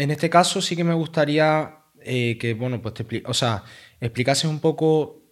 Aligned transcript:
en 0.00 0.10
este 0.10 0.30
caso 0.30 0.62
sí 0.62 0.76
que 0.76 0.84
me 0.84 0.94
gustaría 0.94 1.76
eh, 2.02 2.38
que, 2.38 2.54
bueno, 2.54 2.80
pues 2.80 2.94
te 2.94 3.22
o 3.26 3.34
sea, 3.34 3.64
explicases 4.00 4.46
un 4.46 4.60
poco 4.60 5.22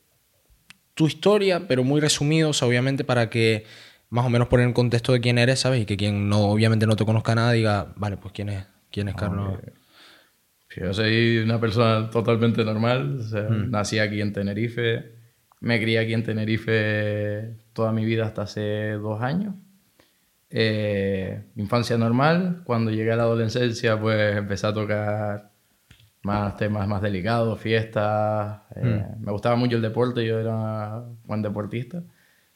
tu 0.94 1.06
historia, 1.06 1.66
pero 1.66 1.84
muy 1.84 2.00
resumido, 2.00 2.50
o 2.50 2.52
sea, 2.52 2.68
obviamente 2.68 3.02
para 3.02 3.30
que 3.30 3.64
más 4.10 4.26
o 4.26 4.30
menos 4.30 4.48
poner 4.48 4.66
en 4.66 4.74
contexto 4.74 5.12
de 5.12 5.20
quién 5.20 5.38
eres, 5.38 5.60
¿sabes? 5.60 5.82
Y 5.82 5.86
que 5.86 5.96
quien 5.96 6.28
no, 6.28 6.50
obviamente 6.50 6.86
no 6.86 6.96
te 6.96 7.06
conozca 7.06 7.34
nada 7.34 7.52
diga, 7.52 7.94
vale, 7.96 8.18
pues 8.18 8.32
quién 8.34 8.50
es, 8.50 8.66
quién 8.90 9.08
es 9.08 9.14
Carlos. 9.14 9.58
Yo 10.76 10.92
soy 10.92 11.38
una 11.38 11.58
persona 11.58 12.10
totalmente 12.10 12.62
normal. 12.64 13.20
o 13.20 13.22
sea, 13.22 13.48
Nací 13.48 13.98
aquí 13.98 14.20
en 14.20 14.32
Tenerife. 14.32 15.12
Me 15.60 15.80
crié 15.80 15.98
aquí 15.98 16.12
en 16.12 16.22
Tenerife 16.22 17.56
toda 17.72 17.90
mi 17.90 18.04
vida 18.04 18.26
hasta 18.26 18.42
hace 18.42 18.92
dos 18.92 19.22
años. 19.22 19.54
Eh, 20.50 21.44
infancia 21.56 21.98
normal. 21.98 22.62
Cuando 22.64 22.90
llegué 22.90 23.12
a 23.12 23.16
la 23.16 23.24
adolescencia, 23.24 24.00
pues 24.00 24.36
empecé 24.36 24.66
a 24.66 24.72
tocar 24.72 25.50
más 26.22 26.56
temas 26.56 26.86
más 26.88 27.00
delicados, 27.02 27.60
fiestas. 27.60 28.60
eh, 28.76 29.04
Me 29.20 29.32
gustaba 29.32 29.56
mucho 29.56 29.76
el 29.76 29.82
deporte, 29.82 30.24
yo 30.26 30.38
era 30.38 31.02
buen 31.24 31.42
deportista. 31.42 32.02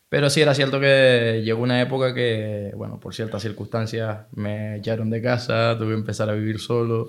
Pero 0.08 0.28
sí 0.28 0.42
era 0.42 0.54
cierto 0.54 0.78
que 0.80 1.42
llegó 1.44 1.62
una 1.62 1.80
época 1.80 2.12
que, 2.14 2.72
bueno, 2.76 3.00
por 3.00 3.14
ciertas 3.14 3.40
circunstancias 3.42 4.26
me 4.32 4.76
echaron 4.76 5.08
de 5.10 5.22
casa, 5.22 5.76
tuve 5.78 5.88
que 5.90 5.94
empezar 5.94 6.28
a 6.28 6.34
vivir 6.34 6.58
solo. 6.58 7.08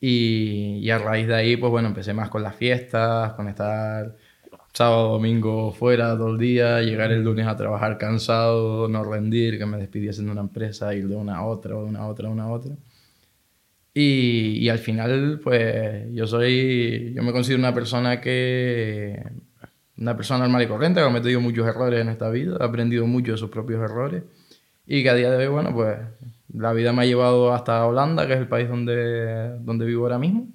Y, 0.00 0.78
y 0.82 0.90
a 0.90 0.98
raíz 0.98 1.28
de 1.28 1.34
ahí, 1.36 1.56
pues 1.56 1.70
bueno, 1.70 1.88
empecé 1.88 2.12
más 2.14 2.28
con 2.30 2.42
las 2.42 2.56
fiestas, 2.56 3.34
con 3.34 3.46
estar 3.48 4.16
sábado, 4.72 5.12
domingo 5.12 5.72
fuera 5.72 6.16
todo 6.16 6.30
el 6.30 6.38
día, 6.38 6.80
llegar 6.82 7.12
el 7.12 7.22
lunes 7.22 7.46
a 7.46 7.56
trabajar 7.56 7.98
cansado, 7.98 8.88
no 8.88 9.04
rendir, 9.04 9.58
que 9.58 9.66
me 9.66 9.78
despidiesen 9.78 10.26
de 10.26 10.32
una 10.32 10.40
empresa, 10.42 10.94
ir 10.94 11.08
de 11.08 11.16
una 11.16 11.36
a 11.38 11.46
otra, 11.46 11.76
de 11.76 11.84
una 11.84 12.00
a 12.00 12.06
otra, 12.08 12.28
a 12.28 12.30
una 12.32 12.44
a 12.44 12.50
otra. 12.50 12.74
Y, 13.94 14.58
y 14.58 14.68
al 14.70 14.78
final, 14.78 15.40
pues 15.42 16.06
yo 16.12 16.26
soy, 16.26 17.12
yo 17.14 17.22
me 17.22 17.32
considero 17.32 17.60
una 17.60 17.74
persona 17.74 18.20
que, 18.20 19.22
una 19.98 20.16
persona 20.16 20.40
normal 20.40 20.62
y 20.62 20.66
corriente, 20.66 21.00
que 21.00 21.04
ha 21.04 21.08
cometido 21.08 21.40
muchos 21.40 21.66
errores 21.66 22.00
en 22.00 22.08
esta 22.08 22.30
vida, 22.30 22.56
ha 22.60 22.64
aprendido 22.64 23.06
mucho 23.06 23.32
de 23.32 23.38
sus 23.38 23.50
propios 23.50 23.82
errores 23.82 24.24
y 24.86 25.02
que 25.02 25.10
a 25.10 25.14
día 25.14 25.30
de 25.30 25.46
hoy, 25.46 25.52
bueno, 25.52 25.72
pues 25.74 25.98
la 26.54 26.72
vida 26.72 26.92
me 26.92 27.02
ha 27.02 27.06
llevado 27.06 27.52
hasta 27.52 27.86
Holanda, 27.86 28.26
que 28.26 28.34
es 28.34 28.40
el 28.40 28.48
país 28.48 28.68
donde, 28.68 29.58
donde 29.60 29.86
vivo 29.86 30.04
ahora 30.04 30.18
mismo. 30.18 30.48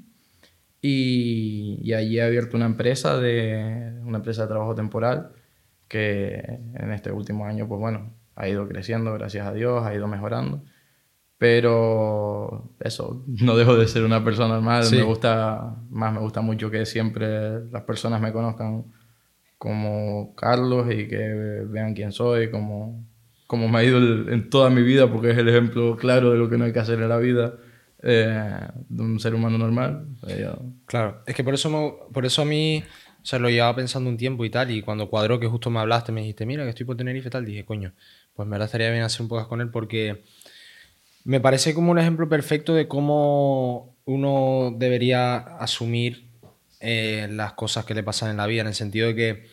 Y, 0.88 1.80
y 1.81 1.93
allí 1.93 2.17
he 2.17 2.23
abierto 2.23 2.55
una 2.55 2.66
empresa, 2.66 3.17
de, 3.19 3.93
una 4.05 4.17
empresa 4.19 4.43
de 4.43 4.47
trabajo 4.47 4.73
temporal 4.73 5.31
que 5.89 6.35
en 6.75 6.91
este 6.91 7.11
último 7.11 7.45
año, 7.45 7.67
pues 7.67 7.80
bueno, 7.80 8.13
ha 8.35 8.47
ido 8.47 8.67
creciendo, 8.67 9.13
gracias 9.13 9.45
a 9.47 9.53
Dios, 9.53 9.85
ha 9.85 9.93
ido 9.93 10.08
mejorando. 10.08 10.63
Pero 11.38 12.71
eso, 12.80 13.23
no 13.27 13.55
dejo 13.55 13.75
de 13.77 13.88
ser 13.88 14.03
una 14.03 14.23
persona 14.23 14.55
normal. 14.55 14.83
Sí. 14.85 14.95
Me 14.97 15.03
gusta, 15.03 15.75
más 15.89 16.11
me 16.13 16.19
gusta 16.19 16.41
mucho 16.41 16.71
que 16.71 16.85
siempre 16.85 17.65
las 17.71 17.83
personas 17.83 18.19
me 18.21 18.31
conozcan 18.33 18.85
como 19.58 20.33
Carlos 20.35 20.88
y 20.91 21.08
que 21.08 21.63
vean 21.69 21.93
quién 21.93 22.11
soy, 22.11 22.49
como, 22.49 23.05
como 23.45 23.67
me 23.67 23.80
ha 23.80 23.83
ido 23.83 23.97
el- 23.97 24.30
en 24.30 24.49
toda 24.49 24.69
mi 24.69 24.81
vida, 24.81 25.11
porque 25.11 25.31
es 25.31 25.38
el 25.38 25.47
ejemplo 25.49 25.95
claro 25.97 26.31
de 26.31 26.38
lo 26.38 26.49
que 26.49 26.58
no 26.58 26.65
hay 26.65 26.73
que 26.73 26.80
hacer 26.80 26.99
en 27.02 27.09
la 27.09 27.17
vida 27.17 27.53
eh, 28.03 28.59
de 28.90 29.02
un 29.03 29.20
ser 29.20 29.34
humano 29.36 29.58
normal. 29.58 30.08
Eh, 30.28 30.50
Claro, 30.86 31.23
es 31.26 31.36
que 31.36 31.44
por 31.44 31.53
eso, 31.53 31.70
me- 31.70 31.94
por 32.14 32.26
eso 32.26 32.42
a 32.42 32.45
mí, 32.45 32.84
o 33.22 33.26
sea, 33.26 33.39
lo 33.39 33.50
llevaba 33.50 33.76
pensando 33.76 34.09
un 34.09 34.17
tiempo 34.17 34.45
y 34.45 34.50
tal, 34.50 34.72
y 34.72 34.81
cuando 34.81 35.09
cuadró 35.09 35.39
que 35.39 35.48
justo 35.48 35.70
me 35.70 35.80
hablaste, 35.80 36.12
me 36.12 36.22
dijiste, 36.22 36.45
mira, 36.45 36.64
que 36.64 36.70
estoy 36.70 36.86
por 36.86 36.95
Tenerife 36.98 37.30
tal, 37.30 37.45
dije, 37.45 37.66
coño, 37.66 37.94
pues 38.34 38.48
me 38.48 38.52
verdad 38.52 38.66
estaría 38.67 38.92
bien 38.92 39.04
hacer 39.04 39.22
un 39.23 39.28
podcast 39.30 39.50
con 39.50 39.62
él 39.62 39.70
porque 39.72 40.23
me 41.23 41.39
parece 41.42 41.73
como 41.73 41.92
un 41.92 42.00
ejemplo 42.00 42.30
perfecto 42.30 42.73
de 42.73 42.88
cómo 42.88 43.95
uno 44.06 44.73
debería 44.78 45.36
asumir 45.38 46.30
eh, 46.80 47.28
las 47.32 47.54
cosas 47.54 47.84
que 47.86 47.94
le 47.94 48.04
pasan 48.04 48.30
en 48.32 48.38
la 48.38 48.48
vida, 48.48 48.61
en 48.61 48.67
el 48.67 48.73
sentido 48.76 49.08
de 49.08 49.16
que 49.16 49.44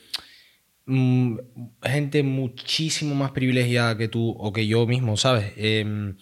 mm, 0.87 1.37
gente 1.83 2.23
muchísimo 2.23 3.15
más 3.15 3.33
privilegiada 3.33 3.97
que 3.97 4.09
tú 4.09 4.31
o 4.39 4.53
que 4.53 4.67
yo 4.67 4.87
mismo, 4.87 5.17
¿sabes? 5.17 5.53
Em, 5.57 6.17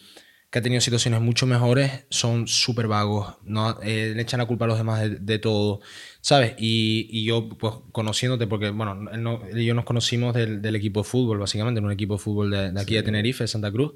que 0.52 0.60
ha 0.60 0.62
tenido 0.62 0.82
situaciones 0.82 1.20
mucho 1.22 1.46
mejores, 1.46 2.06
son 2.10 2.46
súper 2.48 2.88
vagos, 2.88 3.36
¿no? 3.44 3.80
Eh, 3.82 4.12
le 4.16 4.22
echan 4.22 4.38
la 4.38 4.46
culpa 4.46 4.66
a 4.66 4.68
los 4.68 4.78
demás 4.78 5.00
de, 5.02 5.10
de 5.18 5.40
todo, 5.40 5.80
¿sabes? 6.20 6.54
Y, 6.58 7.08
y 7.10 7.24
yo, 7.26 7.48
pues, 7.50 7.74
conociéndote, 7.92 8.46
porque, 8.46 8.70
bueno, 8.70 9.10
él, 9.12 9.22
no- 9.24 9.42
él 9.46 9.60
y 9.60 9.66
yo 9.66 9.74
nos 9.74 9.86
conocimos 9.86 10.34
del, 10.34 10.62
del 10.62 10.76
equipo 10.76 11.00
de 11.02 11.04
fútbol, 11.08 11.38
básicamente, 11.40 11.80
en 11.80 11.86
un 11.86 11.92
equipo 11.92 12.14
de 12.14 12.20
fútbol 12.20 12.50
de, 12.52 12.72
de 12.72 12.80
aquí 12.80 12.94
de 12.96 13.02
Tenerife, 13.02 13.44
de 13.44 13.48
Santa 13.48 13.72
Cruz. 13.72 13.94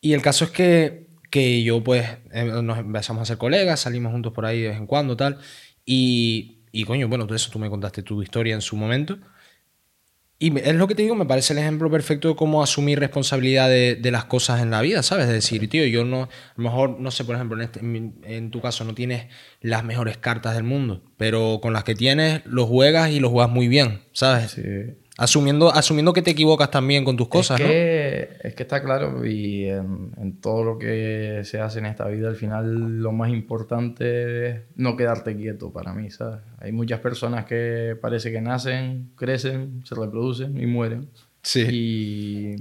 Y 0.00 0.12
el 0.12 0.22
caso 0.22 0.44
es 0.44 0.50
que, 0.50 1.08
que 1.30 1.62
yo, 1.62 1.82
pues, 1.82 2.06
eh, 2.32 2.44
nos 2.62 2.78
empezamos 2.78 3.22
a 3.22 3.26
ser 3.26 3.38
colegas, 3.38 3.80
salimos 3.80 4.12
juntos 4.12 4.32
por 4.32 4.46
ahí 4.46 4.62
de 4.62 4.68
vez 4.68 4.76
en 4.78 4.86
cuando, 4.86 5.16
tal. 5.16 5.38
Y, 5.84 6.58
y 6.72 6.84
coño, 6.84 7.08
bueno, 7.08 7.26
todo 7.26 7.36
eso 7.36 7.50
tú 7.50 7.58
me 7.58 7.70
contaste 7.70 8.02
tu 8.02 8.22
historia 8.22 8.54
en 8.54 8.60
su 8.60 8.76
momento. 8.76 9.18
Y 10.38 10.58
es 10.58 10.74
lo 10.74 10.86
que 10.86 10.94
te 10.94 11.02
digo, 11.02 11.14
me 11.14 11.24
parece 11.24 11.54
el 11.54 11.60
ejemplo 11.60 11.90
perfecto 11.90 12.28
de 12.28 12.36
cómo 12.36 12.62
asumir 12.62 12.98
responsabilidad 13.00 13.70
de, 13.70 13.94
de 13.96 14.10
las 14.10 14.26
cosas 14.26 14.60
en 14.60 14.70
la 14.70 14.82
vida, 14.82 15.02
¿sabes? 15.02 15.26
Es 15.26 15.32
decir, 15.32 15.66
tío, 15.70 15.86
yo 15.86 16.04
no, 16.04 16.24
a 16.24 16.28
lo 16.56 16.62
mejor, 16.64 17.00
no 17.00 17.10
sé, 17.10 17.24
por 17.24 17.36
ejemplo, 17.36 17.56
en, 17.56 17.62
este- 17.62 17.80
en 18.36 18.50
tu 18.50 18.60
caso 18.60 18.84
no 18.84 18.94
tienes 18.94 19.28
las 19.62 19.82
mejores 19.82 20.18
cartas 20.18 20.54
del 20.54 20.64
mundo, 20.64 21.02
pero 21.16 21.60
con 21.62 21.72
las 21.72 21.84
que 21.84 21.94
tienes 21.94 22.42
los 22.44 22.68
juegas 22.68 23.10
y 23.12 23.18
los 23.20 23.30
juegas 23.30 23.50
muy 23.50 23.66
bien, 23.68 24.02
¿sabes? 24.12 24.50
sí. 24.50 24.62
Asumiendo, 25.18 25.72
asumiendo 25.72 26.12
que 26.12 26.20
te 26.20 26.32
equivocas 26.32 26.70
también 26.70 27.02
con 27.02 27.16
tus 27.16 27.28
cosas, 27.28 27.58
es 27.58 27.66
que, 27.66 28.36
Es 28.42 28.54
que 28.54 28.64
está 28.64 28.82
claro 28.82 29.24
y 29.24 29.64
en, 29.64 30.12
en 30.18 30.40
todo 30.40 30.62
lo 30.62 30.78
que 30.78 31.40
se 31.44 31.58
hace 31.58 31.78
en 31.78 31.86
esta 31.86 32.06
vida, 32.08 32.28
al 32.28 32.36
final 32.36 32.98
lo 33.00 33.12
más 33.12 33.30
importante 33.30 34.48
es 34.48 34.60
no 34.74 34.94
quedarte 34.94 35.34
quieto 35.34 35.72
para 35.72 35.94
mí, 35.94 36.10
¿sabes? 36.10 36.40
Hay 36.58 36.72
muchas 36.72 37.00
personas 37.00 37.46
que 37.46 37.96
parece 37.98 38.30
que 38.30 38.42
nacen, 38.42 39.12
crecen, 39.16 39.82
se 39.86 39.94
reproducen 39.94 40.60
y 40.60 40.66
mueren. 40.66 41.08
Sí. 41.42 41.66
Y 41.70 42.56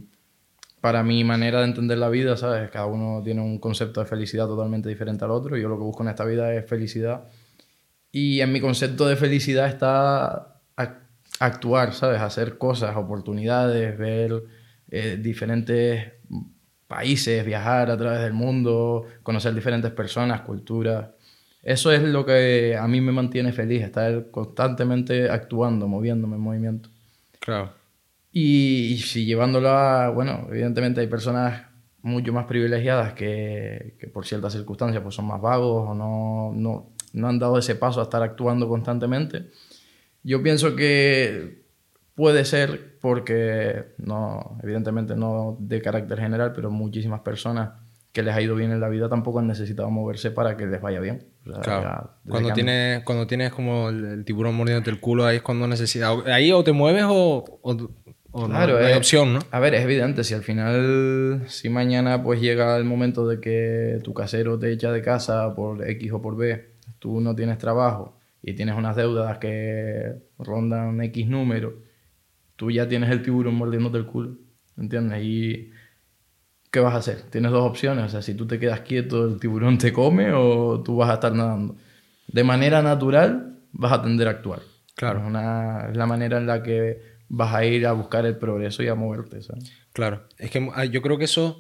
para 0.79 1.01
mi 1.01 1.23
manera 1.23 1.61
de 1.61 1.65
entender 1.65 1.97
la 1.97 2.09
vida, 2.09 2.37
¿sabes? 2.37 2.69
Cada 2.69 2.85
uno 2.85 3.21
tiene 3.23 3.41
un 3.41 3.57
concepto 3.57 4.01
de 4.01 4.05
felicidad 4.05 4.45
totalmente 4.45 4.87
diferente 4.87 5.25
al 5.25 5.31
otro. 5.31 5.57
Yo 5.57 5.67
lo 5.67 5.77
que 5.77 5.83
busco 5.83 6.03
en 6.03 6.09
esta 6.09 6.23
vida 6.23 6.53
es 6.53 6.63
felicidad. 6.69 7.23
Y 8.11 8.39
en 8.39 8.53
mi 8.53 8.61
concepto 8.61 9.07
de 9.07 9.15
felicidad 9.15 9.67
está 9.67 10.54
actuar, 11.39 11.93
¿sabes? 11.93 12.21
Hacer 12.21 12.57
cosas, 12.57 12.95
oportunidades, 12.95 13.97
ver 13.97 14.43
eh, 14.89 15.17
diferentes 15.21 16.13
países, 16.87 17.45
viajar 17.45 17.89
a 17.89 17.97
través 17.97 18.21
del 18.21 18.33
mundo, 18.33 19.05
conocer 19.23 19.53
diferentes 19.53 19.91
personas, 19.91 20.41
culturas. 20.41 21.09
Eso 21.63 21.91
es 21.91 22.03
lo 22.03 22.25
que 22.25 22.77
a 22.79 22.87
mí 22.87 23.01
me 23.01 23.11
mantiene 23.11 23.51
feliz, 23.51 23.83
estar 23.83 24.29
constantemente 24.29 25.29
actuando, 25.29 25.87
moviéndome 25.87 26.35
en 26.35 26.41
movimiento. 26.41 26.89
Claro. 27.39 27.73
Y, 28.31 28.93
y 28.93 28.97
si 28.99 29.25
llevándolo 29.25 29.69
a, 29.69 30.09
bueno, 30.09 30.47
evidentemente 30.49 31.01
hay 31.01 31.07
personas 31.07 31.63
mucho 32.03 32.31
más 32.31 32.45
privilegiadas 32.45 33.13
que, 33.13 33.95
que 33.99 34.07
por 34.07 34.27
ciertas 34.27 34.53
circunstancias 34.53 35.01
pues 35.01 35.15
son 35.15 35.25
más 35.25 35.41
vagos 35.41 35.89
o 35.89 35.95
no, 35.95 36.51
no, 36.53 36.91
no 37.13 37.27
han 37.27 37.39
dado 37.39 37.57
ese 37.57 37.75
paso 37.75 37.99
a 37.99 38.03
estar 38.03 38.21
actuando 38.21 38.67
constantemente. 38.67 39.49
Yo 40.27 40.41
pienso 40.41 40.75
que 40.75 41.63
puede 42.15 42.45
ser 42.45 42.97
porque, 42.99 43.93
no, 43.99 44.57
evidentemente 44.63 45.15
no 45.15 45.55
de 45.59 45.81
carácter 45.81 46.19
general, 46.19 46.51
pero 46.53 46.71
muchísimas 46.71 47.21
personas 47.21 47.73
que 48.11 48.23
les 48.23 48.33
ha 48.33 48.41
ido 48.41 48.55
bien 48.55 48.71
en 48.71 48.79
la 48.79 48.89
vida 48.89 49.07
tampoco 49.09 49.39
han 49.39 49.47
necesitado 49.47 49.89
moverse 49.91 50.31
para 50.31 50.57
que 50.57 50.65
les 50.65 50.81
vaya 50.81 50.99
bien. 50.99 51.27
O 51.45 51.53
sea, 51.53 51.61
Claro. 51.61 51.81
ya, 51.83 52.31
Cuando 52.31 52.53
tienes, 52.53 53.03
cuando 53.03 53.27
tienes 53.27 53.51
como 53.51 53.89
el, 53.89 54.03
el 54.05 54.25
tiburón 54.25 54.55
mordiéndote 54.55 54.89
el 54.89 54.99
culo, 54.99 55.25
ahí 55.25 55.35
es 55.37 55.41
cuando 55.43 55.67
necesitas. 55.67 56.15
Ahí 56.25 56.51
o 56.51 56.63
te 56.63 56.71
mueves 56.71 57.03
o, 57.07 57.43
o, 57.61 57.71
o 58.31 58.47
no- 58.47 58.47
Claro, 58.47 58.79
no, 58.79 58.85
hay 58.85 58.93
eh, 58.93 58.97
opción, 58.97 59.33
¿no? 59.33 59.39
A 59.51 59.59
ver, 59.59 59.75
es 59.75 59.83
evidente, 59.83 60.23
si 60.23 60.33
al 60.33 60.41
final, 60.43 61.43
si 61.47 61.69
mañana 61.69 62.23
pues 62.23 62.41
llega 62.41 62.75
el 62.77 62.85
momento 62.85 63.27
de 63.27 63.39
que 63.39 63.99
tu 64.03 64.13
casero 64.13 64.57
te 64.57 64.71
echa 64.71 64.91
de 64.91 65.01
casa 65.01 65.53
por 65.53 65.87
X 65.87 66.11
o 66.13 66.21
por 66.21 66.35
B, 66.37 66.73
tú 66.99 67.21
no 67.21 67.35
tienes 67.35 67.57
trabajo 67.59 68.17
y 68.47 68.53
tienes 68.53 68.75
unas 68.75 68.95
deudas 68.95 69.39
que 69.39 70.13
rondan 70.37 71.01
X 71.01 71.27
número, 71.27 71.81
tú 72.55 72.69
ya 72.69 72.87
tienes 72.87 73.09
el 73.09 73.23
tiburón 73.23 73.55
mordiéndote 73.55 73.97
el 73.97 74.05
culo, 74.05 74.37
¿entiendes? 74.77 75.23
Y 75.23 75.71
¿qué 76.69 76.79
vas 76.79 76.93
a 76.93 76.97
hacer? 76.97 77.23
Tienes 77.31 77.51
dos 77.51 77.63
opciones, 77.63 78.05
o 78.05 78.09
sea, 78.09 78.21
si 78.21 78.35
tú 78.35 78.45
te 78.45 78.59
quedas 78.59 78.81
quieto, 78.81 79.25
el 79.25 79.39
tiburón 79.39 79.79
te 79.79 79.91
come 79.91 80.31
o 80.31 80.83
tú 80.83 80.95
vas 80.95 81.09
a 81.09 81.15
estar 81.15 81.33
nadando. 81.33 81.75
De 82.27 82.43
manera 82.43 82.83
natural 82.83 83.61
vas 83.71 83.93
a 83.93 84.03
tender 84.03 84.27
a 84.27 84.31
actuar. 84.31 84.59
Claro. 84.95 85.21
Es, 85.21 85.25
una, 85.25 85.87
es 85.89 85.97
la 85.97 86.05
manera 86.05 86.37
en 86.37 86.45
la 86.45 86.61
que 86.61 87.01
vas 87.27 87.51
a 87.51 87.65
ir 87.65 87.87
a 87.87 87.93
buscar 87.93 88.27
el 88.27 88.37
progreso 88.37 88.83
y 88.83 88.89
a 88.89 88.93
moverte, 88.93 89.41
¿sabes? 89.41 89.71
Claro. 89.91 90.27
Es 90.37 90.51
que 90.51 90.69
ah, 90.75 90.85
yo 90.85 91.01
creo 91.01 91.17
que 91.17 91.25
eso 91.25 91.59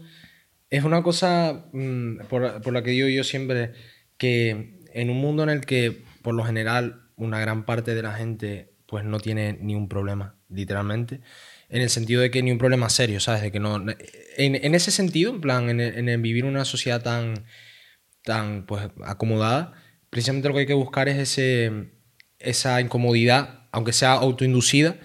es 0.69 0.83
una 0.83 1.01
cosa 1.01 1.65
mm, 1.73 2.27
por, 2.29 2.61
por 2.61 2.73
la 2.73 2.83
que 2.83 2.91
digo 2.91 3.07
yo 3.07 3.23
siempre 3.23 3.73
que 4.19 4.81
en 4.93 5.09
un 5.09 5.17
mundo 5.17 5.41
en 5.41 5.49
el 5.49 5.61
que, 5.61 6.03
por 6.25 6.35
lo 6.35 6.43
general, 6.43 7.03
una 7.15 7.39
gran 7.39 7.63
parte 7.63 7.95
de 7.95 8.01
la 8.01 8.15
gente 8.15 8.73
pues 8.85 9.05
no 9.05 9.19
tiene 9.19 9.57
ni 9.61 9.75
un 9.75 9.87
problema, 9.87 10.35
literalmente. 10.49 11.21
En 11.69 11.81
el 11.81 11.89
sentido 11.89 12.21
de 12.21 12.31
que 12.31 12.43
ni 12.43 12.51
un 12.51 12.57
problema 12.57 12.89
serio, 12.89 13.19
¿sabes? 13.19 13.41
De 13.41 13.51
que 13.51 13.59
no. 13.59 13.77
En, 14.37 14.75
ese 14.75 14.91
sentido, 14.91 15.31
en 15.31 15.41
plan, 15.41 15.79
en 15.79 16.21
vivir 16.21 16.45
una 16.45 16.65
sociedad 16.65 17.01
tan 17.01 17.45
tan 18.25 18.65
pues, 18.65 18.89
acomodada, 19.05 19.73
precisamente 20.09 20.49
lo 20.49 20.55
que 20.55 20.61
hay 20.61 20.65
que 20.65 20.73
buscar 20.73 21.07
es 21.07 21.17
ese, 21.17 21.91
esa 22.39 22.81
incomodidad, 22.81 23.67
aunque 23.71 23.93
sea 23.93 24.13
autoinducida, 24.13 24.97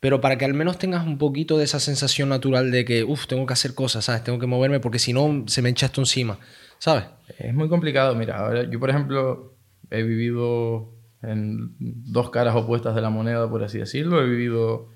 pero 0.00 0.20
para 0.20 0.38
que 0.38 0.44
al 0.44 0.54
menos 0.54 0.78
tengas 0.78 1.04
un 1.04 1.18
poquito 1.18 1.58
de 1.58 1.64
esa 1.64 1.80
sensación 1.80 2.28
natural 2.28 2.70
de 2.70 2.84
que, 2.84 3.02
uff, 3.02 3.26
tengo 3.26 3.46
que 3.46 3.54
hacer 3.54 3.74
cosas, 3.74 4.04
¿sabes? 4.04 4.22
Tengo 4.22 4.38
que 4.38 4.46
moverme 4.46 4.78
porque 4.78 5.00
si 5.00 5.12
no 5.12 5.44
se 5.48 5.62
me 5.62 5.70
echa 5.70 5.86
esto 5.86 6.00
encima, 6.00 6.38
¿sabes? 6.78 7.04
Es 7.38 7.54
muy 7.54 7.68
complicado, 7.68 8.14
mira, 8.14 8.38
ahora 8.38 8.70
yo 8.70 8.78
por 8.78 8.90
ejemplo 8.90 9.57
he 9.90 10.02
vivido 10.02 10.94
en 11.22 11.74
dos 11.78 12.30
caras 12.30 12.54
opuestas 12.54 12.94
de 12.94 13.00
la 13.00 13.10
moneda, 13.10 13.48
por 13.50 13.62
así 13.62 13.78
decirlo, 13.78 14.22
he 14.22 14.28
vivido 14.28 14.88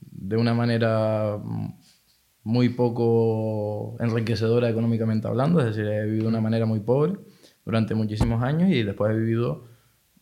de 0.00 0.36
una 0.36 0.54
manera 0.54 1.38
muy 2.42 2.68
poco 2.68 3.96
enriquecedora 4.00 4.68
económicamente 4.68 5.26
hablando, 5.26 5.60
es 5.60 5.66
decir, 5.66 5.86
he 5.86 6.04
vivido 6.04 6.24
de 6.24 6.28
una 6.28 6.40
manera 6.40 6.66
muy 6.66 6.80
pobre 6.80 7.14
durante 7.64 7.94
muchísimos 7.94 8.42
años 8.42 8.70
y 8.70 8.82
después 8.82 9.12
he 9.12 9.18
vivido 9.18 9.64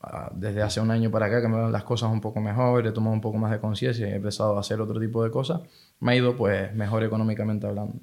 Ah, 0.07 0.31
desde 0.35 0.61
hace 0.61 0.81
un 0.83 0.91
año 0.91 1.11
para 1.11 1.27
acá 1.27 1.41
que 1.41 1.49
me 1.49 1.57
van 1.57 1.73
las 1.73 1.85
cosas 1.85 2.13
un 2.13 2.21
poco 2.21 2.39
mejor, 2.39 2.87
he 2.87 2.93
tomado 2.93 3.15
un 3.15 3.23
poco 3.23 3.39
más 3.39 3.51
de 3.51 3.59
conciencia 3.59 4.07
y 4.07 4.13
he 4.13 4.17
empezado 4.17 4.55
a 4.59 4.61
hacer 4.61 4.79
otro 4.79 5.01
tipo 5.01 5.25
de 5.25 5.31
cosas, 5.31 5.63
me 5.99 6.13
ha 6.13 6.17
ido 6.17 6.37
pues 6.37 6.75
mejor 6.75 7.05
económicamente 7.05 7.67
hablando. 7.67 8.01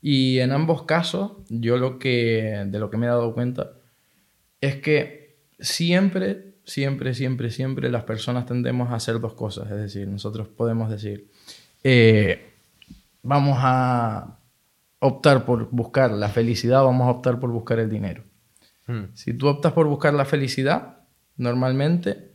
Y 0.00 0.38
en 0.38 0.52
ambos 0.52 0.84
casos, 0.84 1.32
yo 1.48 1.76
lo 1.76 1.98
que, 1.98 2.64
de 2.66 2.78
lo 2.78 2.88
que 2.88 2.98
me 2.98 3.06
he 3.06 3.08
dado 3.08 3.34
cuenta 3.34 3.72
es 4.60 4.76
que 4.76 5.23
siempre, 5.64 6.54
siempre, 6.64 7.14
siempre, 7.14 7.50
siempre 7.50 7.90
las 7.90 8.04
personas 8.04 8.46
tendemos 8.46 8.90
a 8.90 8.96
hacer 8.96 9.20
dos 9.20 9.34
cosas. 9.34 9.70
Es 9.70 9.78
decir, 9.78 10.06
nosotros 10.06 10.48
podemos 10.48 10.90
decir, 10.90 11.28
eh, 11.82 12.52
vamos 13.22 13.58
a 13.60 14.38
optar 15.00 15.44
por 15.44 15.70
buscar 15.70 16.10
la 16.12 16.28
felicidad, 16.28 16.82
vamos 16.82 17.06
a 17.06 17.10
optar 17.10 17.40
por 17.40 17.50
buscar 17.50 17.78
el 17.78 17.90
dinero. 17.90 18.22
Hmm. 18.86 19.04
Si 19.14 19.34
tú 19.34 19.48
optas 19.48 19.72
por 19.72 19.86
buscar 19.86 20.14
la 20.14 20.24
felicidad, 20.24 20.98
normalmente 21.36 22.32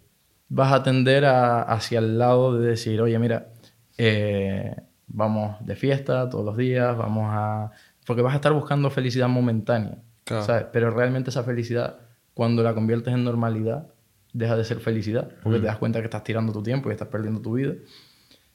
vas 0.50 0.74
a 0.74 0.84
tender 0.84 1.26
hacia 1.26 2.00
el 2.00 2.18
lado 2.18 2.60
de 2.60 2.70
decir, 2.70 3.02
oye, 3.02 3.18
mira, 3.20 3.54
eh, 3.98 4.76
vamos 5.08 5.58
de 5.66 5.76
fiesta 5.76 6.30
todos 6.30 6.46
los 6.46 6.58
días, 6.58 6.98
vamos 6.98 7.28
a... 7.30 7.72
Porque 8.06 8.24
vas 8.24 8.34
a 8.34 8.38
estar 8.38 8.54
buscando 8.54 8.90
felicidad 8.90 9.28
momentánea, 9.28 10.00
¿sabes? 10.26 10.66
Pero 10.74 10.90
realmente 10.90 11.30
esa 11.30 11.44
felicidad, 11.44 12.00
cuando 12.40 12.64
la 12.64 12.74
conviertes 12.74 13.14
en 13.14 13.26
normalidad, 13.26 13.90
deja 14.32 14.56
de 14.56 14.64
ser 14.64 14.80
felicidad, 14.80 15.30
porque 15.44 15.60
te 15.60 15.66
das 15.66 15.78
cuenta 15.78 16.00
que 16.00 16.06
estás 16.06 16.24
tirando 16.24 16.54
tu 16.54 16.64
tiempo 16.64 16.88
y 16.88 16.94
estás 16.94 17.10
perdiendo 17.10 17.42
tu 17.42 17.56
vida. 17.56 17.74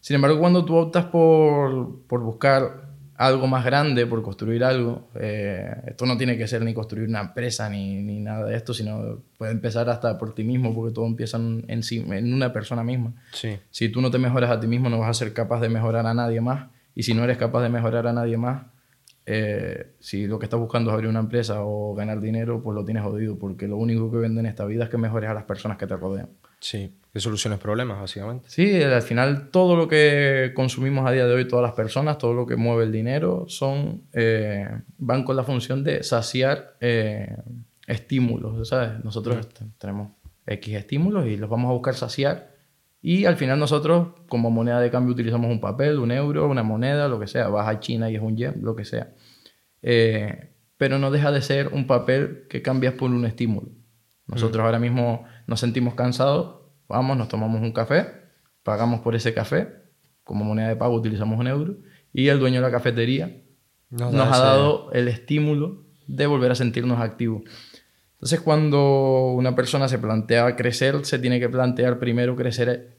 Sin 0.00 0.14
embargo, 0.16 0.38
cuando 0.38 0.64
tú 0.64 0.74
optas 0.74 1.04
por, 1.04 2.00
por 2.06 2.22
buscar 2.22 2.94
algo 3.16 3.46
más 3.46 3.62
grande, 3.62 4.06
por 4.06 4.22
construir 4.22 4.64
algo. 4.64 5.10
Eh, 5.16 5.70
esto 5.88 6.06
no 6.06 6.16
tiene 6.16 6.38
que 6.38 6.48
ser 6.48 6.62
ni 6.62 6.72
construir 6.72 7.06
una 7.10 7.20
empresa 7.20 7.68
ni, 7.68 8.02
ni, 8.02 8.20
nada 8.20 8.46
de 8.46 8.56
esto, 8.56 8.72
sino 8.72 9.18
puede 9.36 9.52
empezar 9.52 9.90
hasta 9.90 10.16
por 10.16 10.34
ti 10.34 10.44
mismo, 10.44 10.74
porque 10.74 10.94
todo 10.94 11.04
empieza 11.04 11.36
en, 11.36 11.66
en 11.68 12.32
una 12.32 12.54
persona 12.54 12.82
misma. 12.82 13.12
Sí. 13.32 13.58
Si 13.70 13.90
tú 13.90 14.00
no 14.00 14.10
te 14.10 14.16
mejoras 14.16 14.50
a 14.50 14.58
ti 14.58 14.66
mismo, 14.66 14.88
no 14.88 15.00
vas 15.00 15.10
a 15.10 15.14
ser 15.14 15.34
capaz 15.34 15.60
de 15.60 15.68
mejorar 15.68 16.06
a 16.06 16.14
nadie 16.14 16.40
más. 16.40 16.70
Y 16.94 17.02
si 17.02 17.12
no 17.12 17.22
eres 17.22 17.36
capaz 17.36 17.62
de 17.62 17.68
mejorar 17.68 18.06
a 18.06 18.14
nadie 18.14 18.38
más, 18.38 18.62
eh, 19.26 19.94
si 20.00 20.26
lo 20.26 20.38
que 20.38 20.46
estás 20.46 20.60
buscando 20.60 20.90
es 20.90 20.94
abrir 20.94 21.08
una 21.08 21.20
empresa 21.20 21.62
o 21.62 21.94
ganar 21.94 22.20
dinero, 22.20 22.62
pues 22.62 22.74
lo 22.74 22.84
tienes 22.84 23.02
jodido, 23.02 23.38
porque 23.38 23.66
lo 23.66 23.76
único 23.76 24.10
que 24.10 24.18
vende 24.18 24.40
en 24.40 24.46
esta 24.46 24.64
vida 24.66 24.84
es 24.84 24.90
que 24.90 24.98
mejores 24.98 25.30
a 25.30 25.34
las 25.34 25.44
personas 25.44 25.78
que 25.78 25.86
te 25.86 25.96
rodean. 25.96 26.28
Sí, 26.60 26.94
que 27.12 27.20
soluciones 27.20 27.58
problemas, 27.58 28.00
básicamente. 28.00 28.48
Sí, 28.50 28.82
al 28.82 29.02
final 29.02 29.50
todo 29.50 29.76
lo 29.76 29.88
que 29.88 30.52
consumimos 30.54 31.06
a 31.06 31.12
día 31.12 31.26
de 31.26 31.34
hoy, 31.34 31.48
todas 31.48 31.62
las 31.62 31.72
personas, 31.72 32.18
todo 32.18 32.34
lo 32.34 32.46
que 32.46 32.56
mueve 32.56 32.84
el 32.84 32.92
dinero, 32.92 33.44
son 33.48 34.02
eh, 34.12 34.68
van 34.98 35.24
con 35.24 35.36
la 35.36 35.44
función 35.44 35.84
de 35.84 36.02
saciar 36.02 36.76
eh, 36.80 37.36
estímulos, 37.86 38.68
¿sabes? 38.68 39.04
Nosotros 39.04 39.46
tenemos 39.78 40.12
X 40.46 40.74
estímulos 40.74 41.26
y 41.26 41.36
los 41.36 41.48
vamos 41.48 41.70
a 41.70 41.72
buscar 41.72 41.94
saciar 41.94 42.53
y 43.06 43.26
al 43.26 43.36
final 43.36 43.58
nosotros 43.58 44.14
como 44.30 44.50
moneda 44.50 44.80
de 44.80 44.90
cambio 44.90 45.12
utilizamos 45.12 45.50
un 45.50 45.60
papel, 45.60 45.98
un 45.98 46.10
euro, 46.10 46.48
una 46.48 46.62
moneda, 46.62 47.06
lo 47.06 47.20
que 47.20 47.26
sea. 47.26 47.48
Vas 47.48 47.68
a 47.68 47.78
China 47.78 48.10
y 48.10 48.16
es 48.16 48.22
un 48.22 48.34
yen, 48.34 48.62
lo 48.62 48.74
que 48.74 48.86
sea. 48.86 49.12
Eh, 49.82 50.54
pero 50.78 50.98
no 50.98 51.10
deja 51.10 51.30
de 51.30 51.42
ser 51.42 51.68
un 51.74 51.86
papel 51.86 52.46
que 52.48 52.62
cambias 52.62 52.94
por 52.94 53.10
un 53.10 53.26
estímulo. 53.26 53.68
Nosotros 54.26 54.62
mm. 54.62 54.64
ahora 54.64 54.78
mismo 54.78 55.26
nos 55.46 55.60
sentimos 55.60 55.92
cansados, 55.92 56.62
vamos, 56.88 57.18
nos 57.18 57.28
tomamos 57.28 57.60
un 57.60 57.72
café, 57.72 58.06
pagamos 58.62 59.00
por 59.00 59.14
ese 59.14 59.34
café, 59.34 59.68
como 60.22 60.46
moneda 60.46 60.68
de 60.68 60.76
pago 60.76 60.94
utilizamos 60.94 61.38
un 61.38 61.46
euro, 61.46 61.76
y 62.10 62.28
el 62.28 62.38
dueño 62.38 62.62
de 62.62 62.66
la 62.66 62.72
cafetería 62.72 63.36
nos, 63.90 64.14
ha 64.14 64.38
dado 64.38 64.90
el 64.92 65.08
estímulo 65.08 65.84
de 66.06 66.26
volver 66.26 66.52
a 66.52 66.54
sentirnos 66.54 66.98
activos. 66.98 67.42
Entonces, 68.14 68.40
cuando 68.40 69.32
una 69.36 69.54
persona 69.54 69.88
se 69.88 69.98
plantea 69.98 70.56
crecer, 70.56 71.04
se 71.04 71.18
tiene 71.18 71.38
que 71.38 71.50
plantear 71.50 71.98
primero 71.98 72.34
crecer 72.34 72.93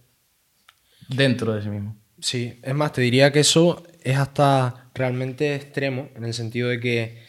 dentro 1.10 1.54
de 1.54 1.62
sí 1.62 1.69
mismo. 1.69 1.96
Sí, 2.19 2.60
es 2.63 2.74
más, 2.74 2.94
te 2.94 3.02
diría 3.02 3.31
que 3.31 3.42
eso 3.42 3.84
es 4.04 4.18
hasta 4.18 4.90
realmente 4.94 5.56
extremo, 5.56 6.10
en 6.16 6.24
el 6.24 6.34
sentido 6.34 6.69
de 6.69 6.80
que 6.80 7.24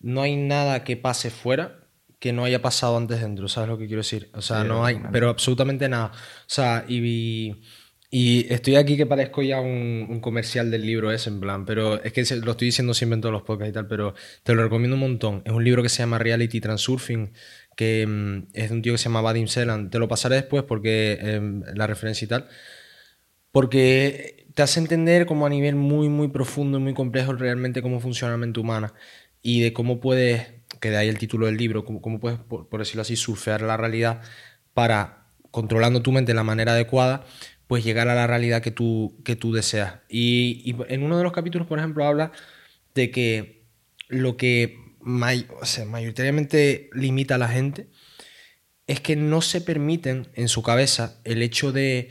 no 0.00 0.22
hay 0.22 0.36
nada 0.36 0.84
que 0.84 0.96
pase 0.96 1.30
fuera 1.30 1.78
que 2.18 2.32
no 2.32 2.44
haya 2.44 2.60
pasado 2.60 2.96
antes 2.96 3.20
dentro, 3.20 3.48
¿sabes 3.48 3.68
lo 3.68 3.78
que 3.78 3.86
quiero 3.86 4.00
decir? 4.00 4.28
O 4.34 4.42
sea, 4.42 4.64
no 4.64 4.84
hay, 4.84 5.00
pero 5.12 5.28
absolutamente 5.28 5.88
nada. 5.88 6.06
O 6.06 6.48
sea, 6.48 6.84
y, 6.88 7.54
y 8.10 8.52
estoy 8.52 8.76
aquí 8.76 8.96
que 8.96 9.06
parezco 9.06 9.42
ya 9.42 9.60
un, 9.60 10.18
comercial 10.20 10.70
del 10.70 10.84
libro 10.84 11.12
ese, 11.12 11.30
en 11.30 11.40
plan, 11.40 11.64
pero 11.64 12.02
es 12.02 12.12
que 12.12 12.24
lo 12.36 12.52
estoy 12.52 12.66
diciendo 12.66 12.92
siempre 12.92 13.14
en 13.16 13.20
todos 13.20 13.32
los 13.32 13.42
podcasts 13.42 13.70
y 13.70 13.72
tal, 13.72 13.86
pero 13.86 14.14
te 14.42 14.54
lo 14.54 14.64
recomiendo 14.64 14.96
un 14.96 15.00
montón. 15.00 15.42
Es 15.44 15.52
un 15.52 15.62
libro 15.62 15.82
que 15.82 15.88
se 15.88 15.98
llama 15.98 16.18
Reality 16.18 16.60
Transurfing, 16.60 17.32
que 17.76 18.04
mm, 18.06 18.48
es 18.52 18.70
de 18.70 18.74
un 18.74 18.82
tío 18.82 18.94
que 18.94 18.98
se 18.98 19.04
llama 19.04 19.20
Vadim 19.20 19.46
Selan. 19.46 19.90
Te 19.90 20.00
lo 20.00 20.08
pasaré 20.08 20.36
después 20.36 20.64
porque 20.64 21.18
em, 21.20 21.62
la 21.74 21.86
referencia 21.86 22.24
y 22.24 22.28
tal. 22.28 22.48
Porque 23.52 24.46
te 24.54 24.62
hace 24.62 24.80
entender 24.80 25.26
como 25.26 25.46
a 25.46 25.48
nivel 25.48 25.76
muy, 25.76 26.08
muy 26.08 26.28
profundo 26.28 26.78
y 26.78 26.80
muy 26.80 26.94
complejo 26.94 27.32
realmente 27.32 27.80
cómo 27.82 28.00
funciona 28.00 28.32
la 28.32 28.38
mente 28.38 28.58
humana 28.58 28.92
y 29.42 29.60
de 29.60 29.72
cómo 29.72 30.00
puedes, 30.00 30.48
que 30.80 30.90
de 30.90 30.96
ahí 30.96 31.08
el 31.08 31.18
título 31.18 31.46
del 31.46 31.56
libro, 31.56 31.84
cómo, 31.84 32.18
puedes, 32.20 32.38
por, 32.40 32.78
decirlo 32.78 33.02
así, 33.02 33.16
surfear 33.16 33.62
la 33.62 33.76
realidad 33.76 34.20
para, 34.74 35.28
controlando 35.50 36.02
tu 36.02 36.12
mente 36.12 36.32
de 36.32 36.36
la 36.36 36.44
manera 36.44 36.72
adecuada, 36.72 37.24
pues 37.68 37.84
llegar 37.84 38.08
a 38.08 38.14
la 38.14 38.26
realidad 38.26 38.60
que 38.62 38.70
tú, 38.70 39.16
que 39.24 39.36
tú 39.36 39.52
deseas. 39.52 40.00
Y, 40.08 40.74
en 40.88 41.02
uno 41.02 41.16
de 41.16 41.22
los 41.22 41.32
capítulos, 41.32 41.68
por 41.68 41.78
ejemplo, 41.78 42.04
habla 42.04 42.32
de 42.94 43.10
que 43.10 43.62
lo 44.08 44.36
que 44.36 44.76
mayoritariamente 45.00 46.90
limita 46.92 47.36
a 47.36 47.38
la 47.38 47.48
gente 47.48 47.88
es 48.88 49.00
que 49.00 49.16
no 49.16 49.40
se 49.40 49.60
permiten 49.60 50.28
en 50.34 50.48
su 50.48 50.62
cabeza 50.62 51.20
el 51.24 51.42
hecho 51.42 51.72
de 51.72 52.08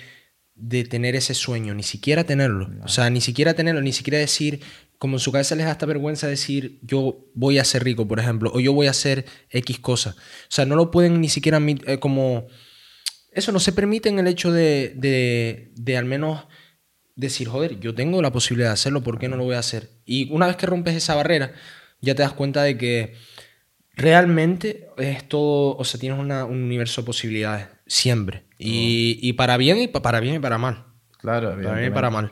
de 0.58 0.84
tener 0.84 1.16
ese 1.16 1.34
sueño, 1.34 1.74
ni 1.74 1.84
siquiera 1.84 2.24
tenerlo. 2.24 2.70
O 2.84 2.88
sea, 2.88 3.10
ni 3.10 3.22
siquiera 3.22 3.54
tenerlo, 3.54 3.82
ni 3.82 3.94
siquiera 3.94 4.18
decir, 4.18 4.62
como 4.98 5.18
en 5.18 5.20
su 5.20 5.32
cabeza 5.32 5.56
les 5.56 5.66
da 5.66 5.72
esta 5.72 5.86
vergüenza 5.86 6.28
decir, 6.28 6.80
yo 6.82 7.30
voy 7.36 7.60
a 7.60 7.64
ser 7.64 7.84
rico, 7.84 8.08
por 8.08 8.20
ejemplo, 8.20 8.52
o 8.54 8.60
yo 8.60 8.74
voy 8.74 8.88
a 8.88 8.92
hacer 8.92 9.26
X 9.52 9.80
cosa. 9.80 10.16
O 10.18 10.50
sea, 10.50 10.66
no 10.66 10.76
lo 10.76 10.92
pueden 10.92 11.22
ni 11.22 11.30
siquiera 11.30 11.60
eh, 11.86 12.00
como... 12.00 12.48
Eso 13.32 13.52
no 13.52 13.60
se 13.60 13.72
permite 13.72 14.10
en 14.10 14.18
el 14.18 14.26
hecho 14.26 14.52
de, 14.52 14.94
de, 14.96 15.72
de 15.76 15.98
al 15.98 16.06
menos 16.06 16.48
decir, 17.16 17.48
joder, 17.48 17.80
yo 17.80 17.94
tengo 17.94 18.20
la 18.24 18.32
posibilidad 18.32 18.70
de 18.70 18.74
hacerlo, 18.74 19.04
¿por 19.04 19.20
qué 19.20 19.28
no 19.28 19.38
lo 19.38 19.44
voy 19.44 19.56
a 19.56 19.60
hacer? 19.60 19.92
Y 20.06 20.32
una 20.32 20.48
vez 20.48 20.56
que 20.56 20.66
rompes 20.66 20.96
esa 20.96 21.14
barrera, 21.14 21.54
ya 22.02 22.16
te 22.16 22.24
das 22.24 22.34
cuenta 22.34 22.64
de 22.64 22.78
que 22.78 23.14
realmente 23.96 24.88
es 24.98 25.28
todo, 25.28 25.78
o 25.78 25.84
sea, 25.84 26.00
tienes 26.00 26.18
un 26.18 26.32
universo 26.32 27.02
de 27.02 27.06
posibilidades, 27.06 27.68
siempre. 27.86 28.47
Y, 28.58 29.20
y, 29.22 29.34
para 29.34 29.58
bien 29.58 29.78
y 29.80 29.88
para 29.88 30.20
bien 30.20 30.36
y 30.36 30.40
para 30.40 30.58
mal. 30.58 30.86
Claro, 31.20 31.50
para 31.62 31.76
bien 31.76 31.92
y 31.92 31.94
para 31.94 32.10
mal. 32.10 32.32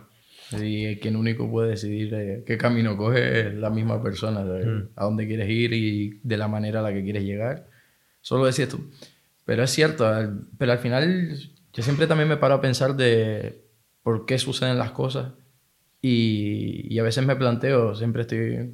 Y 0.59 0.97
quien 0.97 1.15
único 1.15 1.49
puede 1.49 1.71
decidir 1.71 2.13
eh, 2.13 2.43
qué 2.45 2.57
camino 2.57 2.97
coge 2.97 3.41
es 3.41 3.53
la 3.55 3.69
misma 3.69 4.01
persona, 4.01 4.41
mm. 4.41 4.89
a 4.95 5.03
dónde 5.03 5.27
quieres 5.27 5.49
ir 5.49 5.73
y 5.73 6.19
de 6.23 6.37
la 6.37 6.47
manera 6.47 6.79
a 6.79 6.83
la 6.83 6.93
que 6.93 7.03
quieres 7.03 7.23
llegar. 7.23 7.67
Solo 8.21 8.45
decías 8.45 8.69
tú. 8.69 8.89
Pero 9.43 9.63
es 9.63 9.71
cierto, 9.71 10.11
pero 10.57 10.71
al 10.71 10.79
final 10.79 11.37
yo 11.73 11.83
siempre 11.83 12.07
también 12.07 12.29
me 12.29 12.37
paro 12.37 12.55
a 12.55 12.61
pensar 12.61 12.95
de 12.95 13.63
por 14.01 14.25
qué 14.25 14.39
suceden 14.39 14.79
las 14.79 14.91
cosas 14.91 15.33
y, 16.01 16.93
y 16.93 16.99
a 16.99 17.03
veces 17.03 17.25
me 17.25 17.35
planteo, 17.35 17.95
siempre 17.95 18.23
estoy 18.23 18.71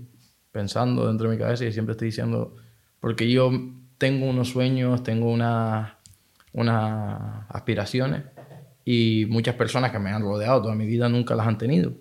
pensando 0.52 1.08
dentro 1.08 1.30
de 1.30 1.36
mi 1.36 1.42
cabeza 1.42 1.66
y 1.66 1.74
siempre 1.74 1.94
estoy 1.94 2.08
diciendo, 2.08 2.56
porque 3.00 3.30
yo 3.30 3.52
tengo 3.98 4.30
unos 4.30 4.50
sueños, 4.50 5.04
tengo 5.04 5.32
unas 5.32 5.94
unas 6.54 7.46
aspiraciones 7.50 8.24
y 8.86 9.26
muchas 9.30 9.56
personas 9.56 9.92
que 9.92 10.00
me 10.00 10.12
han 10.12 10.22
rodeado 10.22 10.62
toda 10.62 10.76
mi 10.76 10.86
vida 10.86 11.08
nunca 11.10 11.36
las 11.36 11.48
han 11.48 11.58
tenido. 11.58 11.94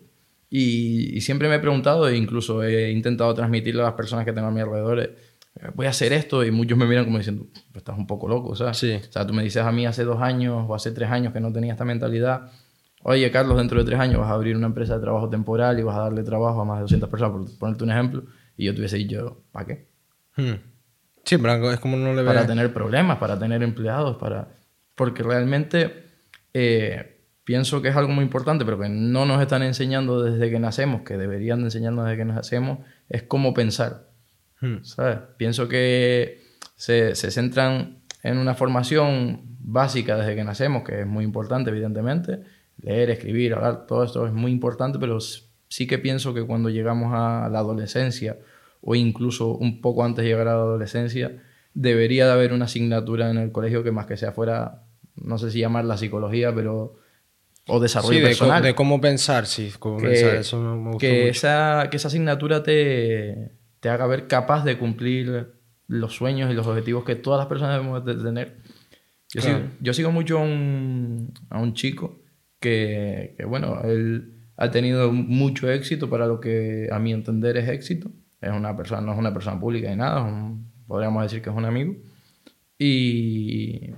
Y, 0.48 1.20
siempre 1.20 1.48
me 1.48 1.56
he 1.56 1.58
preguntado 1.60 2.08
e 2.08 2.16
incluso 2.16 2.62
he 2.64 2.90
intentado 2.90 3.32
transmitirle 3.34 3.82
a 3.82 3.84
las 3.84 3.94
personas 3.94 4.24
que 4.24 4.32
tengo 4.32 4.48
a 4.48 4.50
mi 4.50 4.60
alrededor, 4.60 4.98
eh, 5.00 5.16
voy 5.74 5.86
a 5.86 5.90
hacer 5.90 6.12
esto 6.12 6.44
y 6.44 6.50
muchos 6.50 6.76
me 6.76 6.86
miran 6.86 7.04
como 7.04 7.18
diciendo, 7.18 7.46
estás 7.74 7.96
un 7.96 8.06
poco 8.06 8.26
loco, 8.28 8.56
¿sabes? 8.56 8.78
Sí. 8.78 8.92
O 8.94 9.12
sea, 9.12 9.24
tú 9.26 9.32
me 9.32 9.44
dices 9.44 9.62
a 9.62 9.70
mí 9.70 9.86
hace 9.86 10.04
dos 10.04 10.20
años 10.20 10.64
o 10.68 10.74
hace 10.74 10.90
tres 10.90 11.10
años 11.10 11.32
que 11.32 11.40
no 11.40 11.52
tenía 11.52 11.72
esta 11.72 11.84
mentalidad, 11.84 12.50
oye 13.02 13.30
Carlos, 13.30 13.58
dentro 13.58 13.78
de 13.78 13.84
tres 13.84 14.00
años 14.00 14.20
vas 14.20 14.30
a 14.30 14.34
abrir 14.34 14.56
una 14.56 14.66
empresa 14.66 14.94
de 14.96 15.00
trabajo 15.00 15.28
temporal 15.30 15.78
y 15.78 15.82
vas 15.82 15.96
a 15.96 16.00
darle 16.00 16.24
trabajo 16.24 16.60
a 16.60 16.64
más 16.64 16.78
de 16.78 16.82
200 16.82 17.08
personas, 17.08 17.32
por 17.32 17.58
ponerte 17.58 17.84
un 17.84 17.90
ejemplo, 17.90 18.24
y 18.56 18.64
yo 18.64 18.74
te 18.74 18.80
hubiese 18.80 18.96
dicho, 18.96 19.44
¿para 19.52 19.66
qué? 19.66 19.88
Hmm. 20.36 20.69
Sí, 21.24 21.38
pero 21.38 21.70
es 21.70 21.80
como 21.80 21.96
no 21.96 22.14
le 22.14 22.24
Para 22.24 22.46
tener 22.46 22.72
problemas, 22.72 23.18
para 23.18 23.38
tener 23.38 23.62
empleados, 23.62 24.16
para... 24.16 24.48
Porque 24.94 25.22
realmente 25.22 26.04
eh, 26.52 27.20
pienso 27.44 27.82
que 27.82 27.88
es 27.88 27.96
algo 27.96 28.12
muy 28.12 28.24
importante, 28.24 28.64
pero 28.64 28.78
que 28.78 28.88
no 28.88 29.26
nos 29.26 29.40
están 29.40 29.62
enseñando 29.62 30.22
desde 30.22 30.50
que 30.50 30.58
nacemos, 30.58 31.02
que 31.02 31.16
deberían 31.16 31.60
enseñarnos 31.60 32.06
desde 32.06 32.18
que 32.18 32.24
nacemos, 32.24 32.78
es 33.08 33.22
cómo 33.22 33.54
pensar. 33.54 34.08
Hmm. 34.60 34.82
¿Sabes? 34.82 35.18
Pienso 35.36 35.68
que 35.68 36.42
se, 36.76 37.14
se 37.14 37.30
centran 37.30 38.00
en 38.22 38.38
una 38.38 38.54
formación 38.54 39.42
básica 39.60 40.16
desde 40.16 40.34
que 40.34 40.44
nacemos, 40.44 40.84
que 40.84 41.00
es 41.00 41.06
muy 41.06 41.24
importante, 41.24 41.70
evidentemente. 41.70 42.40
Leer, 42.82 43.10
escribir, 43.10 43.54
hablar, 43.54 43.86
todo 43.86 44.04
esto 44.04 44.26
es 44.26 44.32
muy 44.32 44.52
importante, 44.52 44.98
pero 44.98 45.18
sí 45.20 45.86
que 45.86 45.98
pienso 45.98 46.34
que 46.34 46.44
cuando 46.44 46.70
llegamos 46.70 47.12
a 47.14 47.48
la 47.48 47.58
adolescencia 47.58 48.38
o 48.80 48.94
incluso 48.94 49.56
un 49.56 49.80
poco 49.80 50.04
antes 50.04 50.24
de 50.24 50.30
llegar 50.30 50.48
a 50.48 50.54
la 50.54 50.62
adolescencia, 50.62 51.42
debería 51.74 52.26
de 52.26 52.32
haber 52.32 52.52
una 52.52 52.64
asignatura 52.64 53.30
en 53.30 53.38
el 53.38 53.52
colegio 53.52 53.82
que 53.82 53.92
más 53.92 54.06
que 54.06 54.16
sea 54.16 54.32
fuera, 54.32 54.84
no 55.16 55.38
sé 55.38 55.50
si 55.50 55.60
llamar 55.60 55.84
la 55.84 55.96
psicología, 55.96 56.54
pero 56.54 56.96
o 57.66 57.78
desarrollo 57.78 58.18
sí, 58.18 58.24
personal. 58.24 58.62
de 58.62 58.74
cómo 58.74 59.00
pensar, 59.00 59.46
sí, 59.46 59.72
cómo 59.78 59.98
que, 59.98 60.08
pensar, 60.08 60.34
eso 60.36 60.60
me, 60.60 60.98
que 60.98 61.28
Esa, 61.28 61.88
que 61.90 61.96
esa 61.98 62.08
asignatura 62.08 62.62
te, 62.62 63.52
te 63.80 63.88
haga 63.88 64.06
ver 64.06 64.26
capaz 64.26 64.64
de 64.64 64.78
cumplir 64.78 65.52
los 65.86 66.14
sueños 66.14 66.50
y 66.50 66.54
los 66.54 66.66
objetivos 66.66 67.04
que 67.04 67.16
todas 67.16 67.38
las 67.38 67.46
personas 67.46 67.76
debemos 67.76 68.04
de 68.04 68.14
tener. 68.14 68.56
Yo, 69.32 69.42
sigo, 69.42 69.58
yo 69.80 69.94
sigo 69.94 70.10
mucho 70.10 70.38
a 70.38 70.42
un, 70.42 71.32
a 71.50 71.60
un 71.60 71.74
chico 71.74 72.20
que, 72.58 73.34
que, 73.36 73.44
bueno, 73.44 73.80
él 73.84 74.34
ha 74.56 74.70
tenido 74.70 75.12
mucho 75.12 75.70
éxito 75.70 76.10
para 76.10 76.26
lo 76.26 76.40
que 76.40 76.88
a 76.90 76.98
mi 76.98 77.12
entender 77.12 77.56
es 77.56 77.68
éxito. 77.68 78.10
Es 78.40 78.50
una 78.50 78.76
persona, 78.76 79.00
no 79.02 79.12
es 79.12 79.18
una 79.18 79.32
persona 79.32 79.60
pública 79.60 79.90
ni 79.90 79.96
nada, 79.96 80.54
podríamos 80.86 81.22
decir 81.22 81.42
que 81.42 81.50
es 81.50 81.56
un 81.56 81.64
amigo. 81.64 81.94
Y, 82.78 83.90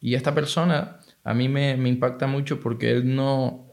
y 0.00 0.14
esta 0.14 0.34
persona 0.34 0.98
a 1.24 1.34
mí 1.34 1.48
me, 1.48 1.76
me, 1.76 1.88
impacta 1.88 2.26
mucho 2.26 2.60
porque 2.60 2.90
él 2.90 3.14
no... 3.14 3.72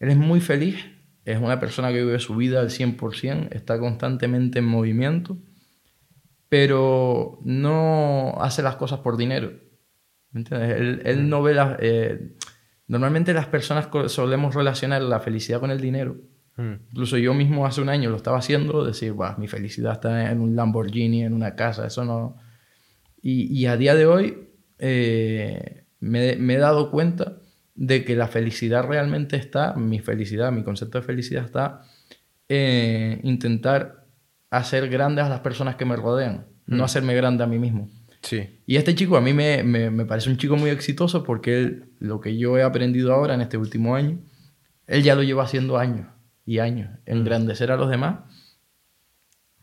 Él 0.00 0.10
es 0.10 0.16
muy 0.16 0.40
feliz, 0.40 0.84
es 1.24 1.38
una 1.38 1.60
persona 1.60 1.88
que 1.88 2.04
vive 2.04 2.18
su 2.18 2.36
vida 2.36 2.60
al 2.60 2.70
100%, 2.70 3.48
está 3.52 3.78
constantemente 3.78 4.58
en 4.58 4.66
movimiento, 4.66 5.38
pero 6.48 7.38
no 7.44 8.34
hace 8.40 8.62
las 8.62 8.76
cosas 8.76 9.00
por 9.00 9.16
dinero. 9.16 9.52
¿Me 10.32 10.40
entiendes? 10.40 10.76
Él, 10.78 11.02
él 11.04 11.28
no 11.28 11.42
ve 11.42 11.54
las... 11.54 11.76
Eh, 11.80 12.36
normalmente 12.88 13.32
las 13.32 13.46
personas 13.46 13.88
solemos 14.10 14.54
relacionar 14.54 15.00
la 15.02 15.20
felicidad 15.20 15.60
con 15.60 15.70
el 15.70 15.80
dinero 15.80 16.16
Hmm. 16.56 16.76
Incluso 16.90 17.18
yo 17.18 17.34
mismo 17.34 17.66
hace 17.66 17.82
un 17.82 17.90
año 17.90 18.10
lo 18.10 18.16
estaba 18.16 18.38
haciendo, 18.38 18.84
decir, 18.84 19.14
mi 19.36 19.46
felicidad 19.46 19.92
está 19.92 20.30
en 20.30 20.40
un 20.40 20.56
Lamborghini, 20.56 21.22
en 21.22 21.34
una 21.34 21.54
casa, 21.54 21.86
eso 21.86 22.04
no... 22.04 22.36
Y, 23.20 23.52
y 23.52 23.66
a 23.66 23.76
día 23.76 23.94
de 23.94 24.06
hoy 24.06 24.48
eh, 24.78 25.84
me, 26.00 26.36
me, 26.36 26.54
he 26.54 26.58
dado 26.58 26.90
cuenta 26.90 27.38
de 27.74 28.04
que 28.04 28.16
la 28.16 28.28
felicidad 28.28 28.86
realmente 28.86 29.36
está, 29.36 29.74
mi 29.74 29.98
felicidad, 29.98 30.52
mi 30.52 30.62
concepto 30.62 30.98
de 30.98 31.04
felicidad 31.04 31.44
está 31.44 31.82
en 32.48 33.20
intentar 33.26 34.06
hacer 34.50 34.88
grandes 34.88 35.24
a 35.24 35.28
las 35.28 35.40
personas 35.40 35.74
que 35.74 35.84
me 35.84 35.96
rodean, 35.96 36.46
no 36.66 36.78
hmm. 36.78 36.84
hacerme 36.84 37.14
grande 37.14 37.44
a 37.44 37.46
mí 37.46 37.58
mismo. 37.58 37.90
Sí. 38.22 38.60
Y 38.66 38.76
este 38.76 38.94
chico 38.94 39.16
a 39.16 39.20
mí 39.20 39.34
me, 39.34 39.62
me, 39.62 39.90
me, 39.90 40.06
parece 40.06 40.30
un 40.30 40.36
chico 40.36 40.56
muy 40.56 40.70
exitoso 40.70 41.22
porque 41.22 41.58
él, 41.58 41.92
lo 41.98 42.20
que 42.20 42.38
yo 42.38 42.56
he 42.56 42.62
aprendido 42.62 43.12
ahora 43.12 43.34
en 43.34 43.42
este 43.42 43.58
último 43.58 43.94
año, 43.94 44.20
él 44.86 45.02
ya 45.02 45.14
lo 45.14 45.22
lleva 45.22 45.44
haciendo 45.44 45.76
años 45.76 46.06
y 46.46 46.60
años, 46.60 46.88
engrandecer 47.04 47.72
a 47.72 47.76
los 47.76 47.90
demás. 47.90 48.20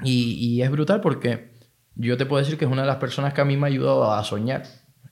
Y, 0.03 0.33
y, 0.33 0.61
es 0.61 0.69
brutal 0.69 0.99
porque 0.99 1.53
yo 1.95 2.17
te 2.17 2.25
puedo 2.25 2.43
decir 2.43 2.57
que 2.57 2.65
es 2.65 2.71
una 2.71 2.81
de 2.81 2.87
las 2.87 2.97
personas 2.97 3.33
que 3.33 3.41
a 3.41 3.45
mí 3.45 3.55
me 3.55 3.67
ha 3.67 3.69
ayudado 3.69 4.11
a 4.11 4.23
soñar 4.23 4.63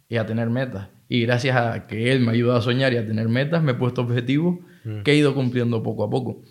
y 0.10 0.18
a 0.18 0.26
tener 0.26 0.50
metas. 0.50 0.90
Y 1.08 1.22
gracias 1.22 1.56
a 1.56 1.88
que 1.88 2.12
él 2.12 2.20
me 2.20 2.28
ha 2.28 2.32
ayudado 2.32 2.60
a 2.60 2.62
soñar 2.62 2.92
y 2.94 2.98
a 2.98 3.08
tener 3.08 3.30
metas, 3.30 3.64
me 3.64 3.72
he 3.72 3.76
puesto 3.76 4.02
objetivos 4.02 4.60
mm. 4.84 5.02
que 5.04 5.12
he 5.12 5.16
ido 5.16 5.34
cumpliendo 5.34 5.82
poco 5.82 6.04
a 6.04 6.10
poco. 6.10 6.44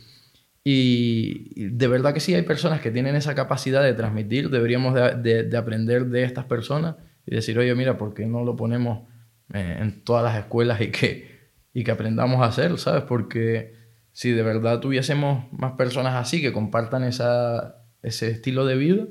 Y 0.64 1.68
de 1.68 1.88
verdad 1.88 2.14
que 2.14 2.20
sí, 2.20 2.34
hay 2.34 2.42
personas 2.42 2.80
que 2.80 2.90
tienen 2.90 3.16
esa 3.16 3.34
capacidad 3.34 3.82
de 3.82 3.94
transmitir. 3.94 4.50
Deberíamos 4.50 4.94
de, 4.94 5.44
de, 5.44 5.56
aprender 5.56 6.06
de 6.06 6.24
estas 6.24 6.44
personas 6.44 6.96
y 7.26 7.34
decir, 7.34 7.58
oye, 7.58 7.74
mira, 7.74 7.96
¿por 7.96 8.14
qué 8.14 8.26
no 8.26 8.44
lo 8.44 8.56
ponemos 8.56 9.08
eh, 9.52 9.78
en 9.80 10.04
todas 10.04 10.22
las 10.22 10.38
escuelas 10.38 10.80
y 10.80 10.90
que, 10.90 11.50
y 11.72 11.82
que 11.84 11.90
aprendamos 11.90 12.42
a 12.42 12.46
hacer, 12.46 12.78
¿sabes? 12.78 13.04
Porque 13.04 13.79
si 14.12 14.30
de 14.32 14.42
verdad 14.42 14.80
tuviésemos 14.80 15.50
más 15.52 15.72
personas 15.72 16.14
así 16.14 16.40
que 16.40 16.52
compartan 16.52 17.04
esa, 17.04 17.84
ese 18.02 18.30
estilo 18.30 18.66
de 18.66 18.76
vida, 18.76 19.06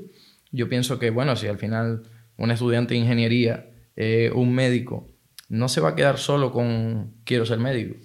yo 0.52 0.70
pienso 0.70 1.00
que, 1.00 1.10
bueno, 1.10 1.36
si 1.36 1.48
al 1.48 1.58
final 1.58 2.04
un 2.38 2.52
estudiante 2.52 2.94
de 2.94 3.02
ingeniería, 3.02 3.70
eh, 3.96 4.32
un 4.34 4.54
médico, 4.54 5.08
no 5.50 5.68
se 5.68 5.82
va 5.82 5.90
a 5.90 5.96
quedar 5.96 6.18
solo 6.18 6.52
con 6.52 7.14
quiero 7.24 7.46
ser 7.46 7.60
médico. 7.60 7.96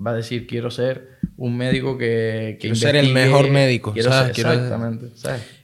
Va 0.00 0.12
a 0.12 0.14
decir 0.14 0.46
quiero 0.46 0.70
ser 0.70 1.18
un 1.36 1.56
médico 1.56 1.98
que... 1.98 2.56
que 2.60 2.68
quiero 2.68 2.76
ser 2.76 2.96
el 2.96 3.12
mejor 3.12 3.50
médico. 3.50 3.92
Quiero 3.92 4.12
Ser, 4.12 4.30
exactamente. 4.30 5.06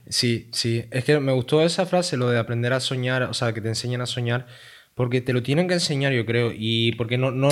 Sí, 0.09 0.49
sí. 0.51 0.83
Es 0.91 1.05
que 1.05 1.19
me 1.19 1.31
gustó 1.31 1.63
esa 1.63 1.85
frase, 1.85 2.17
lo 2.17 2.29
de 2.29 2.37
aprender 2.37 2.73
a 2.73 2.79
soñar, 2.79 3.23
o 3.23 3.33
sea, 3.33 3.53
que 3.53 3.61
te 3.61 3.69
enseñan 3.69 4.01
a 4.01 4.05
soñar 4.05 4.45
porque 4.95 5.19
te 5.19 5.33
lo 5.33 5.43
tienen 5.43 5.67
que 5.67 5.73
enseñar, 5.75 6.13
yo 6.13 6.25
creo. 6.25 6.51
Y 6.53 6.93
porque 6.93 7.17
no, 7.17 7.31
no 7.31 7.49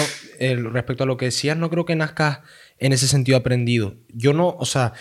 respecto 0.72 1.04
a 1.04 1.08
lo 1.08 1.18
que 1.18 1.26
decías, 1.26 1.58
no 1.58 1.70
creo 1.70 1.86
que 1.86 1.96
nazcas 1.96 2.40
en 2.84 2.94
ese 2.94 3.08
sentido 3.08 3.38
aprendido. 3.38 3.96
Yo 4.10 4.34
no, 4.34 4.50
o 4.50 4.66
sea, 4.66 4.94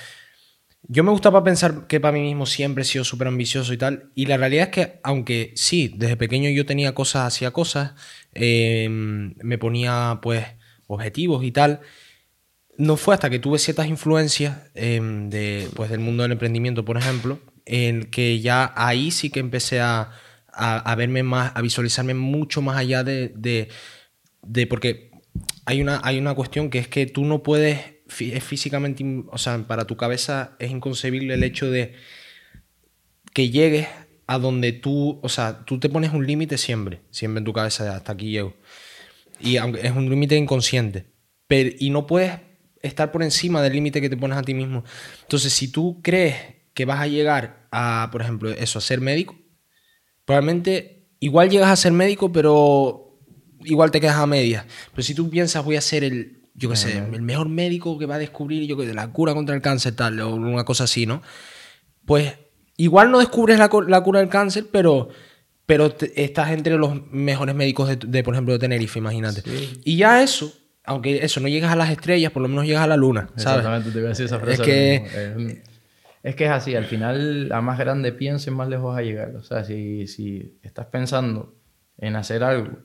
yo 0.83 1.05
me 1.05 1.11
gustaba 1.11 1.45
pensar 1.45 1.87
que 1.87 2.01
para 2.01 2.12
mí 2.12 2.23
mismo 2.23 2.47
siempre 2.47 2.83
he 2.83 2.85
sido 2.85 3.05
súper 3.05 3.29
ambicioso 3.29 3.73
y 3.73 3.77
tal. 3.77 4.11
Y 4.15 4.27
la 4.27 4.37
realidad 4.37 4.69
es 4.69 4.71
que, 4.71 5.01
aunque 5.03 5.53
sí, 5.57 5.93
desde 5.97 6.17
pequeño 6.17 6.49
yo 6.51 6.65
tenía 6.67 6.95
cosas, 6.95 7.27
hacía 7.27 7.51
cosas, 7.51 7.93
em, 8.35 9.35
me 9.43 9.59
ponía 9.59 10.19
pues 10.23 10.47
objetivos 10.87 11.45
y 11.45 11.53
tal. 11.53 11.81
No 12.79 12.97
fue 12.97 13.15
hasta 13.15 13.31
que 13.31 13.39
tuve 13.39 13.59
ciertas 13.59 13.87
influencias 13.87 14.71
em, 14.75 15.29
de, 15.29 15.69
pues, 15.77 15.91
del 15.91 16.01
mundo 16.01 16.23
del 16.23 16.33
emprendimiento, 16.33 16.85
por 16.85 16.97
ejemplo, 16.97 17.41
en 17.67 18.05
que 18.11 18.41
ya 18.41 18.73
ahí 18.77 19.11
sí 19.11 19.31
que 19.31 19.41
empecé 19.41 19.81
a 19.81 20.11
a, 20.53 20.95
verme 20.97 21.23
más, 21.23 21.53
a 21.55 21.62
visualizarme 21.62 22.15
mucho 22.15 22.62
más 22.62 22.77
allá 22.77 23.05
de, 23.05 23.33
de, 24.43 24.67
porque 24.67 25.11
hay 25.65 25.81
una, 25.81 26.01
hay 26.05 26.19
una 26.19 26.35
cuestión 26.35 26.71
que 26.71 26.79
es 26.79 26.89
que 26.89 27.07
tú 27.07 27.25
no 27.25 27.43
puedes, 27.43 27.79
es 28.19 28.45
físicamente, 28.45 29.05
o 29.31 29.39
sea, 29.39 29.59
para 29.67 29.87
tu 29.87 29.97
cabeza 29.97 30.57
es 30.59 30.71
inconcebible 30.71 31.35
el 31.35 31.45
hecho 31.45 31.71
de 31.71 31.95
que 33.33 33.51
llegues 33.51 33.89
a 34.27 34.39
donde 34.39 34.73
tú, 34.73 35.21
o 35.23 35.29
sea, 35.29 35.65
tú 35.65 35.79
te 35.79 35.89
pones 35.89 36.12
un 36.12 36.27
límite 36.27 36.59
siempre, 36.59 37.01
siempre 37.11 37.39
en 37.39 37.45
tu 37.45 37.53
cabeza, 37.53 37.95
hasta 37.95 38.12
aquí 38.12 38.31
llego. 38.31 38.55
Y 39.41 39.57
aunque 39.57 39.87
es 39.87 39.93
un 39.93 40.09
límite 40.09 40.37
inconsciente, 40.37 41.07
pero, 41.47 41.71
y 41.79 41.91
no 41.91 42.07
puedes 42.07 42.39
estar 42.83 43.12
por 43.12 43.23
encima 43.23 43.62
del 43.62 43.75
límite 43.75 44.01
que 44.01 44.11
te 44.11 44.17
pones 44.17 44.39
a 44.39 44.43
ti 44.43 44.55
mismo. 44.55 44.85
Entonces, 45.23 45.53
si 45.53 45.69
tú 45.69 46.01
crees 46.03 46.37
que 46.75 46.85
vas 46.85 47.01
a 47.01 47.07
llegar 47.07 47.69
a, 47.71 48.09
por 48.11 48.23
ejemplo, 48.23 48.51
eso, 48.51 48.79
a 48.79 48.83
ser 48.83 49.01
médico, 49.01 49.37
probablemente 50.25 51.09
igual 51.21 51.51
llegas 51.51 51.71
a 51.71 51.77
ser 51.77 51.93
médico, 51.93 52.33
pero 52.33 53.12
igual 53.64 53.90
te 53.90 54.00
quedas 54.00 54.16
a 54.16 54.26
medias. 54.26 54.64
Pero 54.90 55.02
si 55.02 55.14
tú 55.14 55.28
piensas, 55.31 55.64
voy 55.64 55.76
a 55.76 55.81
ser 55.81 56.04
el, 56.04 56.42
yo 56.54 56.69
qué 56.69 56.76
sé, 56.76 56.99
el 56.99 57.23
mejor 57.23 57.49
médico 57.49 57.99
que 57.99 58.07
va 58.07 58.16
a 58.16 58.19
descubrir 58.19 58.66
yo 58.66 58.76
que 58.76 58.92
la 58.92 59.11
cura 59.11 59.35
contra 59.35 59.54
el 59.54 59.62
cáncer, 59.62 59.95
tal, 59.95 60.21
o 60.21 60.35
una 60.35 60.64
cosa 60.64 60.85
así, 60.85 61.07
¿no? 61.07 61.23
Pues 62.04 62.35
igual 62.76 63.11
no 63.11 63.19
descubres 63.19 63.59
la, 63.59 63.69
cura 63.69 64.21
del 64.21 64.28
cáncer, 64.28 64.66
pero, 64.71 65.09
pero 65.66 65.95
estás 66.14 66.50
entre 66.50 66.76
los 66.76 67.11
mejores 67.11 67.54
médicos 67.54 67.97
de, 67.99 68.23
por 68.23 68.35
ejemplo, 68.35 68.52
de 68.52 68.59
Tenerife, 68.59 68.99
imagínate. 68.99 69.42
Y 69.85 69.97
ya 69.97 70.23
eso, 70.23 70.52
aunque 70.85 71.25
eso, 71.25 71.40
no 71.40 71.49
llegas 71.49 71.73
a 71.73 71.76
las 71.76 71.90
estrellas, 71.90 72.33
por 72.33 72.42
lo 72.42 72.49
menos 72.49 72.66
llegas 72.66 72.83
a 72.83 72.87
la 72.87 72.97
luna, 72.97 73.31
¿sabes? 73.37 73.59
Exactamente, 73.59 73.90
te 73.90 73.99
voy 73.99 74.07
a 74.07 74.09
decir 74.11 74.26
esa 74.26 74.38
frase. 74.38 74.52
Es 74.52 74.61
que... 74.61 75.73
Es 76.23 76.37
que 76.37 76.45
es 76.45 76.52
así, 76.52 76.76
al 76.76 76.85
final, 76.85 77.50
a 77.50 77.61
más 77.62 77.81
grande 77.81 78.12
pienses, 78.12 78.52
más 78.52 78.69
lejos 78.69 78.92
vas 78.92 79.00
a 79.00 79.02
llegar. 79.02 79.35
O 79.35 79.42
sea, 79.42 79.64
si, 79.64 80.07
si 80.07 80.57
estás 80.62 80.87
pensando 80.87 81.57
en 81.99 82.14
hacer 82.14 82.45
algo 82.45 82.78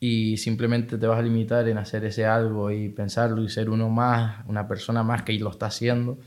y 0.00 0.36
simplemente 0.36 0.96
te 0.96 1.06
vas 1.06 1.18
a 1.18 1.22
limitar 1.22 1.68
en 1.68 1.78
hacer 1.78 2.04
ese 2.04 2.24
algo 2.24 2.70
y 2.70 2.88
pensarlo 2.88 3.42
y 3.42 3.48
ser 3.48 3.68
uno 3.68 3.88
más, 3.88 4.44
una 4.46 4.68
persona 4.68 5.02
más 5.02 5.22
que 5.22 5.32
lo 5.38 5.50
está 5.50 5.66
haciendo, 5.66 6.18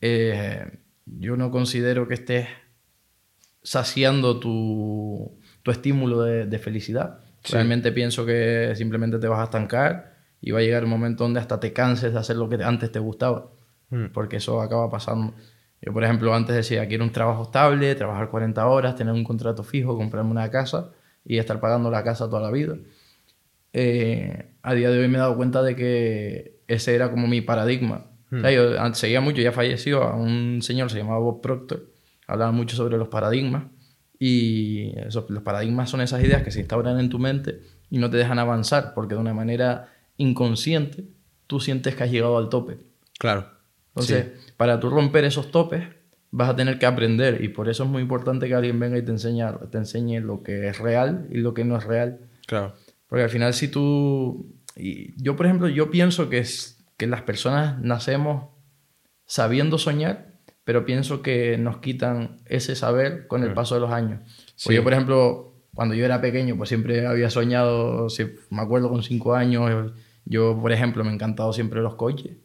eh, 0.00 0.78
yo 1.06 1.36
no 1.36 1.50
considero 1.50 2.08
que 2.08 2.14
estés 2.14 2.48
saciando 3.62 4.40
tu, 4.40 5.38
tu 5.62 5.70
estímulo 5.70 6.22
de, 6.22 6.46
de 6.46 6.58
felicidad. 6.58 7.20
Realmente 7.50 7.92
pienso 7.92 8.26
que 8.26 8.72
simplemente 8.74 9.18
te 9.18 9.28
vas 9.28 9.40
a 9.40 9.44
estancar 9.44 10.16
y 10.40 10.50
va 10.50 10.58
a 10.58 10.62
llegar 10.62 10.84
un 10.84 10.90
momento 10.90 11.24
donde 11.24 11.40
hasta 11.40 11.60
te 11.60 11.72
canses 11.72 12.12
de 12.12 12.18
hacer 12.18 12.36
lo 12.36 12.48
que 12.48 12.56
antes 12.62 12.90
te 12.90 12.98
gustaba, 12.98 13.52
mm. 13.90 14.06
porque 14.12 14.36
eso 14.36 14.60
acaba 14.60 14.90
pasando. 14.90 15.34
Yo, 15.80 15.92
por 15.92 16.02
ejemplo, 16.02 16.34
antes 16.34 16.56
decía, 16.56 16.88
quiero 16.88 17.04
un 17.04 17.12
trabajo 17.12 17.44
estable, 17.44 17.94
trabajar 17.94 18.28
40 18.28 18.66
horas, 18.66 18.96
tener 18.96 19.14
un 19.14 19.22
contrato 19.22 19.62
fijo, 19.62 19.96
comprarme 19.96 20.32
una 20.32 20.50
casa 20.50 20.90
y 21.24 21.38
estar 21.38 21.60
pagando 21.60 21.90
la 21.90 22.04
casa 22.04 22.28
toda 22.28 22.42
la 22.42 22.50
vida. 22.50 22.76
Eh, 23.72 24.52
a 24.62 24.74
día 24.74 24.90
de 24.90 24.98
hoy 24.98 25.08
me 25.08 25.18
he 25.18 25.20
dado 25.20 25.36
cuenta 25.36 25.62
de 25.62 25.76
que 25.76 26.60
ese 26.68 26.94
era 26.94 27.10
como 27.10 27.26
mi 27.26 27.40
paradigma. 27.40 28.06
Hmm. 28.30 28.46
yo 28.46 28.94
seguía 28.94 29.20
mucho, 29.20 29.40
ya 29.40 29.52
falleció, 29.52 30.02
a 30.02 30.14
un 30.14 30.60
señor, 30.60 30.90
se 30.90 30.98
llamaba 30.98 31.18
Bob 31.18 31.40
Proctor, 31.40 31.86
hablaba 32.26 32.52
mucho 32.52 32.76
sobre 32.76 32.98
los 32.98 33.08
paradigmas 33.08 33.64
Y 34.18 34.92
eso, 34.98 35.24
los 35.30 35.42
paradigmas 35.42 35.88
son 35.88 36.02
esas 36.02 36.22
ideas 36.22 36.42
que 36.42 36.50
se 36.50 36.60
instauran 36.60 37.00
en 37.00 37.08
tu 37.08 37.18
mente 37.18 37.60
y 37.88 37.98
no 37.98 38.10
te 38.10 38.18
dejan 38.18 38.38
avanzar, 38.38 38.92
porque 38.94 39.14
de 39.14 39.20
una 39.20 39.32
manera 39.32 39.88
inconsciente 40.18 41.04
tú 41.46 41.60
sientes 41.60 41.94
que 41.94 42.04
has 42.04 42.10
llegado 42.10 42.36
al 42.36 42.50
tope. 42.50 42.78
Claro. 43.18 43.50
Entonces, 43.88 44.26
para 44.56 44.78
tú 44.78 44.90
romper 44.90 45.24
esos 45.24 45.50
topes, 45.50 45.84
vas 46.30 46.50
a 46.50 46.56
tener 46.56 46.78
que 46.78 46.86
aprender 46.86 47.42
y 47.42 47.48
por 47.48 47.68
eso 47.68 47.84
es 47.84 47.90
muy 47.90 48.02
importante 48.02 48.48
que 48.48 48.54
alguien 48.54 48.78
venga 48.78 48.98
y 48.98 49.02
te 49.02 49.10
enseñe, 49.10 49.44
te 49.70 49.78
enseñe 49.78 50.20
lo 50.20 50.42
que 50.42 50.68
es 50.68 50.78
real 50.78 51.26
y 51.30 51.38
lo 51.38 51.54
que 51.54 51.64
no 51.64 51.76
es 51.76 51.84
real. 51.84 52.20
Claro. 52.46 52.74
Porque 53.06 53.24
al 53.24 53.30
final 53.30 53.54
si 53.54 53.68
tú... 53.68 54.54
Y 54.76 55.20
yo, 55.20 55.34
por 55.34 55.46
ejemplo, 55.46 55.68
yo 55.68 55.90
pienso 55.90 56.28
que, 56.28 56.38
es, 56.38 56.84
que 56.96 57.06
las 57.06 57.22
personas 57.22 57.80
nacemos 57.80 58.50
sabiendo 59.26 59.78
soñar, 59.78 60.34
pero 60.64 60.84
pienso 60.84 61.22
que 61.22 61.58
nos 61.58 61.78
quitan 61.78 62.36
ese 62.46 62.76
saber 62.76 63.26
con 63.26 63.42
el 63.42 63.54
paso 63.54 63.74
de 63.74 63.80
los 63.80 63.90
años. 63.90 64.20
Pues 64.62 64.76
yo, 64.76 64.84
por 64.84 64.92
ejemplo, 64.92 65.54
cuando 65.74 65.94
yo 65.94 66.04
era 66.04 66.20
pequeño, 66.20 66.56
pues 66.56 66.68
siempre 66.68 67.06
había 67.06 67.30
soñado, 67.30 68.08
si, 68.10 68.24
me 68.50 68.60
acuerdo 68.60 68.88
con 68.88 69.02
cinco 69.02 69.34
años, 69.34 69.92
yo, 70.24 70.58
por 70.60 70.70
ejemplo, 70.70 71.02
me 71.02 71.12
encantado 71.12 71.52
siempre 71.52 71.80
los 71.80 71.94
coches 71.94 72.36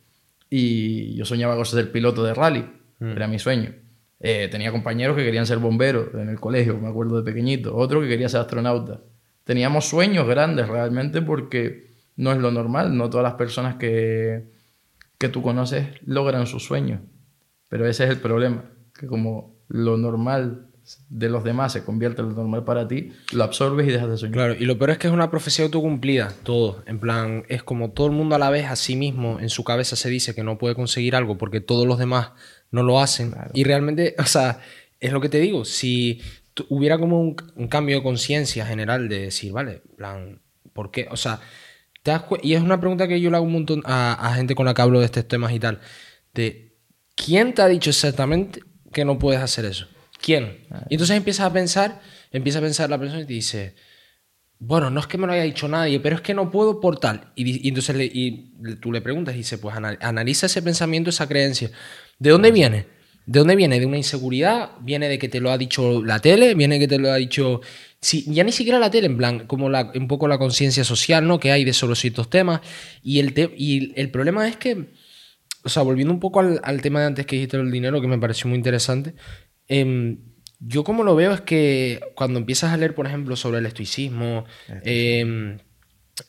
y 0.49 1.15
yo 1.15 1.25
soñaba 1.25 1.55
con 1.55 1.65
ser 1.65 1.91
piloto 1.91 2.23
de 2.23 2.33
rally 2.33 2.65
Mm. 3.03 3.11
Era 3.11 3.27
mi 3.27 3.37
sueño. 3.37 3.73
Eh, 4.21 4.47
tenía 4.49 4.71
compañeros 4.71 5.17
que 5.17 5.25
querían 5.25 5.45
ser 5.45 5.57
bomberos 5.57 6.13
en 6.13 6.29
el 6.29 6.39
colegio, 6.39 6.77
me 6.77 6.87
acuerdo 6.87 7.17
de 7.17 7.23
pequeñito. 7.23 7.75
Otro 7.75 7.99
que 7.99 8.07
quería 8.07 8.29
ser 8.29 8.39
astronauta. 8.39 9.01
Teníamos 9.43 9.89
sueños 9.89 10.25
grandes 10.25 10.69
realmente 10.69 11.21
porque 11.21 11.91
no 12.15 12.31
es 12.31 12.37
lo 12.37 12.51
normal. 12.51 12.95
No 12.95 13.09
todas 13.09 13.25
las 13.25 13.33
personas 13.33 13.75
que, 13.75 14.45
que 15.17 15.27
tú 15.27 15.41
conoces 15.41 15.87
logran 16.05 16.47
sus 16.47 16.63
sueños. 16.63 17.01
Pero 17.67 17.85
ese 17.85 18.05
es 18.05 18.11
el 18.11 18.19
problema. 18.19 18.63
Que 18.97 19.07
como 19.07 19.57
lo 19.67 19.97
normal 19.97 20.67
de 21.09 21.29
los 21.29 21.43
demás 21.43 21.73
se 21.73 21.83
convierte 21.83 22.21
en 22.21 22.29
lo 22.29 22.35
normal 22.35 22.63
para 22.63 22.87
ti, 22.87 23.11
lo 23.33 23.43
absorbes 23.43 23.87
y 23.87 23.91
dejas 23.91 24.09
de 24.09 24.17
soñar. 24.17 24.33
Claro, 24.33 24.55
y 24.57 24.65
lo 24.65 24.77
peor 24.77 24.91
es 24.91 24.97
que 24.97 25.07
es 25.07 25.13
una 25.13 25.31
profecía 25.31 25.65
autocumplida, 25.65 26.31
todo. 26.43 26.83
En 26.85 26.99
plan, 26.99 27.43
es 27.47 27.63
como 27.63 27.91
todo 27.91 28.07
el 28.07 28.13
mundo 28.13 28.35
a 28.35 28.39
la 28.39 28.49
vez 28.49 28.67
a 28.67 28.75
sí 28.75 28.95
mismo 28.95 29.39
en 29.39 29.49
su 29.49 29.63
cabeza 29.63 29.95
se 29.95 30.09
dice 30.09 30.35
que 30.35 30.43
no 30.43 30.57
puede 30.57 30.75
conseguir 30.75 31.15
algo 31.15 31.37
porque 31.37 31.61
todos 31.61 31.87
los 31.87 31.99
demás 31.99 32.31
no 32.73 32.83
lo 32.83 32.99
hacen. 32.99 33.33
Y 33.53 33.63
realmente, 33.63 34.15
o 34.17 34.25
sea, 34.25 34.59
es 34.99 35.13
lo 35.13 35.21
que 35.21 35.29
te 35.29 35.39
digo, 35.39 35.63
si 35.63 36.21
hubiera 36.69 36.97
como 36.97 37.21
un, 37.21 37.35
cambio 37.69 37.97
de 37.97 38.03
conciencia 38.03 38.65
general 38.65 39.07
de 39.07 39.19
decir, 39.19 39.53
vale, 39.53 39.83
plan, 39.95 40.41
¿por 40.73 40.91
qué? 40.91 41.07
O 41.11 41.15
sea, 41.15 41.39
y 42.41 42.53
es 42.53 42.61
una 42.61 42.79
pregunta 42.79 43.07
que 43.07 43.21
yo 43.21 43.29
le 43.29 43.37
hago 43.37 43.45
un 43.45 43.53
montón 43.53 43.83
a, 43.85 44.33
gente 44.35 44.55
con 44.55 44.65
la 44.65 44.73
que 44.73 44.81
hablo 44.81 44.99
de 44.99 45.05
estos 45.05 45.27
temas 45.27 45.53
y 45.53 45.59
tal, 45.59 45.79
de 46.33 46.75
¿quién 47.15 47.53
te 47.53 47.61
ha 47.61 47.67
dicho 47.67 47.91
exactamente 47.91 48.61
que 48.91 49.05
no 49.05 49.19
puedes 49.19 49.39
hacer 49.39 49.65
eso? 49.65 49.87
¿Quién? 50.19 50.65
Y 50.89 50.95
entonces 50.95 51.15
empiezas 51.15 51.45
a 51.45 51.53
pensar, 51.53 52.01
empieza 52.31 52.57
a 52.57 52.63
pensar 52.63 52.89
la 52.89 52.97
persona 52.97 53.21
y 53.21 53.25
te 53.25 53.33
dice, 53.33 53.75
bueno, 54.57 54.89
no 54.89 54.99
es 54.99 55.07
que 55.07 55.17
me 55.19 55.27
lo 55.27 55.33
haya 55.33 55.43
dicho 55.43 55.67
nadie, 55.67 55.99
pero 55.99 56.15
es 56.15 56.21
que 56.21 56.33
no 56.33 56.49
puedo 56.49 56.79
por 56.79 56.99
tal. 56.99 57.31
Y, 57.35 57.67
entonces 57.67 57.95
y 58.13 58.75
tú 58.81 58.91
le 58.91 59.01
preguntas 59.01 59.35
y 59.35 59.39
dice, 59.39 59.59
pues 59.59 59.75
analiza 59.75 60.47
ese 60.47 60.63
pensamiento, 60.63 61.11
esa 61.11 61.27
creencia. 61.27 61.69
¿De 62.23 62.29
dónde 62.29 62.51
viene? 62.51 62.85
¿De 63.25 63.39
dónde 63.39 63.57
viene? 63.57 63.81
¿De 63.81 63.85
una 63.85 63.97
inseguridad? 63.97 64.71
¿Viene 64.79 65.09
de 65.09 65.19
que 65.19 65.27
te 65.27 65.41
lo 65.41 65.51
ha 65.51 65.57
dicho 65.57 66.01
la 66.01 66.19
tele? 66.19 66.55
¿Viene 66.55 66.75
de 66.75 66.79
que 66.79 66.87
te 66.87 66.97
lo 66.97 67.11
ha 67.11 67.17
dicho... 67.17 67.59
Sí, 67.99 68.23
ya 68.29 68.45
ni 68.45 68.53
siquiera 68.53 68.79
la 68.79 68.89
tele, 68.89 69.07
en 69.07 69.17
plan, 69.17 69.45
como 69.45 69.69
la, 69.69 69.91
un 69.93 70.07
poco 70.07 70.29
la 70.29 70.37
conciencia 70.37 70.85
social, 70.85 71.27
¿no? 71.27 71.37
Que 71.37 71.51
hay 71.51 71.65
de 71.65 71.73
solo 71.73 71.95
ciertos 71.95 72.29
temas. 72.29 72.61
Y 73.01 73.19
el, 73.19 73.33
y 73.57 73.91
el 73.99 74.09
problema 74.09 74.47
es 74.47 74.55
que, 74.55 74.93
o 75.65 75.69
sea, 75.69 75.83
volviendo 75.83 76.13
un 76.13 76.21
poco 76.21 76.39
al, 76.39 76.81
tema 76.81 77.01
de 77.01 77.07
antes 77.07 77.25
que 77.25 77.35
dijiste 77.35 77.57
el 77.57 77.69
dinero, 77.69 77.99
que 77.99 78.07
me 78.07 78.17
pareció 78.17 78.47
muy 78.47 78.55
interesante, 78.57 79.15
em, 79.67 80.19
yo 80.61 80.85
como 80.85 81.03
lo 81.03 81.17
veo 81.17 81.33
es 81.33 81.41
que 81.41 81.99
cuando 82.15 82.39
empiezas 82.39 82.71
a 82.71 82.77
leer, 82.77 82.95
por 82.95 83.05
ejemplo, 83.05 83.35
sobre 83.35 83.57
el 83.59 83.65
estoicismo, 83.65 84.45
eh, 84.85 85.57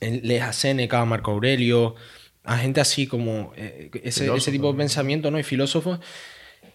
lees 0.01 0.43
a 0.43 0.53
Seneca, 0.53 1.05
Marco 1.05 1.31
Aurelio, 1.31 1.95
a 2.45 2.59
gente 2.59 2.81
así 2.81 3.07
como 3.07 3.53
eh, 3.57 3.91
ese, 4.03 4.53
tipo 4.53 4.71
de 4.71 4.79
pensamiento, 4.79 5.31
¿no? 5.31 5.39
Y 5.39 5.43
filósofos, 5.43 5.99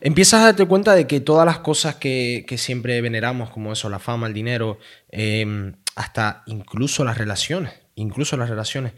empiezas 0.01 0.41
a 0.41 0.45
darte 0.45 0.65
cuenta 0.65 0.95
de 0.95 1.05
que 1.07 1.19
todas 1.19 1.45
las 1.45 1.59
cosas 1.59 1.95
que, 1.95 2.45
siempre 2.57 2.99
veneramos, 3.01 3.51
como 3.51 3.71
eso, 3.71 3.89
la 3.89 3.99
fama, 3.99 4.27
el 4.27 4.33
dinero, 4.33 4.79
em, 5.09 5.75
hasta 5.95 6.43
incluso 6.47 7.03
las 7.05 7.17
relaciones, 7.17 7.73
incluso 7.95 8.35
las 8.35 8.49
relaciones, 8.49 8.93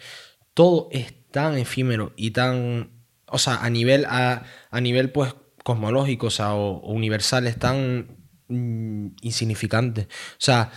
todo 0.54 0.88
es 0.92 1.14
tan 1.32 1.58
efímero 1.58 2.14
y 2.16 2.32
tan, 2.32 2.92
o 3.28 3.38
sea, 3.38 3.64
a 3.64 3.70
nivel, 3.70 4.06
a, 4.08 4.44
nivel 4.82 5.12
pues 5.12 5.36
cosmológico, 5.64 6.28
o, 6.28 6.32
sea, 6.32 6.54
o, 6.54 6.80
universal, 6.92 7.48
es 7.48 7.58
tan 7.60 8.18
mm, 8.48 9.08
insignificante. 9.22 10.04
O 10.04 10.40
sea, 10.40 10.72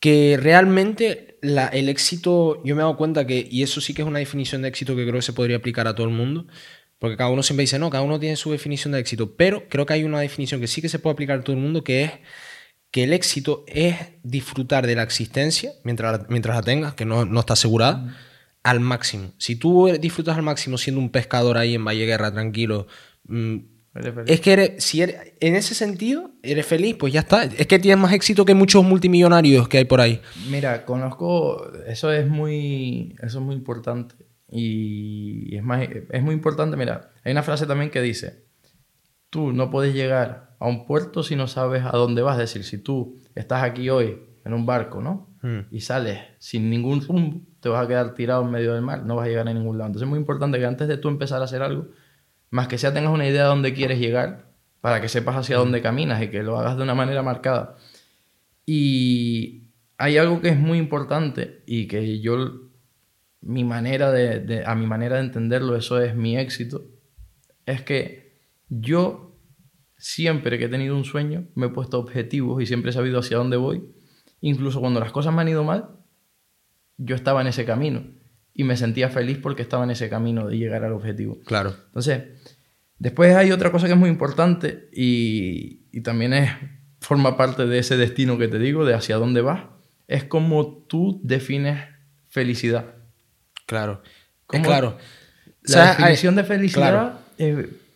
que 0.00 0.38
realmente 0.40 1.27
el 1.42 1.88
éxito, 1.88 2.62
yo 2.64 2.74
me 2.74 2.80
he 2.80 2.84
dado 2.84 2.96
cuenta 2.96 3.26
que, 3.26 3.46
y 3.50 3.62
eso 3.62 3.80
sí 3.80 3.94
que 3.94 4.02
es 4.02 4.08
una 4.08 4.18
definición 4.18 4.62
de 4.62 4.68
éxito 4.68 4.96
que 4.96 5.02
creo 5.02 5.16
que 5.16 5.22
se 5.22 5.32
podría 5.32 5.56
aplicar 5.56 5.86
a 5.86 5.94
todo 5.94 6.06
el 6.06 6.12
mundo, 6.12 6.46
porque 6.98 7.16
cada 7.16 7.30
uno 7.30 7.42
siempre 7.42 7.62
dice, 7.62 7.78
no, 7.78 7.90
cada 7.90 8.02
uno 8.02 8.18
tiene 8.18 8.36
su 8.36 8.50
definición 8.50 8.92
de 8.92 9.00
éxito, 9.00 9.36
pero 9.36 9.68
creo 9.68 9.86
que 9.86 9.94
hay 9.94 10.04
una 10.04 10.20
definición 10.20 10.60
que 10.60 10.66
sí 10.66 10.82
que 10.82 10.88
se 10.88 10.98
puede 10.98 11.14
aplicar 11.14 11.38
a 11.38 11.44
todo 11.44 11.54
el 11.54 11.62
mundo, 11.62 11.84
que 11.84 12.04
es 12.04 12.12
que 12.90 13.04
el 13.04 13.12
éxito 13.12 13.64
es 13.66 13.96
disfrutar 14.22 14.86
de 14.86 14.96
la 14.96 15.02
existencia 15.02 15.72
mientras, 15.84 16.28
mientras 16.28 16.56
la 16.56 16.62
tengas, 16.62 16.94
que 16.94 17.04
no, 17.04 17.24
no 17.24 17.40
está 17.40 17.52
asegurada, 17.52 18.16
al 18.62 18.80
máximo. 18.80 19.32
Si 19.38 19.56
tú 19.56 19.88
disfrutas 20.00 20.36
al 20.36 20.42
máximo 20.42 20.78
siendo 20.78 21.00
un 21.00 21.10
pescador 21.10 21.58
ahí 21.58 21.74
en 21.74 21.84
Valle 21.84 22.06
Guerra, 22.06 22.32
tranquilo, 22.32 22.86
es 24.26 24.40
que 24.40 24.76
si 24.78 25.02
en 25.02 25.54
ese 25.54 25.74
sentido 25.74 26.30
eres 26.42 26.66
feliz, 26.66 26.96
pues 26.98 27.12
ya 27.12 27.20
está. 27.20 27.44
Es 27.44 27.66
que 27.66 27.78
tienes 27.78 27.98
más 27.98 28.12
éxito 28.12 28.44
que 28.44 28.54
muchos 28.54 28.84
multimillonarios 28.84 29.68
que 29.68 29.78
hay 29.78 29.84
por 29.84 30.00
ahí. 30.00 30.20
Mira, 30.50 30.84
conozco, 30.84 31.70
eso 31.86 32.12
es 32.12 32.26
muy, 32.28 33.16
eso 33.22 33.38
es 33.38 33.44
muy 33.44 33.54
importante. 33.54 34.14
Y 34.50 35.56
es, 35.56 35.62
más, 35.62 35.86
es 36.10 36.22
muy 36.22 36.34
importante, 36.34 36.76
mira, 36.76 37.10
hay 37.24 37.32
una 37.32 37.42
frase 37.42 37.66
también 37.66 37.90
que 37.90 38.00
dice, 38.00 38.44
tú 39.30 39.52
no 39.52 39.70
puedes 39.70 39.94
llegar 39.94 40.56
a 40.58 40.66
un 40.66 40.86
puerto 40.86 41.22
si 41.22 41.36
no 41.36 41.46
sabes 41.46 41.84
a 41.84 41.90
dónde 41.90 42.22
vas. 42.22 42.34
Es 42.34 42.52
decir, 42.52 42.64
si 42.64 42.78
tú 42.78 43.18
estás 43.34 43.62
aquí 43.62 43.90
hoy 43.90 44.22
en 44.44 44.54
un 44.54 44.66
barco, 44.66 45.00
¿no? 45.00 45.28
Hmm. 45.42 45.60
Y 45.70 45.80
sales 45.80 46.20
sin 46.38 46.70
ningún 46.70 47.02
rumbo, 47.06 47.40
te 47.60 47.68
vas 47.68 47.84
a 47.84 47.88
quedar 47.88 48.14
tirado 48.14 48.42
en 48.42 48.50
medio 48.50 48.74
del 48.74 48.82
mar, 48.82 49.04
no 49.04 49.16
vas 49.16 49.26
a 49.26 49.28
llegar 49.28 49.48
a 49.48 49.54
ningún 49.54 49.78
lado. 49.78 49.88
Entonces 49.88 50.06
es 50.06 50.10
muy 50.10 50.18
importante 50.18 50.58
que 50.58 50.66
antes 50.66 50.88
de 50.88 50.96
tú 50.96 51.08
empezar 51.08 51.40
a 51.40 51.44
hacer 51.44 51.62
algo, 51.62 51.88
más 52.50 52.68
que 52.68 52.78
sea 52.78 52.94
tengas 52.94 53.12
una 53.12 53.26
idea 53.26 53.42
de 53.42 53.48
dónde 53.48 53.74
quieres 53.74 53.98
llegar, 53.98 54.48
para 54.80 55.00
que 55.00 55.08
sepas 55.08 55.36
hacia 55.36 55.56
dónde 55.56 55.82
caminas 55.82 56.22
y 56.22 56.28
que 56.28 56.42
lo 56.42 56.58
hagas 56.58 56.76
de 56.76 56.82
una 56.82 56.94
manera 56.94 57.22
marcada. 57.22 57.76
Y 58.64 59.70
hay 59.96 60.16
algo 60.18 60.40
que 60.40 60.48
es 60.48 60.58
muy 60.58 60.78
importante 60.78 61.62
y 61.66 61.88
que 61.88 62.20
yo, 62.20 62.36
mi 63.40 63.64
manera 63.64 64.12
de, 64.12 64.62
a 64.64 64.74
mi 64.74 64.86
manera 64.86 65.16
de 65.16 65.22
entenderlo, 65.22 65.76
eso 65.76 66.00
es 66.00 66.14
mi 66.14 66.38
éxito, 66.38 66.84
es 67.66 67.82
que 67.82 68.38
yo 68.68 69.36
siempre 69.96 70.58
que 70.58 70.66
he 70.66 70.68
tenido 70.68 70.96
un 70.96 71.04
sueño 71.04 71.48
me 71.54 71.66
he 71.66 71.70
puesto 71.70 71.98
objetivos 71.98 72.62
y 72.62 72.66
siempre 72.66 72.90
he 72.90 72.94
sabido 72.94 73.18
hacia 73.18 73.36
dónde 73.36 73.56
voy. 73.56 73.84
Incluso 74.40 74.80
cuando 74.80 75.00
las 75.00 75.10
cosas 75.10 75.34
me 75.34 75.42
han 75.42 75.48
ido 75.48 75.64
mal, 75.64 75.88
yo 76.96 77.16
estaba 77.16 77.40
en 77.40 77.48
ese 77.48 77.64
camino 77.64 78.17
y 78.58 78.64
me 78.64 78.76
sentía 78.76 79.08
feliz 79.08 79.38
porque 79.40 79.62
estaba 79.62 79.84
en 79.84 79.92
ese 79.92 80.08
camino 80.08 80.48
de 80.48 80.58
llegar 80.58 80.84
al 80.84 80.92
objetivo. 80.92 81.38
Claro. 81.44 81.76
Entonces, 81.86 82.24
después 82.98 83.36
hay 83.36 83.52
otra 83.52 83.70
cosa 83.70 83.86
que 83.86 83.92
es 83.92 83.98
muy 83.98 84.10
importante 84.10 84.90
y, 84.92 85.86
y 85.92 86.00
también 86.00 86.32
es, 86.32 86.50
forma 87.00 87.36
parte 87.36 87.66
de 87.66 87.78
ese 87.78 87.96
destino 87.96 88.36
que 88.36 88.48
te 88.48 88.58
digo, 88.58 88.84
de 88.84 88.94
hacia 88.94 89.14
dónde 89.14 89.42
vas, 89.42 89.66
es 90.08 90.24
cómo 90.24 90.84
tú 90.88 91.20
defines 91.22 91.84
felicidad. 92.28 92.96
Claro. 93.64 94.02
claro. 94.48 94.98
La 95.62 95.90
definición 95.90 96.34
de 96.34 96.42
felicidad 96.42 97.20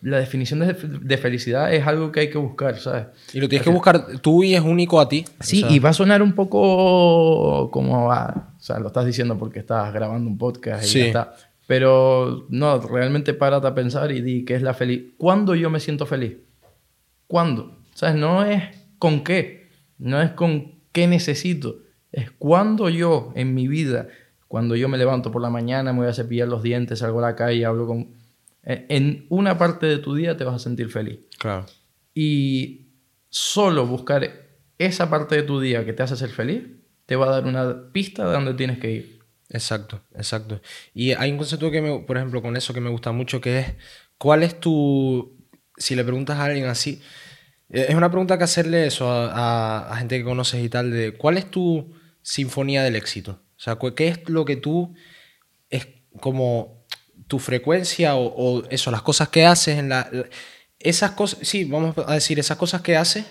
la 0.03 0.19
definición 0.19 0.61
de, 0.61 1.17
felicidad 1.17 1.73
es 1.73 1.87
algo 1.87 2.11
que 2.11 2.21
hay 2.21 2.31
que 2.31 2.39
buscar, 2.39 2.77
¿sabes? 2.79 3.07
Y 3.33 3.41
lo 3.41 3.49
tienes 3.49 3.65
que 3.65 3.71
buscar 3.71 4.19
tú 4.19 4.43
y 4.43 4.55
es 4.55 4.61
único 4.61 5.01
a 5.01 5.09
ti. 5.09 5.25
Sí, 5.39 5.65
y 5.69 5.79
va 5.79 5.91
a 5.91 5.93
sonar 5.93 6.23
un 6.23 6.35
poco 6.35 7.71
como, 7.71 8.13
o 8.63 8.65
sea, 8.65 8.79
lo 8.79 8.87
estás 8.87 9.05
diciendo 9.05 9.37
porque 9.37 9.59
estás 9.59 9.93
grabando 9.93 10.31
un 10.31 10.39
podcast 10.39 10.85
y 10.95 11.01
ya 11.01 11.07
está. 11.07 11.35
Pero 11.67 12.47
no, 12.49 12.79
realmente 12.79 13.35
párate 13.35 13.67
a 13.67 13.75
pensar 13.75 14.13
y 14.13 14.21
di 14.21 14.45
qué 14.45 14.55
es 14.55 14.63
la 14.63 14.73
felicidad. 14.73 15.15
¿Cuándo 15.19 15.57
yo 15.57 15.69
me 15.69 15.81
siento 15.81 16.07
feliz? 16.07 16.37
¿Cuándo? 17.27 17.77
¿Sabes? 17.95 18.15
No 18.15 18.45
es 18.45 18.63
con 19.01 19.25
qué, 19.25 19.69
no 19.99 20.23
es 20.23 20.31
con 20.31 20.77
qué 20.93 21.09
necesito, 21.09 21.81
es 22.13 22.31
cuando 22.31 22.89
yo 22.89 23.33
en 23.35 23.53
mi 23.53 23.67
vida, 23.67 24.07
cuando 24.47 24.77
yo 24.77 24.89
me 24.89 24.97
levanto 24.97 25.33
por 25.33 25.43
la 25.43 25.51
mañana, 25.51 25.93
me 25.93 25.99
voy 25.99 26.09
a 26.09 26.15
cepillar 26.15 26.47
los 26.47 26.63
dientes, 26.63 27.01
salgo 27.01 27.19
a 27.19 27.23
la 27.23 27.35
calle, 27.35 27.65
hablo 27.67 27.89
con 27.89 28.15
eh, 28.63 28.87
en 28.91 29.27
una 29.29 29.59
parte 29.59 29.87
de 29.87 29.99
tu 29.99 30.15
día 30.15 30.37
te 30.37 30.45
vas 30.45 30.55
a 30.55 30.59
sentir 30.61 30.89
feliz. 30.89 31.19
Claro. 31.37 31.67
Y 32.15 32.93
solo 33.29 33.89
buscar 33.89 34.31
esa 34.79 35.11
parte 35.11 35.35
de 35.35 35.43
tu 35.43 35.59
día 35.59 35.85
que 35.85 35.95
te 35.95 36.05
hace 36.05 36.15
ser 36.15 36.31
feliz 36.31 36.63
te 37.07 37.17
va 37.17 37.27
a 37.27 37.31
dar 37.31 37.45
una 37.47 37.93
pista 37.93 38.27
de 38.27 38.33
dónde 38.33 38.55
tienes 38.55 38.79
que 38.79 38.91
ir. 38.91 39.23
Exacto, 39.51 40.03
exacto. 40.15 40.61
Y 40.95 41.13
hay 41.13 41.31
un 41.31 41.37
concepto 41.39 41.71
que, 41.71 41.83
me, 41.83 41.99
por 42.01 42.17
ejemplo, 42.17 42.41
con 42.43 42.57
eso 42.57 42.73
que 42.73 42.81
me 42.81 42.91
gusta 42.91 43.13
mucho, 43.13 43.41
que 43.41 43.59
es, 43.59 43.67
¿cuál 44.19 44.43
es 44.43 44.59
tu, 44.61 45.37
si 45.77 45.95
le 45.95 46.05
preguntas 46.05 46.39
a 46.39 46.45
alguien 46.45 46.67
así, 46.67 47.01
Eh, 47.71 47.87
Es 47.89 47.95
una 47.95 48.11
pregunta 48.11 48.39
que 48.39 48.45
hacerle 48.45 48.87
eso 48.87 49.07
a, 49.11 49.95
gente 49.99 50.19
que 50.19 50.25
conoces 50.25 50.63
y 50.65 50.69
tal, 50.69 50.91
de 50.91 51.13
¿cuál 51.17 51.39
es 51.39 51.51
tu 51.51 51.93
sinfonía 52.23 52.83
del 52.85 52.97
éxito? 52.97 53.33
O 53.57 53.61
sea, 53.61 53.79
¿qué 53.97 54.09
es 54.09 54.29
lo 54.29 54.45
que 54.45 54.57
tú 54.57 54.95
es 55.71 55.89
como 56.21 56.85
tu 57.29 57.39
frecuencia 57.39 58.17
o, 58.17 58.27
o 58.27 58.65
eso, 58.71 58.91
las 58.91 59.03
cosas 59.03 59.29
que 59.31 59.47
haces 59.47 59.79
en 59.79 59.89
la... 59.89 60.11
Esas 60.79 61.13
cosas, 61.13 61.41
sí, 61.43 61.65
vamos 61.65 61.97
a 62.07 62.15
decir, 62.15 62.39
esas 62.39 62.59
cosas 62.59 62.83
que 62.83 62.97
haces 62.97 63.25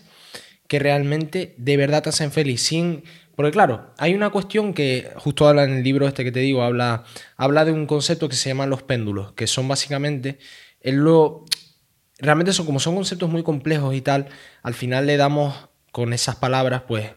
que 0.71 0.79
realmente 0.79 1.53
de 1.57 1.75
verdad 1.75 2.01
te 2.01 2.07
hacen 2.07 2.31
feliz. 2.31 2.62
Sin, 2.62 3.03
porque 3.36 3.51
claro, 3.51 3.93
hay 3.97 4.13
una 4.13 4.29
cuestión 4.29 4.73
que 4.73 5.12
justo 5.17 5.45
habla 5.45 5.65
en 5.65 5.71
el 5.73 5.84
libro 5.84 6.07
este 6.07 6.23
que 6.23 6.31
te 6.31 6.39
digo, 6.39 6.63
habla, 6.63 7.03
habla 7.36 7.65
de 7.65 7.73
un 7.73 7.86
concepto 7.88 8.29
que 8.29 8.38
se 8.38 8.47
llama 8.47 8.65
los 8.67 8.81
péndulos, 8.81 9.34
que 9.34 9.47
son 9.47 9.67
básicamente, 9.67 10.39
él 10.79 10.95
lo, 10.95 11.43
realmente 12.19 12.53
son 12.53 12.65
como 12.65 12.79
son 12.79 12.95
conceptos 12.95 13.29
muy 13.29 13.43
complejos 13.43 13.93
y 13.93 13.99
tal, 13.99 14.29
al 14.63 14.73
final 14.73 15.07
le 15.07 15.17
damos 15.17 15.67
con 15.91 16.13
esas 16.13 16.38
palabras, 16.38 16.84
pues 16.88 17.12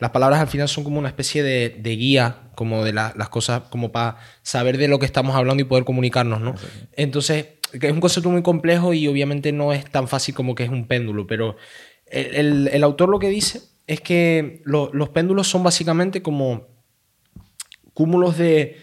las 0.00 0.10
palabras 0.10 0.40
al 0.40 0.48
final 0.48 0.68
son 0.68 0.82
como 0.82 0.98
una 0.98 1.06
especie 1.08 1.44
de, 1.44 1.76
de 1.78 1.90
guía, 1.94 2.50
como 2.56 2.82
de 2.84 2.92
la- 2.92 3.14
las 3.16 3.28
cosas, 3.28 3.62
como 3.70 3.92
para 3.92 4.16
saber 4.42 4.78
de 4.78 4.88
lo 4.88 4.98
que 4.98 5.06
estamos 5.06 5.36
hablando 5.36 5.60
y 5.60 5.64
poder 5.64 5.84
comunicarnos, 5.84 6.40
¿no? 6.40 6.56
Entonces, 6.96 7.46
que 7.80 7.86
es 7.86 7.92
un 7.92 8.00
concepto 8.00 8.30
muy 8.30 8.42
complejo 8.42 8.94
y 8.94 9.06
obviamente 9.06 9.52
no 9.52 9.72
es 9.72 9.88
tan 9.88 10.08
fácil 10.08 10.34
como 10.34 10.56
que 10.56 10.64
es 10.64 10.70
un 10.70 10.88
péndulo, 10.88 11.28
pero 11.28 11.56
el, 12.06 12.34
el- 12.34 12.68
el 12.68 12.84
autor 12.84 13.08
lo 13.08 13.18
que 13.18 13.28
dice 13.28 13.62
es 13.86 14.00
que 14.00 14.62
lo- 14.64 14.90
los 14.92 15.08
péndulos 15.10 15.48
son 15.48 15.62
básicamente 15.62 16.22
como 16.22 16.66
cúmulos 17.94 18.36
de, 18.38 18.76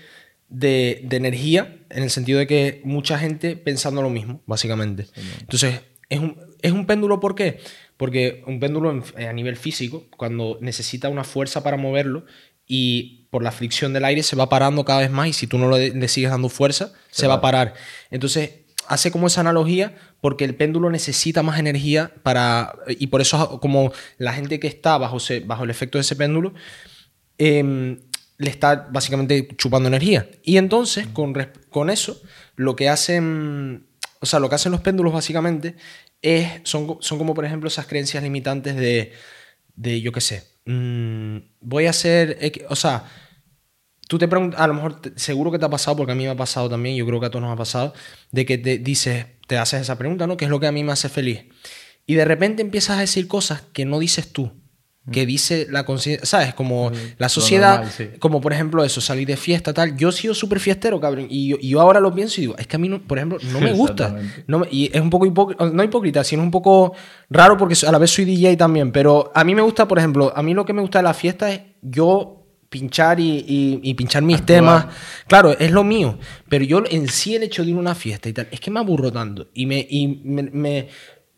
de- 0.50 1.02
de 1.04 1.18
energía, 1.18 1.78
en 1.90 2.04
el 2.04 2.10
sentido 2.10 2.40
de 2.40 2.48
que 2.48 2.82
mucha 2.84 3.18
gente 3.20 3.56
pensando 3.56 4.02
lo 4.02 4.10
mismo, 4.10 4.42
básicamente. 4.46 5.08
Entonces, 5.42 5.82
es 6.10 6.20
un, 6.20 6.38
es 6.62 6.72
un 6.72 6.86
péndulo, 6.86 7.20
¿por 7.20 7.36
qué? 7.36 7.60
Porque 7.98 8.44
un 8.48 8.60
péndulo 8.60 8.92
en- 8.92 9.28
a 9.28 9.34
nivel 9.34 9.56
físico, 9.58 10.06
cuando 10.18 10.58
necesita 10.62 11.10
una 11.10 11.24
fuerza 11.24 11.64
para 11.64 11.78
moverlo 11.78 12.26
y 12.68 13.28
por 13.30 13.44
la 13.44 13.52
fricción 13.52 13.94
del 13.94 14.06
aire 14.06 14.24
se 14.24 14.36
va 14.36 14.50
parando 14.50 14.86
cada 14.86 15.00
vez 15.02 15.12
más 15.12 15.28
y 15.28 15.34
si 15.34 15.48
tú 15.48 15.58
no 15.58 15.70
le, 15.76 15.90
le 15.94 16.08
sigues 16.08 16.30
dando 16.32 16.50
fuerza, 16.50 16.94
se, 17.12 17.28
va 17.28 17.36
a 17.36 17.42
parar. 17.42 17.74
Entonces, 18.10 18.52
hace 18.88 19.12
como 19.12 19.28
esa 19.28 19.42
analogía 19.42 19.96
porque 20.24 20.46
el 20.46 20.56
péndulo 20.56 20.90
necesita 20.90 21.44
más 21.44 21.60
energía 21.60 22.14
para... 22.24 22.78
Y 22.88 23.08
por 23.08 23.20
eso 23.20 23.60
como 23.60 23.92
la 24.18 24.32
gente 24.32 24.58
que 24.58 24.68
está 24.68 24.98
bajo, 24.98 25.18
bajo 25.44 25.66
el 25.66 25.70
efecto 25.70 25.98
de 25.98 26.04
ese 26.04 26.16
péndulo, 26.16 26.54
em, 27.38 28.00
le 28.38 28.50
está 28.50 28.88
básicamente 28.90 29.50
chupando 29.58 29.90
energía. 29.90 30.30
Y 30.42 30.56
entonces, 30.56 31.08
con, 31.08 31.34
con 31.70 31.90
eso, 31.90 32.22
lo 32.56 32.74
que 32.78 32.88
hacen, 32.88 33.86
o 34.22 34.26
sea, 34.26 34.40
lo 34.40 34.48
que 34.48 34.56
hacen 34.56 34.72
los 34.72 34.80
péndulos 34.80 35.12
básicamente 35.12 35.76
es, 36.22 36.48
son, 36.64 37.00
son 37.02 37.18
como, 37.18 37.34
por 37.34 37.44
ejemplo, 37.44 37.68
esas 37.68 37.86
creencias 37.86 38.24
limitantes 38.24 38.78
de, 38.78 39.12
de 39.76 40.00
yo 40.00 40.14
qué 40.14 40.22
sé, 40.22 40.48
mm, 40.64 41.38
voy 41.60 41.88
a 41.88 41.90
hacer, 41.90 42.38
o 42.70 42.78
sea, 42.78 43.04
tú 44.14 44.20
te 44.20 44.28
preguntas, 44.28 44.60
a 44.62 44.68
lo 44.68 44.76
mejor 44.76 45.02
te- 45.02 45.12
seguro 45.16 45.50
que 45.52 45.58
te 45.58 45.66
ha 45.66 45.70
pasado, 45.70 45.98
porque 45.98 46.12
a 46.12 46.16
mí 46.16 46.24
me 46.24 46.30
ha 46.30 46.36
pasado 46.38 46.70
también, 46.70 46.96
yo 46.96 47.04
creo 47.08 47.20
que 47.20 47.26
a 47.26 47.30
todos 47.32 47.42
nos 47.42 47.52
ha 47.52 47.56
pasado, 47.58 47.94
de 48.32 48.46
que 48.46 48.60
te 48.60 48.78
dices, 48.78 49.26
te 49.48 49.58
haces 49.58 49.82
esa 49.82 49.98
pregunta, 49.98 50.28
¿no? 50.28 50.38
¿Qué 50.38 50.46
es 50.46 50.52
lo 50.52 50.60
que 50.60 50.68
a 50.68 50.72
mí 50.72 50.84
me 50.84 50.92
hace 50.92 51.10
feliz? 51.10 51.46
Y 52.06 52.14
de 52.14 52.26
repente 52.26 52.62
empiezas 52.62 52.98
a 52.98 53.02
decir 53.02 53.28
cosas 53.28 53.64
que 53.74 53.86
no 53.86 53.98
dices 53.98 54.32
tú, 54.32 54.52
que 55.12 55.26
dice 55.26 55.68
la 55.70 55.84
conciencia, 55.86 56.26
¿sabes? 56.26 56.54
Como 56.54 56.90
la 57.18 57.28
sociedad, 57.28 57.76
normal, 57.78 57.92
sí. 57.92 58.08
como 58.20 58.40
por 58.40 58.54
ejemplo 58.54 58.86
eso, 58.86 59.02
salir 59.02 59.28
de 59.28 59.36
fiesta, 59.36 59.74
tal. 59.74 59.98
Yo 59.98 60.10
he 60.10 60.12
sido 60.14 60.34
súper 60.34 60.60
fiestero, 60.62 61.00
cabrón, 61.02 61.28
y 61.30 61.50
yo, 61.50 61.58
y 61.60 61.70
yo 61.70 61.82
ahora 61.82 62.00
lo 62.00 62.14
pienso 62.16 62.40
y 62.40 62.44
digo, 62.44 62.56
es 62.58 62.68
que 62.68 62.78
a 62.78 62.80
mí, 62.80 62.88
no, 62.88 63.02
por 63.02 63.18
ejemplo, 63.18 63.38
no 63.52 63.60
me 63.60 63.74
gusta. 63.74 64.16
No 64.48 64.60
me- 64.60 64.68
y 64.72 64.90
es 64.94 65.02
un 65.02 65.10
poco 65.10 65.26
hipócrita, 65.26 65.66
no 65.66 65.84
hipócrita, 65.84 66.24
sino 66.24 66.42
un 66.42 66.52
poco 66.52 66.94
raro 67.30 67.58
porque 67.58 67.76
a 67.86 67.92
la 67.92 67.98
vez 67.98 68.12
soy 68.12 68.24
DJ 68.24 68.56
también. 68.56 68.94
Pero 68.94 69.30
a 69.36 69.44
mí 69.44 69.54
me 69.56 69.62
gusta, 69.62 69.88
por 69.90 69.98
ejemplo, 70.00 70.32
a 70.36 70.42
mí 70.44 70.54
lo 70.54 70.64
que 70.64 70.72
me 70.72 70.82
gusta 70.82 71.00
de 71.00 71.04
la 71.04 71.14
fiesta 71.14 71.52
es 71.52 71.62
yo 71.82 72.43
pinchar 72.74 73.20
y, 73.20 73.46
y- 73.48 73.80
y 73.84 73.94
pinchar 73.94 74.24
mis 74.24 74.38
Actuar. 74.42 74.58
temas. 74.58 74.86
Claro, 75.28 75.52
es 75.58 75.72
lo 75.72 75.84
mío. 75.84 76.18
Pero 76.50 76.66
yo 76.66 76.84
en 76.90 77.08
sí 77.08 77.36
el 77.36 77.44
hecho 77.44 77.64
de 77.64 77.70
ir 77.70 77.76
a 77.78 77.80
una 77.80 77.96
fiesta 77.96 78.28
y 78.30 78.34
tal, 78.34 78.48
es 78.52 78.60
que 78.60 78.72
me 78.72 78.80
aburro 78.80 79.12
tanto. 79.12 79.50
Y 79.54 79.66
me. 79.66 79.86
Y 79.90 80.08
me, 80.26 80.44
me- 80.44 80.88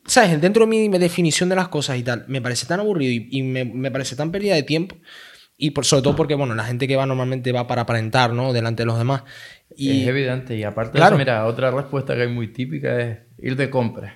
¿Sabes? 0.07 0.39
Dentro 0.39 0.65
de 0.65 0.69
mi 0.69 0.87
definición 0.99 1.49
de 1.49 1.55
las 1.55 1.67
cosas 1.67 1.97
y 1.97 2.03
tal, 2.03 2.25
me 2.27 2.39
parece 2.41 2.65
tan 2.67 2.79
aburrido 2.79 3.11
y, 3.11 3.27
y 3.31 3.41
me, 3.43 3.65
me 3.65 3.89
parece 3.91 4.15
tan 4.15 4.31
pérdida 4.31 4.53
de 4.55 4.63
tiempo. 4.63 4.95
Y 5.57 5.71
por, 5.71 5.83
sobre 5.85 6.03
todo 6.03 6.15
porque, 6.15 6.35
bueno, 6.35 6.53
la 6.53 6.63
gente 6.65 6.87
que 6.87 6.95
va 6.95 7.05
normalmente 7.05 7.51
va 7.51 7.65
para 7.65 7.83
aparentar, 7.83 8.33
¿no? 8.33 8.51
Delante 8.53 8.83
de 8.83 8.87
los 8.87 8.97
demás. 8.97 9.23
Y, 9.75 10.01
Es 10.03 10.07
evidente. 10.07 10.55
Y 10.57 10.63
aparte 10.63 10.97
Claro. 10.97 11.17
de 11.17 11.23
eso, 11.23 11.31
mira, 11.31 11.45
otra 11.45 11.71
respuesta 11.71 12.13
que 12.15 12.23
hay 12.23 12.27
muy 12.27 12.49
típica 12.53 12.99
es 13.01 13.19
ir 13.39 13.55
de 13.55 13.69
compras. 13.69 14.13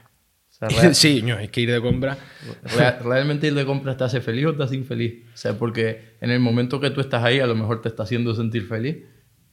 O 0.62 0.70
sea, 0.70 0.80
real- 0.82 0.96
sí, 0.96 1.22
no, 1.22 1.38
es 1.40 1.50
que 1.52 1.62
ir 1.62 1.72
de 1.72 1.82
compra. 1.82 2.18
Real- 2.76 3.00
realmente 3.04 3.48
ir 3.48 3.54
de 3.56 3.66
compras 3.66 3.98
te 3.98 4.04
hace 4.04 4.22
feliz 4.22 4.46
o 4.48 4.56
te 4.56 4.64
hace 4.64 4.76
infeliz. 4.76 5.24
O 5.34 5.38
sea, 5.38 5.58
porque 5.58 6.16
en 6.22 6.32
el 6.32 6.40
momento 6.40 6.80
que 6.80 6.90
tú 6.90 7.02
estás 7.02 7.24
ahí, 7.24 7.40
a 7.40 7.48
lo 7.48 7.56
mejor 7.56 7.82
te 7.82 7.90
está 7.90 8.04
haciendo 8.04 8.36
sentir 8.36 8.66
feliz. 8.68 8.98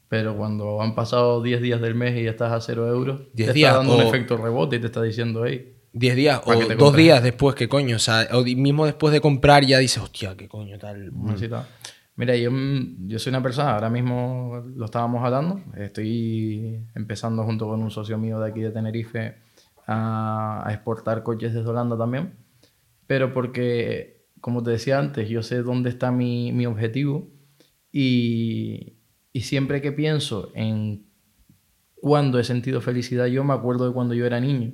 Pero 0.09 0.37
cuando 0.37 0.81
han 0.83 0.95
pasado 0.95 1.42
10 1.42 1.61
días 1.61 1.81
del 1.81 1.97
mes 1.97 2.16
y 2.16 2.27
estás 2.29 2.53
a 2.53 2.61
0 2.61 2.88
euros, 2.88 3.23
10 3.35 3.49
te 3.49 3.53
días, 3.55 3.71
está 3.73 3.79
dando 3.79 3.97
un 3.97 4.03
o- 4.03 4.09
efecto 4.09 4.37
rebote 4.37 4.77
y 4.77 4.79
te 4.79 4.87
está 4.87 5.03
diciendo, 5.03 5.45
hey, 5.47 5.73
10 5.92 6.14
días 6.14 6.40
o 6.45 6.47
¿Para 6.47 6.59
qué 6.61 6.66
te 6.66 6.75
dos 6.75 6.85
compras? 6.85 7.03
días 7.05 7.23
después, 7.25 7.55
¿qué 7.57 7.69
coño? 7.69 7.97
O 7.97 7.99
sea, 7.99 8.29
o 8.33 8.42
mismo 8.45 8.85
después 8.87 9.12
de 9.12 9.21
comprar 9.21 9.64
ya 9.64 9.79
dices, 9.79 10.01
hostia, 10.03 10.37
qué 10.37 10.47
coño, 10.47 10.79
tal. 10.79 11.11
Así 11.29 11.47
está. 11.47 11.66
Mira, 12.14 12.37
yo, 12.37 12.51
mm, 12.53 13.09
yo 13.09 13.19
soy 13.19 13.31
una 13.31 13.42
persona, 13.42 13.75
ahora 13.75 13.90
mismo 13.90 14.62
lo 14.77 14.85
estábamos 14.85 15.25
hablando, 15.25 15.61
estoy 15.77 16.81
empezando 16.95 17.42
junto 17.45 17.66
con 17.66 17.83
un 17.83 17.90
socio 17.90 18.16
mío 18.19 18.38
de 18.38 18.49
aquí 18.51 18.61
de 18.61 18.71
Tenerife 18.71 19.35
a, 19.87 20.66
exportar 20.70 21.22
coches 21.22 21.55
desde 21.55 21.68
Holanda 21.68 21.96
también, 21.96 22.35
pero 23.07 23.33
porque, 23.33 24.27
como 24.40 24.62
te 24.62 24.70
decía 24.70 24.99
antes, 24.99 25.29
yo 25.29 25.42
sé 25.42 25.62
dónde 25.62 25.90
está 25.90 26.11
mi, 26.11 26.53
mi 26.53 26.66
objetivo 26.66 27.31
y, 27.92 28.99
y 29.33 29.42
siempre 29.42 29.81
que 29.81 29.92
pienso 29.92 30.51
en 30.55 31.07
cuándo 31.94 32.38
he 32.38 32.44
sentido 32.44 32.81
felicidad, 32.81 33.27
yo 33.27 33.44
me 33.44 33.55
acuerdo 33.55 33.87
de 33.87 33.92
cuando 33.92 34.14
yo 34.14 34.27
era 34.27 34.40
niño. 34.40 34.72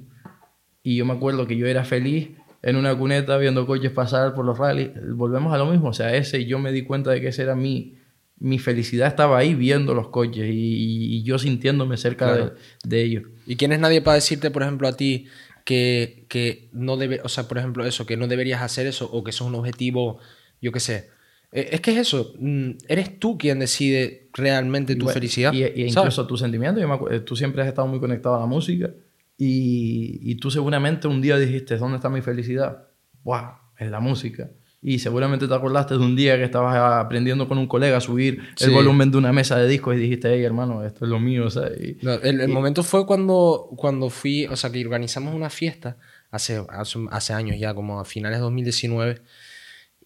Y 0.82 0.96
yo 0.96 1.06
me 1.06 1.12
acuerdo 1.12 1.46
que 1.46 1.56
yo 1.56 1.66
era 1.66 1.84
feliz 1.84 2.30
en 2.62 2.76
una 2.76 2.96
cuneta 2.96 3.36
viendo 3.38 3.66
coches 3.66 3.92
pasar 3.92 4.34
por 4.34 4.44
los 4.44 4.58
rallies. 4.58 4.90
Volvemos 5.14 5.52
a 5.54 5.58
lo 5.58 5.66
mismo. 5.66 5.88
O 5.88 5.92
sea, 5.92 6.14
ese 6.14 6.44
yo 6.44 6.58
me 6.58 6.72
di 6.72 6.82
cuenta 6.82 7.10
de 7.10 7.20
que 7.20 7.28
esa 7.28 7.42
era 7.42 7.54
mi, 7.54 7.96
mi 8.42 8.58
felicidad. 8.58 9.06
Estaba 9.08 9.38
ahí 9.38 9.54
viendo 9.54 9.94
los 9.94 10.08
coches 10.08 10.46
y, 10.50 11.16
y 11.16 11.22
yo 11.22 11.38
sintiéndome 11.38 11.96
cerca 11.96 12.26
Claro. 12.26 12.54
de, 12.84 12.88
de 12.88 13.02
ellos. 13.02 13.22
¿Y 13.46 13.56
quién 13.56 13.72
es 13.72 13.78
nadie 13.80 14.02
para 14.02 14.16
decirte, 14.16 14.50
por 14.50 14.62
ejemplo, 14.62 14.88
a 14.88 14.96
ti 14.96 15.26
que, 15.64 16.26
que 16.28 16.68
no 16.72 16.96
debe, 16.96 17.20
o 17.22 17.28
sea, 17.28 17.46
por 17.46 17.58
ejemplo, 17.58 17.86
eso, 17.86 18.04
que 18.04 18.16
no 18.16 18.26
deberías 18.26 18.60
hacer 18.62 18.86
eso 18.86 19.08
o 19.12 19.22
que 19.22 19.30
eso 19.30 19.44
es 19.44 19.48
un 19.48 19.54
objetivo, 19.54 20.18
yo 20.60 20.72
qué 20.72 20.80
sé? 20.80 21.10
Eh, 21.52 21.68
Es 21.72 21.80
que 21.80 21.92
es 21.92 21.98
eso, 21.98 22.32
mm, 22.38 22.70
eres 22.88 23.18
tú 23.20 23.38
quien 23.38 23.60
decide 23.60 24.28
realmente 24.32 24.96
tu 24.96 25.06
felicidad. 25.08 25.52
Y, 25.52 25.62
y 25.64 25.68
¿sabes? 25.90 25.96
incluso 25.96 26.26
tus 26.26 26.40
sentimientos. 26.40 26.82
Eh, 27.10 27.20
tú 27.20 27.36
siempre 27.36 27.62
has 27.62 27.68
estado 27.68 27.86
muy 27.86 28.00
conectado 28.00 28.34
a 28.36 28.40
la 28.40 28.46
música 28.46 28.90
y, 29.38 30.18
y 30.22 30.34
tú 30.36 30.50
seguramente 30.50 31.06
un 31.08 31.20
día 31.20 31.36
dijiste, 31.38 31.76
¿dónde 31.76 31.96
está 31.96 32.08
mi 32.08 32.22
felicidad? 32.22 32.88
¡Wow! 33.24 33.42
En 33.78 33.90
la 33.90 34.00
música. 34.00 34.50
Y 34.84 34.98
seguramente 34.98 35.46
te 35.46 35.54
acordaste 35.54 35.94
de 35.94 36.00
un 36.00 36.16
día 36.16 36.36
que 36.36 36.42
estabas 36.42 36.76
aprendiendo 37.04 37.46
con 37.46 37.56
un 37.56 37.68
colega 37.68 37.98
a 37.98 38.00
subir 38.00 38.40
Sí. 38.56 38.64
el 38.64 38.72
volumen 38.72 39.12
de 39.12 39.18
una 39.18 39.32
mesa 39.32 39.56
de 39.56 39.68
discos 39.68 39.94
y 39.94 39.98
dijiste, 39.98 40.34
hey 40.34 40.42
hermano, 40.42 40.84
esto 40.84 41.04
es 41.04 41.08
lo 41.10 41.20
mío, 41.20 41.48
¿sabes? 41.50 41.78
Y- 41.80 42.04
No, 42.04 42.14
el, 42.14 42.40
el 42.40 42.48
momento 42.48 42.82
fue 42.82 43.06
cuando, 43.06 43.68
cuando 43.76 44.10
fui, 44.10 44.46
o 44.46 44.56
sea, 44.56 44.70
que 44.72 44.84
organizamos 44.84 45.34
una 45.36 45.50
fiesta 45.50 45.96
hace, 46.32 46.64
hace, 46.68 46.98
hace 47.12 47.32
años 47.32 47.56
ya, 47.60 47.74
como 47.74 48.00
a 48.00 48.04
finales 48.04 48.38
de 48.38 48.42
2019. 48.42 49.22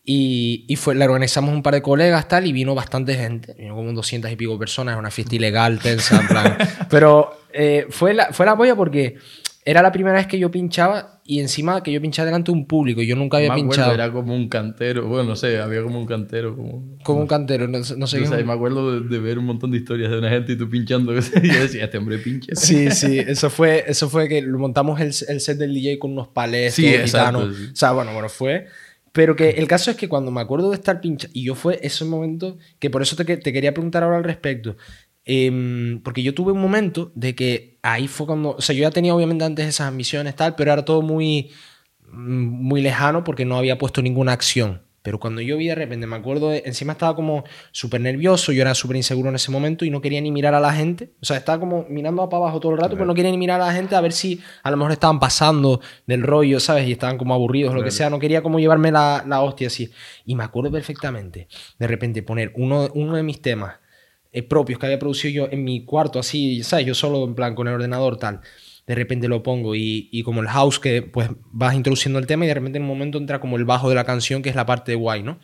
Y, 0.09 0.65
y 0.69 0.77
fue, 0.77 0.95
la 0.95 1.05
organizamos 1.07 1.53
un 1.53 1.63
par 1.63 1.75
de 1.75 1.83
colegas 1.83 2.29
tal 2.29 2.47
y 2.47 2.53
vino 2.53 2.75
bastante 2.77 3.15
gente, 3.17 3.55
vino 3.59 3.75
como 3.75 3.93
200 3.93 4.31
y 4.31 4.37
pico 4.37 4.57
personas, 4.59 4.97
una 4.99 5.11
fiesta 5.11 5.35
ilegal, 5.35 5.81
tensa, 5.81 6.21
en 6.21 6.27
plan. 6.29 6.59
Pero 6.91 7.41
eh, 7.53 7.87
fue, 7.91 8.15
la, 8.15 8.33
fue 8.33 8.47
la 8.47 8.57
polla 8.57 8.77
porque 8.77 9.17
era 9.67 9.83
la 9.83 9.91
primera 9.91 10.17
vez 10.17 10.27
que 10.29 10.39
yo 10.39 10.51
pinchaba 10.51 11.21
y 11.25 11.41
encima 11.41 11.83
que 11.83 11.91
yo 11.91 12.01
pinchaba 12.01 12.27
delante 12.27 12.53
de 12.53 12.57
un 12.57 12.67
público, 12.67 13.03
yo 13.03 13.17
nunca 13.17 13.37
había 13.39 13.49
acuerdo, 13.49 13.69
pinchado 13.69 13.93
era 13.93 14.13
como 14.13 14.33
un 14.33 14.49
cantero, 14.49 15.07
bueno, 15.09 15.25
no 15.31 15.37
sé, 15.37 15.59
había 15.59 15.83
como 15.83 15.99
un 15.99 16.07
cantero, 16.07 16.55
como... 16.57 16.97
como 17.03 17.21
un 17.23 17.27
cantero, 17.27 17.67
no, 17.67 17.83
sé- 17.83 17.97
no 17.97 18.07
sé 18.07 18.23
O 18.23 18.27
sea, 18.27 18.45
me 18.45 18.53
acuerdo 18.53 19.01
de, 19.01 19.09
de 19.09 19.19
ver 19.19 19.39
un 19.41 19.45
montón 19.47 19.73
de 19.73 19.79
historias 19.79 20.11
de 20.13 20.19
una 20.21 20.31
gente 20.31 20.53
y 20.53 20.57
tú 20.57 20.71
pinchando. 20.71 21.13
y 21.19 21.19
yo 21.53 21.61
decía, 21.61 21.85
este 21.85 21.99
hombre 21.99 22.19
pinche. 22.19 22.55
Sí, 22.55 22.93
sí, 22.93 23.19
eso 23.19 23.51
fue, 23.51 23.85
eso 23.89 24.09
fue 24.09 24.29
que 24.29 24.41
montamos 24.47 25.01
el, 25.01 25.09
el 25.29 25.41
set 25.41 25.59
del 25.59 25.75
DJ 25.75 25.99
con 25.99 26.13
unos 26.13 26.29
palés, 26.29 26.75
Sí, 26.75 26.87
exacto, 26.95 27.53
sí. 27.53 27.71
O 27.73 27.77
sea, 27.77 27.91
bueno, 27.91 28.13
bueno, 28.13 28.29
fue. 28.29 28.67
Pero 29.11 29.35
que 29.35 29.49
el 29.49 29.67
caso 29.67 29.91
es 29.91 29.97
que 29.97 30.09
cuando 30.11 30.31
me 30.31 30.43
acuerdo 30.43 30.69
de 30.71 30.77
estar 30.77 31.01
pincha, 31.01 31.27
y 31.33 31.43
yo 31.43 31.55
fue 31.55 31.81
ese 31.83 32.05
momento, 32.05 32.59
que 32.79 32.91
por 32.91 33.01
eso 33.01 33.17
te, 33.17 33.25
te 33.39 33.53
quería 33.53 33.73
preguntar 33.73 34.03
ahora 34.03 34.19
al 34.19 34.25
respecto. 34.25 34.77
Em, 35.27 36.01
porque 36.03 36.23
yo 36.23 36.35
tuve 36.35 36.53
un 36.53 36.61
momento 36.61 37.11
de 37.17 37.35
que 37.35 37.79
ahí 37.83 38.07
fue 38.07 38.27
cuando, 38.27 38.51
o 38.57 38.61
sea, 38.61 38.75
yo 38.77 38.83
ya 38.83 38.91
tenía 38.93 39.15
obviamente 39.15 39.45
antes 39.45 39.67
esas 39.67 39.89
ambiciones 39.89 40.37
tal, 40.37 40.55
pero 40.55 40.73
era 40.73 40.85
todo 40.85 41.03
muy, 41.03 41.51
mm, 42.13 42.45
muy 42.47 42.81
lejano 42.81 43.25
porque 43.25 43.45
no 43.45 43.57
había 43.59 43.77
puesto 43.77 44.01
ninguna 44.03 44.33
acción. 44.33 44.83
Pero 45.03 45.21
cuando 45.21 45.41
yo 45.41 45.57
vi 45.57 45.69
de 45.69 45.75
repente, 45.77 46.05
me 46.09 46.17
acuerdo, 46.17 46.51
de- 46.51 46.63
encima 46.67 46.93
estaba 46.93 47.15
como 47.15 47.45
súper 47.71 48.01
nervioso, 48.01 48.51
yo 48.53 48.63
era 48.63 48.75
súper 48.75 48.97
inseguro 48.97 49.29
en 49.29 49.37
ese 49.37 49.53
momento 49.53 49.85
y 49.85 49.91
no 49.91 50.01
quería 50.01 50.21
ni 50.21 50.33
mirar 50.33 50.55
a 50.55 50.59
la 50.61 50.73
gente. 50.73 51.13
O 51.23 51.25
sea, 51.25 51.37
estaba 51.37 51.61
como 51.61 51.87
mirando 51.89 52.29
para 52.29 52.43
abajo 52.45 52.59
todo 52.59 52.73
el 52.73 52.79
rato, 52.79 52.91
pero 52.95 53.05
no 53.07 53.15
quería 53.15 53.31
ni 53.31 53.39
mirar 53.39 53.61
a 53.61 53.67
la 53.67 53.73
gente 53.73 53.95
a 53.95 54.01
ver 54.01 54.13
si 54.13 54.41
a 54.65 54.71
lo 54.71 54.77
mejor 54.77 54.91
estaban 54.93 55.21
pasando 55.21 55.81
del 56.09 56.23
rollo, 56.25 56.59
¿sabes? 56.59 56.89
Y 56.89 56.93
estaban 56.93 57.19
como 57.19 57.35
aburridos, 57.35 57.73
lo 57.75 57.85
que 57.85 57.91
sea. 57.93 58.11
No 58.11 58.19
quería 58.19 58.43
como 58.43 58.59
llevarme 58.59 58.91
la, 58.91 59.25
la 59.27 59.43
hostia 59.43 59.69
así. 59.69 59.91
Y 60.25 60.35
me 60.35 60.43
acuerdo 60.43 60.73
perfectamente, 60.73 61.47
de 61.79 61.87
repente, 61.87 62.23
poner 62.25 62.53
uno, 62.57 62.89
uno 62.95 63.15
de 63.15 63.23
mis 63.23 63.41
temas 63.41 63.77
eh, 64.37 64.43
propios 64.43 64.79
que 64.79 64.87
había 64.87 64.99
producido 64.99 65.47
yo 65.47 65.49
en 65.51 65.65
mi 65.65 65.85
cuarto, 65.85 66.19
así, 66.19 66.63
¿sabes? 66.63 66.85
Yo 66.87 66.95
solo 66.95 67.25
en 67.25 67.35
plan 67.35 67.55
con 67.55 67.69
el 67.69 67.75
ordenador, 67.75 68.19
tal. 68.19 68.41
De 68.87 68.95
repente 68.95 69.29
lo 69.29 69.43
pongo 69.43 69.75
y, 69.75 70.11
y 70.13 70.23
como 70.23 70.43
el 70.43 70.49
house 70.49 70.79
que 70.79 71.03
pues 71.03 71.31
vas 71.51 71.75
introduciendo 71.75 72.19
el 72.19 72.27
tema 72.27 72.45
y 72.45 72.49
de 72.49 72.55
repente 72.55 72.77
en 72.77 72.83
un 72.83 72.89
momento 72.89 73.17
entra 73.17 73.41
como 73.41 73.57
el 73.57 73.65
bajo 73.65 73.89
de 73.89 73.95
la 73.95 74.05
canción 74.05 74.43
que 74.43 74.51
es 74.51 74.55
la 74.55 74.67
parte 74.67 74.93
de 74.93 74.97
guay, 74.97 75.23
¿no? 75.23 75.41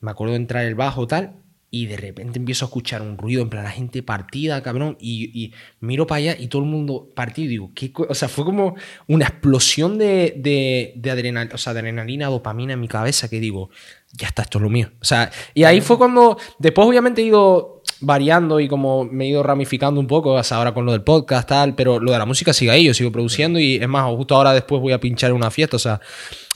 Me 0.00 0.10
acuerdo 0.10 0.32
de 0.32 0.38
entrar 0.38 0.64
el 0.64 0.74
bajo 0.74 1.06
tal 1.06 1.36
y 1.70 1.86
de 1.86 1.96
repente 1.96 2.38
empiezo 2.38 2.64
a 2.64 2.68
escuchar 2.68 3.02
un 3.02 3.18
ruido 3.18 3.42
en 3.42 3.50
plan 3.50 3.64
la 3.64 3.70
gente 3.70 4.02
partida, 4.02 4.62
cabrón, 4.62 4.96
y, 5.00 5.30
y 5.44 5.52
miro 5.80 6.06
para 6.06 6.18
allá 6.18 6.36
y 6.38 6.46
todo 6.46 6.62
el 6.62 6.68
mundo 6.68 7.08
partido 7.14 7.46
y 7.46 7.48
digo, 7.48 7.72
¿qué 7.74 7.92
o 8.08 8.14
sea, 8.14 8.28
fue 8.28 8.44
como 8.44 8.76
una 9.08 9.26
explosión 9.26 9.98
de, 9.98 10.34
de, 10.36 10.94
de 10.96 11.10
adrenalina, 11.10 11.54
o 11.54 11.58
sea, 11.58 11.74
de 11.74 11.80
adrenalina, 11.80 12.26
dopamina 12.28 12.74
en 12.74 12.80
mi 12.80 12.88
cabeza 12.88 13.28
que 13.28 13.40
digo, 13.40 13.70
ya 14.12 14.28
está, 14.28 14.42
esto 14.42 14.58
es 14.58 14.62
lo 14.62 14.70
mío. 14.70 14.90
O 15.00 15.04
sea, 15.04 15.30
y 15.54 15.64
ahí 15.64 15.80
fue 15.80 15.98
cuando, 15.98 16.38
después 16.58 16.86
obviamente 16.86 17.22
he 17.22 17.26
ido 17.26 17.75
variando 18.00 18.60
y 18.60 18.68
como 18.68 19.04
me 19.04 19.24
he 19.24 19.28
ido 19.28 19.42
ramificando 19.42 20.00
un 20.00 20.06
poco, 20.06 20.42
sea, 20.42 20.58
ahora 20.58 20.74
con 20.74 20.84
lo 20.84 20.92
del 20.92 21.02
podcast, 21.02 21.48
tal, 21.48 21.74
pero 21.74 21.98
lo 21.98 22.12
de 22.12 22.18
la 22.18 22.26
música 22.26 22.52
sigue 22.52 22.70
ahí, 22.70 22.84
yo 22.84 22.94
sigo 22.94 23.10
produciendo 23.12 23.58
y 23.58 23.76
es 23.76 23.88
más, 23.88 24.04
justo 24.14 24.36
ahora 24.36 24.52
después 24.52 24.80
voy 24.80 24.92
a 24.92 25.00
pinchar 25.00 25.32
una 25.32 25.50
fiesta, 25.50 25.76
o 25.76 25.80
sea, 25.80 26.00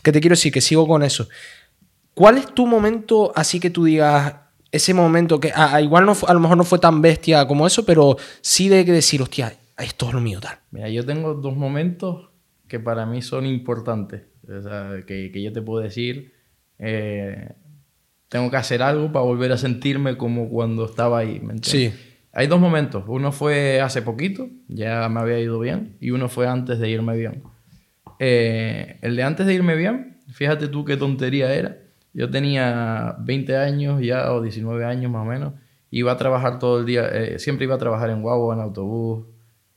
que 0.03 0.13
te 0.13 0.21
quiero 0.21 0.35
decir 0.35 0.53
que 0.53 0.61
sigo 0.61 0.87
con 0.87 1.03
eso. 1.03 1.29
¿Cuál 2.15 2.39
es 2.39 2.55
tu 2.55 2.67
momento 2.67 3.33
así 3.35 3.61
que 3.61 3.71
tú 3.71 3.85
digas, 3.85 4.35
ese 4.73 4.95
momento 4.95 5.41
que 5.41 5.53
a, 5.55 5.75
a 5.75 5.81
igual 5.81 6.07
no, 6.07 6.17
a 6.27 6.35
lo 6.35 6.41
mejor 6.41 6.57
no 6.57 6.65
fue 6.65 6.79
tan 6.79 7.01
bestia 7.03 7.47
como 7.47 7.67
eso, 7.67 7.85
pero 7.85 8.17
sí 8.41 8.69
de 8.69 8.85
que 8.85 8.93
decir, 8.93 9.23
hostia, 9.23 9.55
esto 9.79 10.09
es 10.09 10.15
lo 10.15 10.21
mío, 10.21 10.41
tal? 10.41 10.59
Mira, 10.71 10.89
yo 10.89 11.05
tengo 11.05 11.35
dos 11.35 11.57
momentos 11.57 12.31
que 12.69 12.79
para 12.79 13.07
mí 13.07 13.23
son 13.23 13.47
importantes. 13.47 14.23
O 14.49 14.63
sea, 14.63 14.91
que, 15.07 15.31
que 15.33 15.43
yo 15.43 15.53
te 15.53 15.63
puedo 15.63 15.83
decir, 15.83 16.35
eh, 16.79 17.53
tengo 18.31 18.51
que 18.51 18.57
hacer 18.57 18.81
algo 18.83 19.13
para 19.13 19.25
volver 19.25 19.53
a 19.53 19.59
sentirme 19.59 20.17
como 20.17 20.49
cuando 20.49 20.87
estaba 20.87 21.19
ahí. 21.19 21.41
¿me? 21.41 21.57
Sí. 21.63 21.93
Hay 22.33 22.47
dos 22.47 22.61
momentos. 22.61 23.05
Uno 23.09 23.33
fue 23.33 23.81
hace 23.81 24.03
poquito, 24.03 24.49
ya 24.69 25.09
me 25.09 25.21
había 25.21 25.39
ido 25.41 25.59
bien, 25.59 25.97
y 26.01 26.13
uno 26.13 26.29
fue 26.29 26.47
antes 26.47 26.79
de 26.79 26.89
irme 26.89 27.17
bien. 27.17 27.43
Eh, 28.21 28.99
el 29.03 29.17
de 29.17 29.23
antes 29.25 29.47
de 29.47 29.55
irme 29.55 29.75
bien, 29.75 30.19
fíjate 30.29 30.69
tú 30.69 30.85
qué 30.85 30.97
tontería 30.97 31.53
era. 31.53 31.77
Yo 32.13 32.31
tenía 32.31 33.17
20 33.19 33.57
años 33.57 34.01
ya, 34.01 34.33
o 34.33 34.41
19 34.41 34.85
años 34.85 35.11
más 35.11 35.23
o 35.23 35.29
menos. 35.29 35.55
Iba 35.91 36.13
a 36.13 36.17
trabajar 36.17 36.61
todo 36.61 36.79
el 36.81 36.87
día, 36.87 37.09
eh, 37.09 37.39
siempre 37.41 37.65
iba 37.65 37.75
a 37.75 37.79
trabajar 37.79 38.11
en 38.11 38.23
guagua, 38.23 38.55
en 38.55 38.61
autobús. 38.61 39.27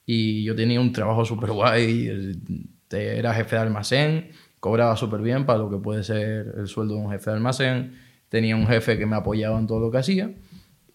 Y 0.05 0.43
yo 0.43 0.55
tenía 0.55 0.79
un 0.79 0.91
trabajo 0.91 1.25
súper 1.25 1.51
guay. 1.51 2.07
eh, 2.07 3.15
Era 3.17 3.33
jefe 3.33 3.55
de 3.55 3.61
almacén, 3.63 4.29
cobraba 4.59 4.95
súper 4.95 5.21
bien 5.21 5.47
para 5.47 5.57
lo 5.57 5.71
que 5.71 5.77
puede 5.77 6.03
ser 6.03 6.53
el 6.57 6.67
sueldo 6.67 6.93
de 6.93 6.99
un 7.01 7.09
jefe 7.11 7.31
de 7.31 7.35
almacén. 7.37 7.93
Tenía 8.34 8.56
un 8.56 8.65
jefe 8.65 8.98
que 8.98 9.06
me 9.06 9.15
apoyaba 9.15 9.60
en 9.60 9.67
todo 9.67 9.80
lo 9.80 9.91
que 9.91 10.00
hacía. 10.00 10.34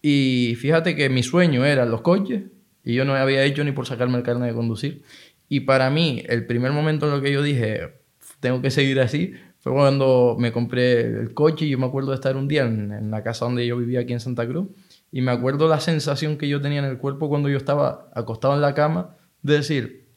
Y 0.01 0.55
fíjate 0.59 0.93
que 0.97 1.07
mi 1.07 1.23
sueño 1.23 1.63
era 1.63 1.85
los 1.85 2.01
coches 2.01 2.43
y 2.83 2.93
yo 2.95 3.05
no 3.05 3.15
había 3.15 3.45
hecho 3.45 3.63
ni 3.63 3.71
por 3.71 3.85
sacarme 3.87 4.17
el 4.17 4.23
carnet 4.23 4.49
de 4.49 4.53
conducir. 4.53 5.03
Y 5.47 5.61
para 5.61 5.89
mí, 5.89 6.21
el 6.27 6.45
primer 6.45 6.73
momento 6.73 7.05
en 7.05 7.13
lo 7.13 7.21
que 7.21 7.31
yo 7.31 7.41
dije, 7.41 7.93
tengo 8.41 8.61
que 8.61 8.71
seguir 8.71 8.99
así, 8.99 9.31
fue 9.59 9.71
cuando 9.71 10.35
me 10.37 10.51
compré 10.51 10.99
el 10.99 11.33
coche 11.33 11.63
y 11.65 11.69
yo 11.69 11.77
me 11.79 11.85
acuerdo 11.85 12.09
de 12.09 12.15
estar 12.15 12.35
un 12.35 12.49
día 12.49 12.63
en, 12.65 12.91
en 12.91 13.09
la 13.09 13.23
casa 13.23 13.45
donde 13.45 13.65
yo 13.65 13.77
vivía 13.77 14.01
aquí 14.01 14.11
en 14.11 14.19
Santa 14.19 14.45
Cruz 14.45 14.67
y 15.09 15.21
me 15.21 15.31
acuerdo 15.31 15.69
la 15.69 15.79
sensación 15.79 16.37
que 16.37 16.49
yo 16.49 16.59
tenía 16.59 16.79
en 16.79 16.85
el 16.85 16.97
cuerpo 16.97 17.29
cuando 17.29 17.47
yo 17.47 17.55
estaba 17.55 18.09
acostado 18.13 18.53
en 18.55 18.59
la 18.61 18.73
cama 18.73 19.15
de 19.43 19.53
decir, 19.53 20.09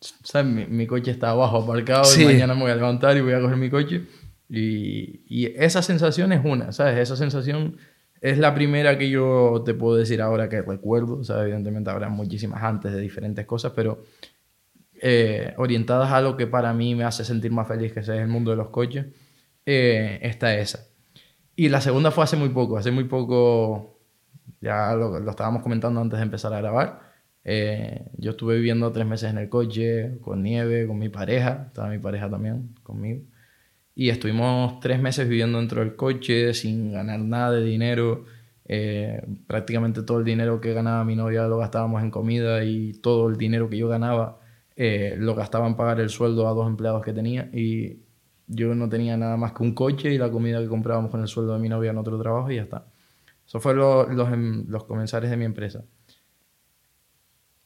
¿sabes? 0.00 0.52
Mi, 0.52 0.66
mi 0.66 0.86
coche 0.86 1.10
está 1.10 1.30
abajo 1.30 1.56
aparcado 1.62 2.04
Sí. 2.04 2.22
y 2.22 2.26
mañana 2.26 2.54
me 2.54 2.60
voy 2.62 2.70
a 2.70 2.76
levantar 2.76 3.16
y 3.16 3.22
voy 3.22 3.32
a 3.32 3.40
coger 3.40 3.56
mi 3.56 3.70
coche. 3.70 4.02
Y, 4.50 5.22
y 5.28 5.46
esa 5.56 5.80
sensación 5.80 6.32
es 6.32 6.44
una, 6.44 6.72
¿sabes? 6.72 6.98
Esa 6.98 7.16
sensación 7.16 7.76
es 8.20 8.36
la 8.38 8.52
primera 8.54 8.98
que 8.98 9.08
yo 9.08 9.62
te 9.64 9.74
puedo 9.74 9.96
decir 9.96 10.20
ahora 10.20 10.48
que 10.48 10.60
recuerdo. 10.62 11.22
Sea, 11.24 11.42
evidentemente 11.42 11.90
habrá 11.90 12.08
muchísimas 12.08 12.62
antes 12.62 12.92
de 12.92 13.00
diferentes 13.00 13.46
cosas, 13.46 13.72
pero 13.76 14.02
eh, 15.02 15.54
orientadas 15.56 16.12
a 16.12 16.20
lo 16.20 16.36
que 16.36 16.46
para 16.46 16.72
mí 16.74 16.94
me 16.94 17.04
hace 17.04 17.24
sentir 17.24 17.52
más 17.52 17.68
feliz, 17.68 17.92
que 17.92 18.00
es 18.00 18.08
el 18.08 18.28
mundo 18.28 18.50
de 18.50 18.56
los 18.56 18.68
coches, 18.70 19.06
eh, 19.66 20.18
está 20.22 20.54
esa. 20.56 20.86
Y 21.56 21.68
la 21.68 21.80
segunda 21.80 22.10
fue 22.10 22.24
hace 22.24 22.36
muy 22.36 22.48
poco, 22.50 22.76
hace 22.78 22.90
muy 22.90 23.04
poco, 23.04 24.00
ya 24.60 24.94
lo, 24.94 25.20
lo 25.20 25.30
estábamos 25.30 25.62
comentando 25.62 26.00
antes 26.00 26.18
de 26.18 26.24
empezar 26.24 26.52
a 26.54 26.60
grabar. 26.60 27.00
eh, 27.44 28.06
yo 28.18 28.32
estuve 28.32 28.56
viviendo 28.56 28.90
tres 28.92 29.06
meses 29.06 29.30
en 29.30 29.38
el 29.38 29.48
coche, 29.48 30.18
con 30.20 30.42
nieve, 30.42 30.86
con 30.86 30.98
mi 30.98 31.08
pareja, 31.08 31.66
estaba 31.68 31.88
mi 31.88 31.98
pareja 31.98 32.28
también 32.30 32.74
conmigo. 32.82 33.22
Y 33.94 34.08
estuvimos 34.10 34.80
tres 34.80 35.00
meses 35.00 35.28
viviendo 35.28 35.58
dentro 35.58 35.80
del 35.80 35.96
coche 35.96 36.54
sin 36.54 36.92
ganar 36.92 37.20
nada 37.20 37.52
de 37.52 37.64
dinero. 37.64 38.24
Eh, 38.72 39.20
prácticamente 39.46 40.02
todo 40.02 40.18
el 40.20 40.24
dinero 40.24 40.60
que 40.60 40.72
ganaba 40.72 41.04
mi 41.04 41.16
novia 41.16 41.46
lo 41.48 41.58
gastábamos 41.58 42.02
en 42.02 42.10
comida 42.10 42.62
y 42.64 42.92
todo 42.94 43.28
el 43.28 43.36
dinero 43.36 43.68
que 43.68 43.76
yo 43.78 43.88
ganaba 43.88 44.38
eh, 44.76 45.16
lo 45.18 45.34
gastaba 45.34 45.66
en 45.66 45.74
pagar 45.74 45.98
el 46.00 46.08
sueldo 46.08 46.46
a 46.48 46.52
dos 46.52 46.66
empleados 46.68 47.02
que 47.04 47.12
tenía. 47.12 47.50
Y 47.52 47.98
yo 48.46 48.74
no 48.74 48.88
tenía 48.88 49.16
nada 49.16 49.36
más 49.36 49.52
que 49.52 49.62
un 49.62 49.74
coche 49.74 50.12
y 50.14 50.18
la 50.18 50.30
comida 50.30 50.60
que 50.60 50.68
comprábamos 50.68 51.10
con 51.10 51.20
el 51.20 51.28
sueldo 51.28 51.52
de 51.54 51.60
mi 51.60 51.68
novia 51.68 51.90
en 51.90 51.98
otro 51.98 52.18
trabajo 52.20 52.50
y 52.50 52.56
ya 52.56 52.62
está. 52.62 52.86
Eso 53.46 53.60
fue 53.60 53.74
lo- 53.74 54.08
los, 54.08 54.32
em- 54.32 54.66
los 54.68 54.84
comensales 54.84 55.30
de 55.30 55.36
mi 55.36 55.44
empresa. 55.44 55.84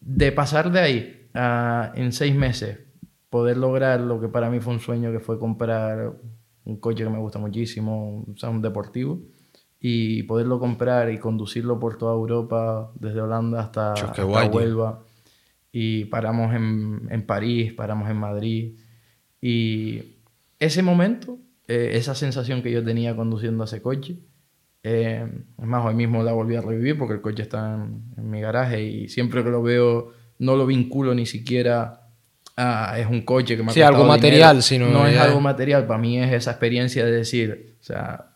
De 0.01 0.33
pasar 0.33 0.71
de 0.71 0.81
ahí 0.81 1.31
a 1.35 1.93
en 1.97 2.13
seis 2.13 2.35
meses 2.35 2.79
poder 3.35 3.57
lograr 3.57 4.01
lo 4.01 4.21
que 4.21 4.29
para 4.29 4.49
mí 4.49 4.61
fue 4.61 4.75
un 4.75 4.79
sueño, 4.79 5.11
que 5.11 5.19
fue 5.19 5.41
comprar 5.41 6.13
un 6.67 6.77
coche 6.77 7.03
que 7.03 7.11
me 7.11 7.19
gusta 7.19 7.41
muchísimo, 7.41 8.25
o 8.33 8.37
sea, 8.37 8.49
un 8.49 8.63
deportivo, 8.63 9.23
y 9.81 10.23
poderlo 10.23 10.61
comprar 10.61 11.11
y 11.11 11.19
conducirlo 11.19 11.81
por 11.81 11.99
toda 11.99 12.15
Europa, 12.15 12.93
desde 12.95 13.21
Holanda 13.21 13.59
hasta, 13.59 13.95
hasta. 13.95 14.25
Huelva. 14.25 15.03
Y 15.73 16.05
paramos 16.05 16.55
en, 16.55 17.09
en 17.11 17.27
París, 17.27 17.73
paramos 17.73 18.09
en 18.09 18.19
Madrid. 18.19 18.79
Y 19.41 20.01
ese 20.61 20.85
momento, 20.85 21.37
eh, 21.67 21.91
esa 21.95 22.15
sensación 22.15 22.63
que 22.63 22.71
yo 22.71 22.85
tenía 22.85 23.17
conduciendo 23.17 23.65
ese 23.65 23.83
coche, 23.83 24.21
eh, 24.85 25.29
es 25.59 25.67
más, 25.67 25.85
hoy 25.85 25.95
mismo 25.95 26.23
la 26.23 26.31
volví 26.31 26.55
a 26.55 26.61
revivir 26.61 26.97
porque 26.97 27.15
el 27.15 27.21
coche 27.21 27.43
está 27.43 27.75
en, 27.75 28.05
en 28.17 28.31
mi 28.31 28.41
garaje 28.41 28.85
y 28.85 29.09
siempre 29.09 29.43
que 29.43 29.51
lo 29.51 29.61
veo 29.61 30.13
no 30.39 30.55
lo 30.55 30.67
vinculo 30.67 31.17
ni 31.17 31.27
siquiera 31.27 32.04
a 32.57 32.99
es 32.99 33.07
un 33.07 33.23
coche 33.23 33.57
que 33.57 33.63
me 33.63 33.71
ha 33.71 33.75
Sí, 33.75 33.83
algo 33.83 34.05
material, 34.05 34.63
sino 34.63 34.89
No 34.89 35.07
es 35.07 35.19
algo 35.19 35.41
material, 35.41 35.87
para 35.87 35.99
mí 35.99 36.19
es 36.19 36.33
esa 36.33 36.53
experiencia 36.53 37.05
de 37.05 37.13
decir, 37.13 37.77
o 37.81 37.83
sea, 37.83 38.33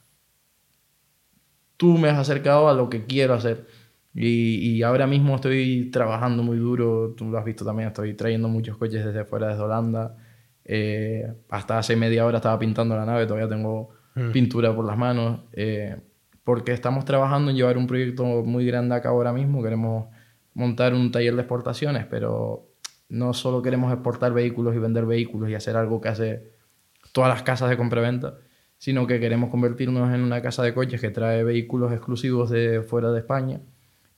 tú 1.77 1.97
me 1.99 2.09
has 2.09 2.19
acercado 2.19 2.69
a 2.69 2.75
lo 2.75 2.91
que 2.91 3.07
quiero 3.07 3.35
hacer. 3.35 3.67
Y, 4.15 4.57
y 4.73 4.83
ahora 4.83 5.07
mismo 5.07 5.37
estoy 5.37 5.91
trabajando 5.93 6.43
muy 6.43 6.57
duro, 6.57 7.15
tú 7.17 7.31
lo 7.31 7.39
has 7.39 7.45
visto 7.45 7.65
también, 7.65 7.89
estoy 7.89 8.15
trayendo 8.15 8.49
muchos 8.49 8.77
coches 8.77 9.05
desde 9.05 9.25
fuera, 9.25 9.49
desde 9.49 9.63
Holanda. 9.63 10.17
Eh, 10.65 11.25
hasta 11.49 11.79
hace 11.79 11.95
media 11.95 12.27
hora 12.27 12.39
estaba 12.39 12.59
pintando 12.59 12.97
la 12.97 13.05
nave, 13.07 13.27
todavía 13.27 13.49
tengo 13.49 13.91
pintura 14.33 14.75
por 14.75 14.85
las 14.85 14.99
manos. 14.99 15.41
eh, 15.53 15.97
porque 16.43 16.73
estamos 16.73 17.05
trabajando 17.05 17.51
en 17.51 17.59
llevar 17.59 17.77
un 17.77 17.87
proyecto 17.87 18.25
muy 18.25 18.65
grande 18.65 18.95
a 18.95 19.03
cabo 19.03 19.19
ahora 19.19 19.35
mismo. 19.35 19.63
Queremos 19.63 20.07
montar 20.55 20.95
un 20.95 21.13
taller 21.13 21.35
de 21.35 21.43
exportaciones, 21.43 22.07
pero 22.07 22.68
no 23.09 23.33
solo 23.33 23.63
queremos 23.63 23.93
exportar 23.93 24.33
vehículos 24.33 24.75
y 24.75 24.79
vender 24.79 25.07
vehículos 25.07 25.49
y 25.51 25.55
hacer 25.55 25.77
algo 25.77 26.01
que 26.01 26.09
hace 26.09 26.53
todas 27.13 27.31
las 27.31 27.43
casas 27.43 27.71
de 27.71 27.77
compraventa, 27.77 28.35
sino 28.77 29.07
que 29.07 29.19
queremos 29.19 29.51
convertirnos 29.51 30.15
en 30.15 30.21
una 30.21 30.43
casa 30.43 30.63
de 30.63 30.75
coches 30.75 31.01
que 31.01 31.11
trae 31.11 31.43
vehículos 31.43 31.93
exclusivos 31.93 32.51
de 32.51 32.83
fuera 32.83 33.11
de 33.11 33.21
España 33.21 33.61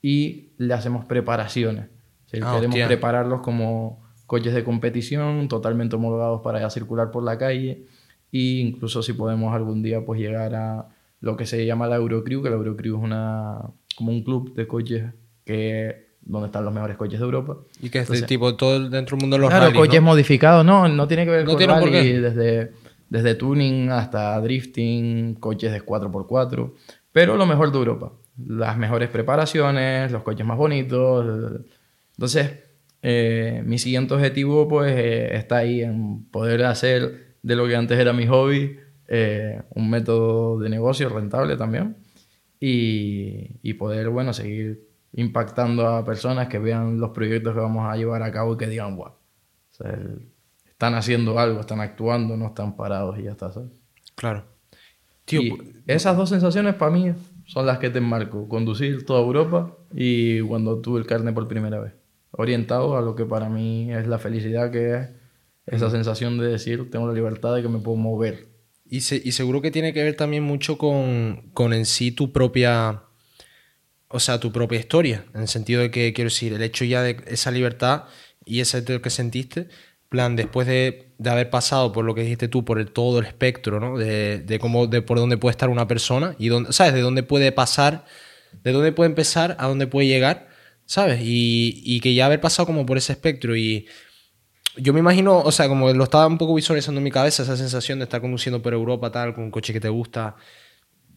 y 0.02 0.50
le 0.58 0.74
hacemos 0.74 1.04
preparaciones. 1.04 1.86
O 2.26 2.28
sea, 2.28 2.40
Ah, 2.42 2.54
queremos 2.54 2.78
prepararlos 2.86 3.40
como 3.40 4.02
coches 4.26 4.54
de 4.54 4.64
competición, 4.64 5.48
totalmente 5.48 5.96
homologados 5.96 6.42
para 6.42 6.60
ya 6.60 6.70
circular 6.70 7.10
por 7.10 7.24
la 7.24 7.38
calle 7.38 7.86
e 8.32 8.38
incluso 8.38 9.02
si 9.02 9.12
podemos 9.12 9.54
algún 9.54 9.82
día 9.82 10.04
pues 10.04 10.20
llegar 10.20 10.54
a 10.54 10.88
lo 11.20 11.36
que 11.36 11.46
se 11.46 11.64
llama 11.66 11.86
la 11.86 11.96
Eurocrew, 11.96 12.42
que 12.42 12.50
la 12.50 12.56
Eurocrew 12.56 12.96
es 12.96 13.02
una, 13.02 13.60
como 13.96 14.12
un 14.12 14.22
club 14.22 14.54
de 14.54 14.66
coches 14.66 15.12
que, 15.44 16.09
donde 16.30 16.46
están 16.46 16.64
los 16.64 16.72
mejores 16.72 16.96
coches 16.96 17.18
de 17.18 17.24
Europa. 17.24 17.56
Y 17.82 17.90
que 17.90 17.98
es 17.98 18.02
Entonces- 18.04 18.20
de 18.22 18.26
tipo 18.26 18.54
todo 18.56 18.88
dentro 18.88 19.16
del 19.16 19.22
mundo 19.22 19.36
de 19.36 19.40
los 19.40 19.50
Claro, 19.50 19.66
rallies, 19.66 19.78
coches 19.80 20.00
¿no? 20.00 20.06
modificados, 20.06 20.64
no, 20.64 20.88
no 20.88 21.08
tiene 21.08 21.24
que 21.24 21.30
ver 21.30 21.44
No 21.44 21.50
con 21.50 21.58
tiene 21.58 21.72
por 21.74 21.82
rally, 21.90 21.92
qué. 22.12 22.20
desde, 22.20 22.72
desde 23.08 23.34
tuning 23.34 23.90
hasta 23.90 24.40
drifting, 24.40 25.34
coches 25.34 25.72
de 25.72 25.80
4x4, 25.84 26.72
pero 27.12 27.36
lo 27.36 27.46
mejor 27.46 27.72
de 27.72 27.78
Europa. 27.78 28.12
Las 28.46 28.78
mejores 28.78 29.08
preparaciones, 29.10 30.10
los 30.12 30.22
coches 30.22 30.46
más 30.46 30.56
bonitos. 30.56 31.60
Entonces, 32.16 32.50
eh, 33.02 33.62
mi 33.66 33.78
siguiente 33.78 34.14
objetivo 34.14 34.68
pues 34.68 34.92
eh, 34.96 35.36
está 35.36 35.58
ahí 35.58 35.82
en 35.82 36.24
poder 36.30 36.64
hacer 36.64 37.34
de 37.42 37.56
lo 37.56 37.66
que 37.66 37.74
antes 37.74 37.98
era 37.98 38.12
mi 38.12 38.26
hobby 38.26 38.76
eh, 39.08 39.62
un 39.74 39.88
método 39.90 40.58
de 40.58 40.68
negocio 40.68 41.08
rentable 41.08 41.56
también 41.56 41.96
y, 42.60 43.56
y, 43.62 43.74
poder, 43.74 44.10
bueno, 44.10 44.32
seguir 44.34 44.82
impactando 45.12 45.88
a 45.88 46.04
personas 46.04 46.48
que 46.48 46.58
vean 46.58 47.00
los 47.00 47.10
proyectos 47.10 47.54
que 47.54 47.60
vamos 47.60 47.90
a 47.90 47.96
llevar 47.96 48.22
a 48.22 48.30
cabo 48.30 48.54
y 48.54 48.56
que 48.56 48.66
digan, 48.66 48.96
wow, 48.96 49.12
están 50.68 50.94
haciendo 50.94 51.38
algo, 51.38 51.60
están 51.60 51.80
actuando, 51.80 52.36
no 52.36 52.48
están 52.48 52.76
parados 52.76 53.18
y 53.18 53.24
ya 53.24 53.32
está, 53.32 53.52
¿sabes? 53.52 53.70
Claro. 54.14 54.44
Tío, 55.24 55.56
esas 55.86 56.16
dos 56.16 56.28
sensaciones 56.28 56.74
para 56.74 56.90
mí 56.90 57.12
son 57.46 57.66
las 57.66 57.78
que 57.78 57.90
te 57.90 57.98
enmarco. 57.98 58.48
Conducir 58.48 59.04
toda 59.04 59.20
Europa 59.20 59.76
y 59.94 60.40
cuando 60.40 60.80
tuve 60.80 61.00
el 61.00 61.06
carne 61.06 61.32
por 61.32 61.46
primera 61.48 61.78
vez. 61.80 61.94
Orientado 62.32 62.96
a 62.96 63.00
lo 63.00 63.14
que 63.14 63.24
para 63.24 63.48
mí 63.48 63.92
es 63.92 64.06
la 64.06 64.18
felicidad 64.18 64.70
que 64.70 64.94
es 64.94 65.08
esa 65.66 65.90
sensación 65.90 66.38
de 66.38 66.48
decir, 66.48 66.90
tengo 66.90 67.06
la 67.06 67.12
libertad 67.12 67.54
de 67.54 67.62
que 67.62 67.68
me 67.68 67.78
puedo 67.78 67.96
mover. 67.96 68.48
Y, 68.84 68.96
y 68.96 69.32
seguro 69.32 69.60
que 69.62 69.70
tiene 69.70 69.92
que 69.92 70.02
ver 70.02 70.16
también 70.16 70.42
mucho 70.42 70.78
con, 70.78 71.50
con 71.54 71.72
en 71.72 71.86
sí 71.86 72.10
tu 72.10 72.32
propia, 72.32 73.04
o 74.12 74.20
sea, 74.20 74.40
tu 74.40 74.50
propia 74.52 74.80
historia, 74.80 75.24
en 75.34 75.42
el 75.42 75.48
sentido 75.48 75.80
de 75.80 75.90
que, 75.90 76.12
quiero 76.12 76.30
decir, 76.30 76.52
el 76.52 76.62
hecho 76.62 76.84
ya 76.84 77.02
de 77.02 77.16
esa 77.28 77.50
libertad 77.52 78.04
y 78.44 78.60
ese 78.60 78.84
que 78.84 79.10
sentiste, 79.10 79.68
plan, 80.08 80.34
después 80.34 80.66
de, 80.66 81.12
de, 81.18 81.30
haber 81.30 81.48
pasado 81.50 81.92
por 81.92 82.04
lo 82.04 82.14
que 82.14 82.22
dijiste 82.22 82.48
tú, 82.48 82.64
por 82.64 82.84
todo 82.90 83.20
el 83.20 83.26
espectro, 83.26 83.78
¿no? 83.78 83.96
De, 83.96 84.40
de, 84.40 84.58
cómo, 84.58 84.88
de 84.88 85.02
por 85.02 85.18
dónde 85.18 85.38
puede 85.38 85.52
estar 85.52 85.68
una 85.68 85.86
persona 85.86 86.34
y 86.38 86.48
dónde, 86.48 86.72
¿sabes? 86.72 86.92
De 86.92 87.00
dónde 87.00 87.22
puede 87.22 87.52
pasar, 87.52 88.04
de 88.64 88.72
dónde 88.72 88.90
puede 88.92 89.10
empezar 89.10 89.56
a 89.60 89.68
dónde 89.68 89.86
puede 89.86 90.08
llegar, 90.08 90.48
¿sabes? 90.86 91.20
Y, 91.22 91.80
y 91.84 92.00
que 92.00 92.12
ya 92.14 92.26
haber 92.26 92.40
pasado 92.40 92.66
como 92.66 92.84
por 92.86 92.98
ese 92.98 93.12
espectro 93.12 93.56
y 93.56 93.86
yo 94.76 94.92
me 94.92 95.00
imagino, 95.00 95.38
o 95.38 95.52
sea, 95.52 95.68
como 95.68 95.92
lo 95.92 96.04
estaba 96.04 96.26
un 96.26 96.38
poco 96.38 96.54
visualizando 96.54 96.98
en 96.98 97.04
mi 97.04 97.10
cabeza, 97.10 97.42
esa 97.42 97.56
sensación 97.56 97.98
de 97.98 98.04
estar 98.04 98.20
conduciendo 98.20 98.62
por 98.62 98.72
Europa, 98.72 99.10
tal, 99.10 99.34
con 99.34 99.44
un 99.44 99.50
coche 99.50 99.72
que 99.72 99.80
te 99.80 99.88
gusta, 99.88 100.36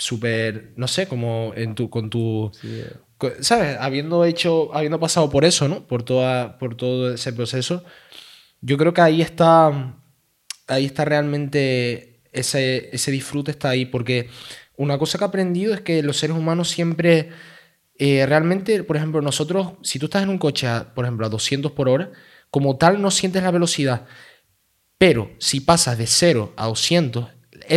súper, 0.04 0.74
no 0.76 0.88
sé, 0.88 1.08
como 1.08 1.54
en 1.56 1.76
tu, 1.76 1.90
con 1.90 2.10
tu, 2.10 2.52
¿sabes? 3.40 3.78
Habiendo 3.80 4.26
hecho, 4.26 4.76
habiendo 4.76 5.00
pasado 5.00 5.30
por 5.30 5.46
eso, 5.46 5.70
¿no? 5.70 5.88
Por, 5.88 6.04
toda, 6.04 6.58
por 6.58 6.76
todo 6.76 7.14
ese 7.14 7.32
proceso, 7.32 7.86
yo 8.60 8.78
creo 8.78 8.94
que 8.94 9.00
ahí 9.00 9.22
está, 9.22 9.96
ahí 10.68 10.86
está 10.86 11.06
realmente 11.06 12.22
ese, 12.34 12.90
ese 12.94 13.12
disfrute 13.12 13.52
está 13.52 13.70
ahí, 13.70 13.86
porque 13.86 14.30
una 14.76 14.98
cosa 14.98 15.18
que 15.18 15.24
he 15.24 15.28
aprendido 15.28 15.74
es 15.74 15.80
que 15.82 16.04
los 16.04 16.18
seres 16.18 16.36
humanos 16.36 16.70
siempre, 16.70 17.30
eh, 17.98 18.26
realmente, 18.26 18.84
por 18.84 18.98
ejemplo, 18.98 19.22
nosotros, 19.22 19.74
si 19.84 20.00
tú 20.00 20.08
estás 20.08 20.24
en 20.24 20.30
un 20.30 20.38
coche, 20.38 20.68
por 20.94 21.06
ejemplo, 21.06 21.26
a 21.26 21.30
200 21.30 21.72
por 21.72 21.88
hora, 21.88 22.12
como 22.52 22.76
tal 22.78 23.02
no 23.02 23.10
sientes 23.10 23.42
la 23.42 23.52
velocidad. 23.52 24.06
Pero 24.98 25.32
si 25.40 25.62
pasas 25.62 25.98
de 25.98 26.08
0 26.08 26.54
a 26.58 26.68
200, 26.68 27.30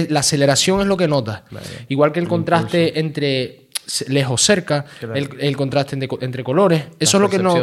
la 0.09 0.21
aceleración 0.21 0.81
es 0.81 0.87
lo 0.87 0.97
que 0.97 1.09
notas. 1.09 1.43
Igual 1.89 2.13
que 2.13 2.21
el, 2.21 2.29
contraste 2.29 2.99
entre 2.99 3.71
lejos 4.09 4.43
cerca, 4.43 4.85
el, 5.15 5.57
contraste 5.57 5.97
entre, 5.97 6.45
colores. 6.45 6.85
Eso 6.99 7.17
es, 7.17 7.21
lo 7.21 7.29
que 7.29 7.39
no, 7.39 7.57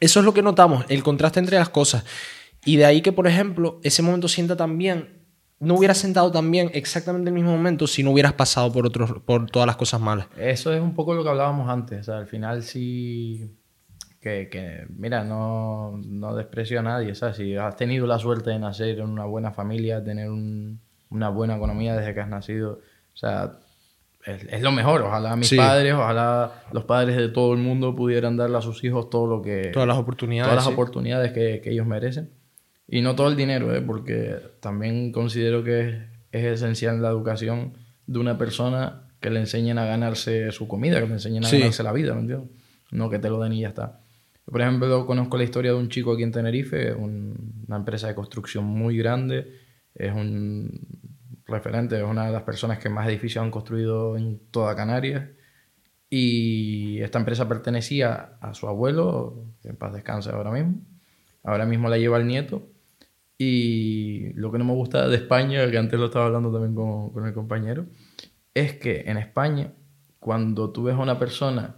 eso 0.00 0.20
es 0.20 0.24
lo 0.24 0.34
que 0.34 0.42
notamos, 0.42 0.84
el 0.88 1.02
contraste 1.02 1.40
entre 1.40 1.58
las 1.58 1.68
cosas. 1.68 2.04
Y 2.64 2.76
de 2.76 2.86
ahí 2.86 3.02
que, 3.02 3.12
por 3.12 3.26
ejemplo, 3.26 3.80
ese 3.82 4.02
momento 4.02 4.28
sienta 4.28 4.56
también, 4.56 5.24
no 5.60 5.74
hubieras 5.74 5.98
sentado 5.98 6.30
también 6.30 6.70
exactamente 6.74 7.28
el 7.28 7.34
mismo 7.34 7.52
momento 7.52 7.86
si 7.86 8.02
no 8.02 8.10
hubieras 8.10 8.32
pasado 8.32 8.72
por, 8.72 8.86
otros, 8.86 9.20
por 9.24 9.46
todas 9.50 9.66
las 9.66 9.76
cosas 9.76 10.00
malas. 10.00 10.26
Eso 10.36 10.72
es 10.72 10.80
un 10.80 10.94
poco 10.94 11.14
lo 11.14 11.22
que 11.22 11.30
hablábamos 11.30 11.68
antes. 11.68 12.08
al 12.08 12.26
final 12.26 12.62
sí 12.62 13.58
que, 14.20 14.86
mira, 14.88 15.22
no, 15.24 16.00
no, 16.02 16.34
desprecio 16.34 16.80
a 16.80 16.82
nadie, 16.82 17.14
si 17.14 17.56
has 17.56 17.76
tenido 17.76 18.06
la 18.06 18.18
suerte 18.18 18.50
de 18.50 18.58
nacer 18.58 18.98
en 18.98 19.08
una 19.08 19.26
buena 19.26 19.52
familia, 19.52 20.02
tener 20.02 20.30
una 21.14 21.28
buena 21.28 21.56
economía 21.56 21.96
desde 21.96 22.12
que 22.12 22.20
has 22.20 22.28
nacido, 22.28 22.80
o 23.14 23.16
sea, 23.16 23.58
es, 24.26 24.62
lo 24.62 24.72
mejor. 24.72 25.02
Ojalá 25.02 25.36
mis 25.36 25.52
padres, 25.54 25.94
ojalá 25.94 26.64
los 26.72 26.84
padres 26.84 27.16
de 27.16 27.28
todo 27.28 27.52
el 27.52 27.60
mundo 27.60 27.94
pudieran 27.94 28.36
darle 28.36 28.56
a 28.56 28.62
sus 28.62 28.82
hijos 28.82 29.10
todo 29.10 29.26
lo 29.26 29.42
que... 29.42 29.70
Todas 29.72 29.86
las 29.86 29.98
oportunidades. 29.98 30.50
Todas 30.50 30.64
las 30.64 30.72
oportunidades 30.72 31.32
que, 31.32 31.60
que, 31.62 31.70
ellos 31.70 31.86
merecen. 31.86 32.30
Y 32.88 33.02
no 33.02 33.14
todo 33.14 33.28
el 33.28 33.36
dinero, 33.36 33.74
¿eh? 33.74 33.82
porque 33.82 34.36
también 34.60 35.12
considero 35.12 35.62
que 35.62 35.80
es, 35.80 35.96
es 36.32 36.44
esencial 36.44 37.00
la 37.02 37.10
educación 37.10 37.74
de 38.06 38.18
una 38.18 38.38
persona 38.38 39.08
que 39.20 39.30
le 39.30 39.40
enseñen 39.40 39.78
a 39.78 39.84
ganarse 39.84 40.50
su 40.52 40.68
comida, 40.68 41.00
que 41.00 41.06
le 41.06 41.14
enseñen 41.14 41.44
a 41.44 41.50
ganarse 41.50 41.82
la 41.82 41.92
vida, 41.92 42.14
¿me 42.14 42.20
entiendes? 42.20 42.50
No 42.90 43.10
que 43.10 43.18
te 43.18 43.28
lo 43.28 43.40
den 43.40 43.52
y 43.54 43.60
ya 43.60 43.68
está. 43.68 44.00
Por 44.44 44.60
ejemplo, 44.60 45.06
conozco 45.06 45.38
la 45.38 45.44
historia 45.44 45.72
de 45.72 45.78
un 45.78 45.88
chico 45.88 46.12
aquí 46.12 46.22
en 46.22 46.32
Tenerife, 46.32 46.92
una 46.92 47.76
empresa 47.76 48.08
de 48.08 48.14
construcción 48.14 48.64
muy 48.64 48.96
grande, 48.96 49.52
es 49.94 50.12
un 50.12 50.70
referente, 51.46 51.96
es 51.96 52.04
una 52.04 52.26
de 52.26 52.32
las 52.32 52.42
personas 52.42 52.78
que 52.78 52.88
más 52.88 53.06
edificios 53.08 53.42
han 53.42 53.50
construido 53.50 54.16
en 54.16 54.40
toda 54.50 54.74
Canarias. 54.74 55.28
Y 56.10 57.00
esta 57.00 57.18
empresa 57.18 57.48
pertenecía 57.48 58.36
a 58.40 58.54
su 58.54 58.68
abuelo, 58.68 59.44
que 59.62 59.68
en 59.68 59.76
paz 59.76 59.92
descanse 59.92 60.30
ahora 60.30 60.50
mismo. 60.50 60.80
Ahora 61.42 61.66
mismo 61.66 61.88
la 61.88 61.98
lleva 61.98 62.18
el 62.18 62.26
nieto. 62.26 62.62
Y 63.36 64.32
lo 64.34 64.52
que 64.52 64.58
no 64.58 64.64
me 64.64 64.74
gusta 64.74 65.08
de 65.08 65.16
España, 65.16 65.70
que 65.70 65.78
antes 65.78 65.98
lo 65.98 66.06
estaba 66.06 66.26
hablando 66.26 66.52
también 66.52 66.74
con, 66.74 67.10
con 67.10 67.26
el 67.26 67.34
compañero, 67.34 67.86
es 68.54 68.74
que 68.74 69.04
en 69.06 69.16
España, 69.16 69.72
cuando 70.20 70.70
tú 70.70 70.84
ves 70.84 70.94
a 70.94 70.98
una 70.98 71.18
persona 71.18 71.76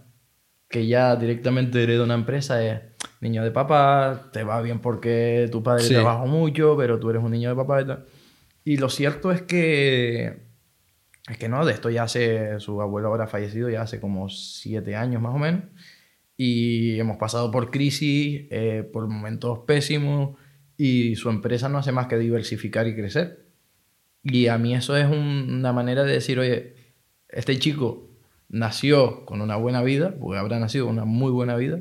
que 0.69 0.85
ya 0.85 1.15
directamente 1.15 1.81
hereda 1.81 2.03
una 2.03 2.13
empresa 2.13 2.63
es 2.63 2.81
niño 3.21 3.43
de 3.43 3.51
papá, 3.51 4.29
te 4.31 4.43
va 4.43 4.61
bien 4.61 4.79
porque 4.79 5.47
tu 5.51 5.63
padre 5.63 5.87
trabaja 5.87 6.25
mucho, 6.25 6.75
pero 6.77 6.99
tú 6.99 7.09
eres 7.09 7.23
un 7.23 7.31
niño 7.31 7.49
de 7.49 7.55
papá 7.55 7.81
y 7.81 7.85
tal. 7.85 8.05
Y 8.67 8.75
lo 8.75 8.89
cierto 8.89 9.31
es 9.31 9.43
que 9.43 10.41
es 11.29 11.37
que 11.37 11.47
no, 11.47 11.65
de 11.65 11.71
esto 11.71 11.89
ya 11.89 12.03
hace, 12.03 12.59
su 12.59 12.81
abuelo 12.81 13.07
ahora 13.07 13.25
fallecido 13.25 13.69
ya 13.69 13.83
hace 13.83 14.01
como 14.01 14.27
siete 14.27 14.97
años 14.97 15.21
más 15.21 15.33
o 15.33 15.37
menos. 15.37 15.63
Y 16.35 16.99
hemos 16.99 17.15
pasado 17.15 17.49
por 17.49 17.71
crisis, 17.71 18.45
eh, 18.51 18.83
por 18.91 19.07
momentos 19.07 19.59
pésimos, 19.59 20.37
y 20.75 21.15
su 21.15 21.29
empresa 21.29 21.69
no 21.69 21.77
hace 21.77 21.93
más 21.93 22.07
que 22.07 22.17
diversificar 22.17 22.87
y 22.87 22.95
crecer. 22.95 23.47
Y 24.21 24.47
a 24.47 24.57
mí 24.57 24.75
eso 24.75 24.97
es 24.97 25.07
una 25.07 25.71
manera 25.71 26.03
de 26.03 26.11
decir, 26.11 26.37
oye, 26.37 26.75
este 27.29 27.57
chico 27.59 28.09
nació 28.49 29.23
con 29.23 29.39
una 29.39 29.55
buena 29.55 29.81
vida, 29.81 30.13
porque 30.19 30.39
habrá 30.39 30.59
nacido 30.59 30.87
con 30.87 30.95
una 30.95 31.05
muy 31.05 31.31
buena 31.31 31.55
vida, 31.55 31.79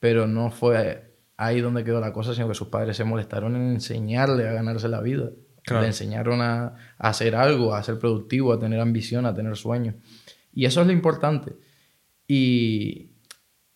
pero 0.00 0.26
no 0.26 0.50
fue 0.50 1.14
ahí 1.38 1.62
donde 1.62 1.82
quedó 1.82 1.98
la 1.98 2.12
cosa, 2.12 2.34
sino 2.34 2.46
que 2.46 2.54
sus 2.54 2.68
padres 2.68 2.98
se 2.98 3.04
molestaron 3.04 3.56
en 3.56 3.70
enseñarle 3.70 4.46
a 4.46 4.52
ganarse 4.52 4.90
la 4.90 5.00
vida. 5.00 5.30
Le 5.68 5.86
enseñaron 5.86 6.40
a, 6.42 6.74
hacer 6.98 7.34
algo, 7.34 7.74
a 7.74 7.82
ser 7.82 7.98
productivo, 7.98 8.52
a 8.52 8.58
tener 8.58 8.80
ambición, 8.80 9.26
a 9.26 9.34
tener 9.34 9.56
sueños. 9.56 9.96
Y 10.52 10.64
eso 10.64 10.80
es 10.80 10.86
lo 10.86 10.92
importante. 10.92 11.54
Y 12.28 13.10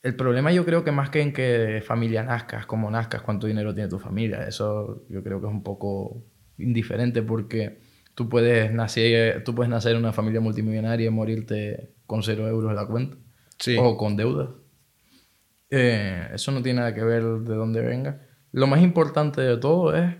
el 0.03 0.15
problema 0.15 0.53
yo 0.53 0.65
creo 0.65 0.85
que 0.85 0.93
más 0.93 1.11
que 1.11 1.21
en 1.21 1.33
que 1.33 1.83
familia 1.85 2.23
nazcas, 2.23 2.67
cómo 2.67 2.91
nazcas, 2.91 3.23
cuánto 3.23 3.47
dinero 3.47 3.75
tiene 3.75 3.89
tu 3.89 3.99
familia, 3.99 4.47
eso 4.47 5.05
yo 5.09 5.23
creo 5.23 5.41
que 5.41 5.47
es 5.47 5.53
un 5.53 5.63
poco 5.63 6.25
indiferente 6.59 7.23
porque 7.23 7.81
tú 8.15 8.29
puedes 8.29 8.73
nacer, 8.73 9.43
tú 9.45 9.55
puedes 9.55 9.71
nacer 9.71 9.93
en 9.93 9.99
una 9.99 10.13
familia 10.13 10.41
multimillonaria 10.41 11.07
y 11.07 11.11
morirte 11.11 11.95
con 12.07 12.23
cero 12.23 12.47
euros 12.49 12.71
en 12.71 12.77
la 12.77 12.87
cuenta. 12.87 13.17
O 13.79 13.97
con 13.97 14.17
deuda. 14.17 14.55
Eh, 15.69 16.29
eso 16.33 16.51
no 16.51 16.63
tiene 16.63 16.81
nada 16.81 16.95
que 16.95 17.05
ver 17.05 17.23
de 17.23 17.55
dónde 17.55 17.81
venga. 17.81 18.21
Lo 18.53 18.67
más 18.67 18.83
importante 18.83 19.41
de 19.41 19.57
todo 19.59 19.95
es 19.95 20.17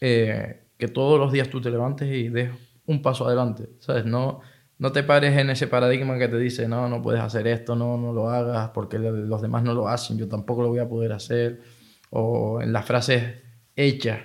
eh, 0.00 0.65
que 0.78 0.88
todos 0.88 1.18
los 1.18 1.32
días 1.32 1.48
tú 1.48 1.60
te 1.60 1.70
levantes 1.70 2.12
y 2.12 2.28
des 2.28 2.50
un 2.86 3.02
paso 3.02 3.26
adelante. 3.26 3.68
¿Sabes? 3.80 4.04
No, 4.04 4.40
no 4.78 4.92
te 4.92 5.02
pares 5.02 5.36
en 5.36 5.50
ese 5.50 5.66
paradigma 5.66 6.18
que 6.18 6.28
te 6.28 6.38
dice, 6.38 6.68
no, 6.68 6.88
no 6.88 7.02
puedes 7.02 7.20
hacer 7.20 7.46
esto, 7.46 7.76
no, 7.76 7.96
no 7.96 8.12
lo 8.12 8.30
hagas 8.30 8.70
porque 8.70 8.98
los 8.98 9.42
demás 9.42 9.62
no 9.62 9.74
lo 9.74 9.88
hacen, 9.88 10.18
yo 10.18 10.28
tampoco 10.28 10.62
lo 10.62 10.68
voy 10.68 10.80
a 10.80 10.88
poder 10.88 11.12
hacer. 11.12 11.62
O 12.10 12.60
en 12.60 12.72
las 12.72 12.84
frases 12.84 13.42
hechas, 13.74 14.20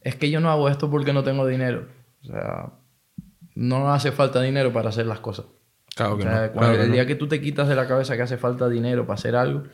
es 0.00 0.14
que 0.16 0.30
yo 0.30 0.40
no 0.40 0.50
hago 0.50 0.68
esto 0.68 0.90
porque 0.90 1.12
no 1.12 1.24
tengo 1.24 1.46
dinero. 1.46 1.88
O 2.22 2.26
sea, 2.26 2.72
no 3.54 3.92
hace 3.92 4.12
falta 4.12 4.40
dinero 4.42 4.72
para 4.72 4.90
hacer 4.90 5.06
las 5.06 5.20
cosas. 5.20 5.46
Claro 5.94 6.18
que 6.18 6.82
el 6.82 6.92
día 6.92 7.06
que 7.06 7.14
tú 7.14 7.26
te 7.26 7.40
quitas 7.40 7.68
de 7.68 7.74
la 7.74 7.88
cabeza 7.88 8.16
que 8.16 8.22
hace 8.22 8.36
falta 8.36 8.68
dinero 8.68 9.06
para 9.06 9.14
hacer 9.14 9.34
algo, 9.34 9.64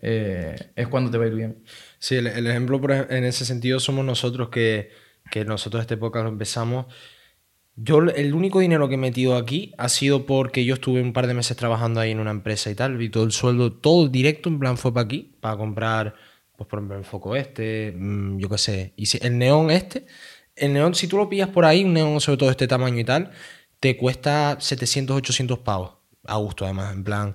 eh, 0.00 0.54
es 0.76 0.86
cuando 0.86 1.10
te 1.10 1.18
va 1.18 1.24
a 1.24 1.26
ir 1.26 1.34
bien. 1.34 1.64
Sí, 1.98 2.16
el, 2.16 2.26
ejemplo 2.46 2.80
en 3.10 3.24
ese 3.24 3.44
sentido 3.44 3.80
somos 3.80 4.04
nosotros 4.04 4.48
que, 4.48 4.90
que 5.30 5.44
nosotros 5.44 5.80
esta 5.80 5.94
época 5.94 6.22
lo 6.22 6.28
empezamos. 6.28 6.86
Yo 7.76 7.98
el 7.98 8.34
único 8.34 8.60
dinero 8.60 8.88
que 8.88 8.94
he 8.94 8.98
metido 8.98 9.36
aquí 9.36 9.74
ha 9.76 9.88
sido 9.88 10.24
porque 10.24 10.64
yo 10.64 10.74
estuve 10.74 11.02
un 11.02 11.12
par 11.12 11.26
de 11.26 11.34
meses 11.34 11.56
trabajando 11.56 12.00
ahí 12.00 12.10
en 12.10 12.20
una 12.20 12.30
empresa 12.30 12.70
y 12.70 12.74
tal, 12.74 13.00
y 13.02 13.10
todo 13.10 13.24
el 13.24 13.32
sueldo, 13.32 13.72
todo 13.72 14.08
directo 14.08 14.48
en 14.48 14.58
plan 14.58 14.78
fue 14.78 14.94
para 14.94 15.04
aquí, 15.04 15.36
para 15.40 15.56
comprar, 15.58 16.14
pues 16.56 16.68
por 16.68 16.78
ejemplo, 16.78 16.98
el 16.98 17.04
foco 17.04 17.36
este, 17.36 17.92
mm, 17.94 18.38
yo 18.38 18.48
qué 18.48 18.58
sé, 18.58 18.94
y 18.96 19.04
el 19.24 19.36
neón 19.36 19.70
este, 19.70 20.06
el 20.56 20.72
neón 20.72 20.94
si 20.94 21.06
tú 21.06 21.18
lo 21.18 21.28
pillas 21.28 21.50
por 21.50 21.66
ahí, 21.66 21.84
un 21.84 21.92
neón 21.92 22.20
sobre 22.20 22.38
todo 22.38 22.48
de 22.48 22.52
este 22.52 22.66
tamaño 22.66 22.98
y 22.98 23.04
tal, 23.04 23.30
te 23.80 23.96
cuesta 23.96 24.56
700, 24.58 25.16
800 25.18 25.58
pavos. 25.60 25.92
A 26.24 26.36
gusto, 26.36 26.64
además, 26.64 26.92
en 26.94 27.04
plan. 27.04 27.34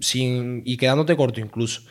Sin, 0.00 0.62
y 0.64 0.76
quedándote 0.76 1.16
corto 1.16 1.40
incluso. 1.40 1.82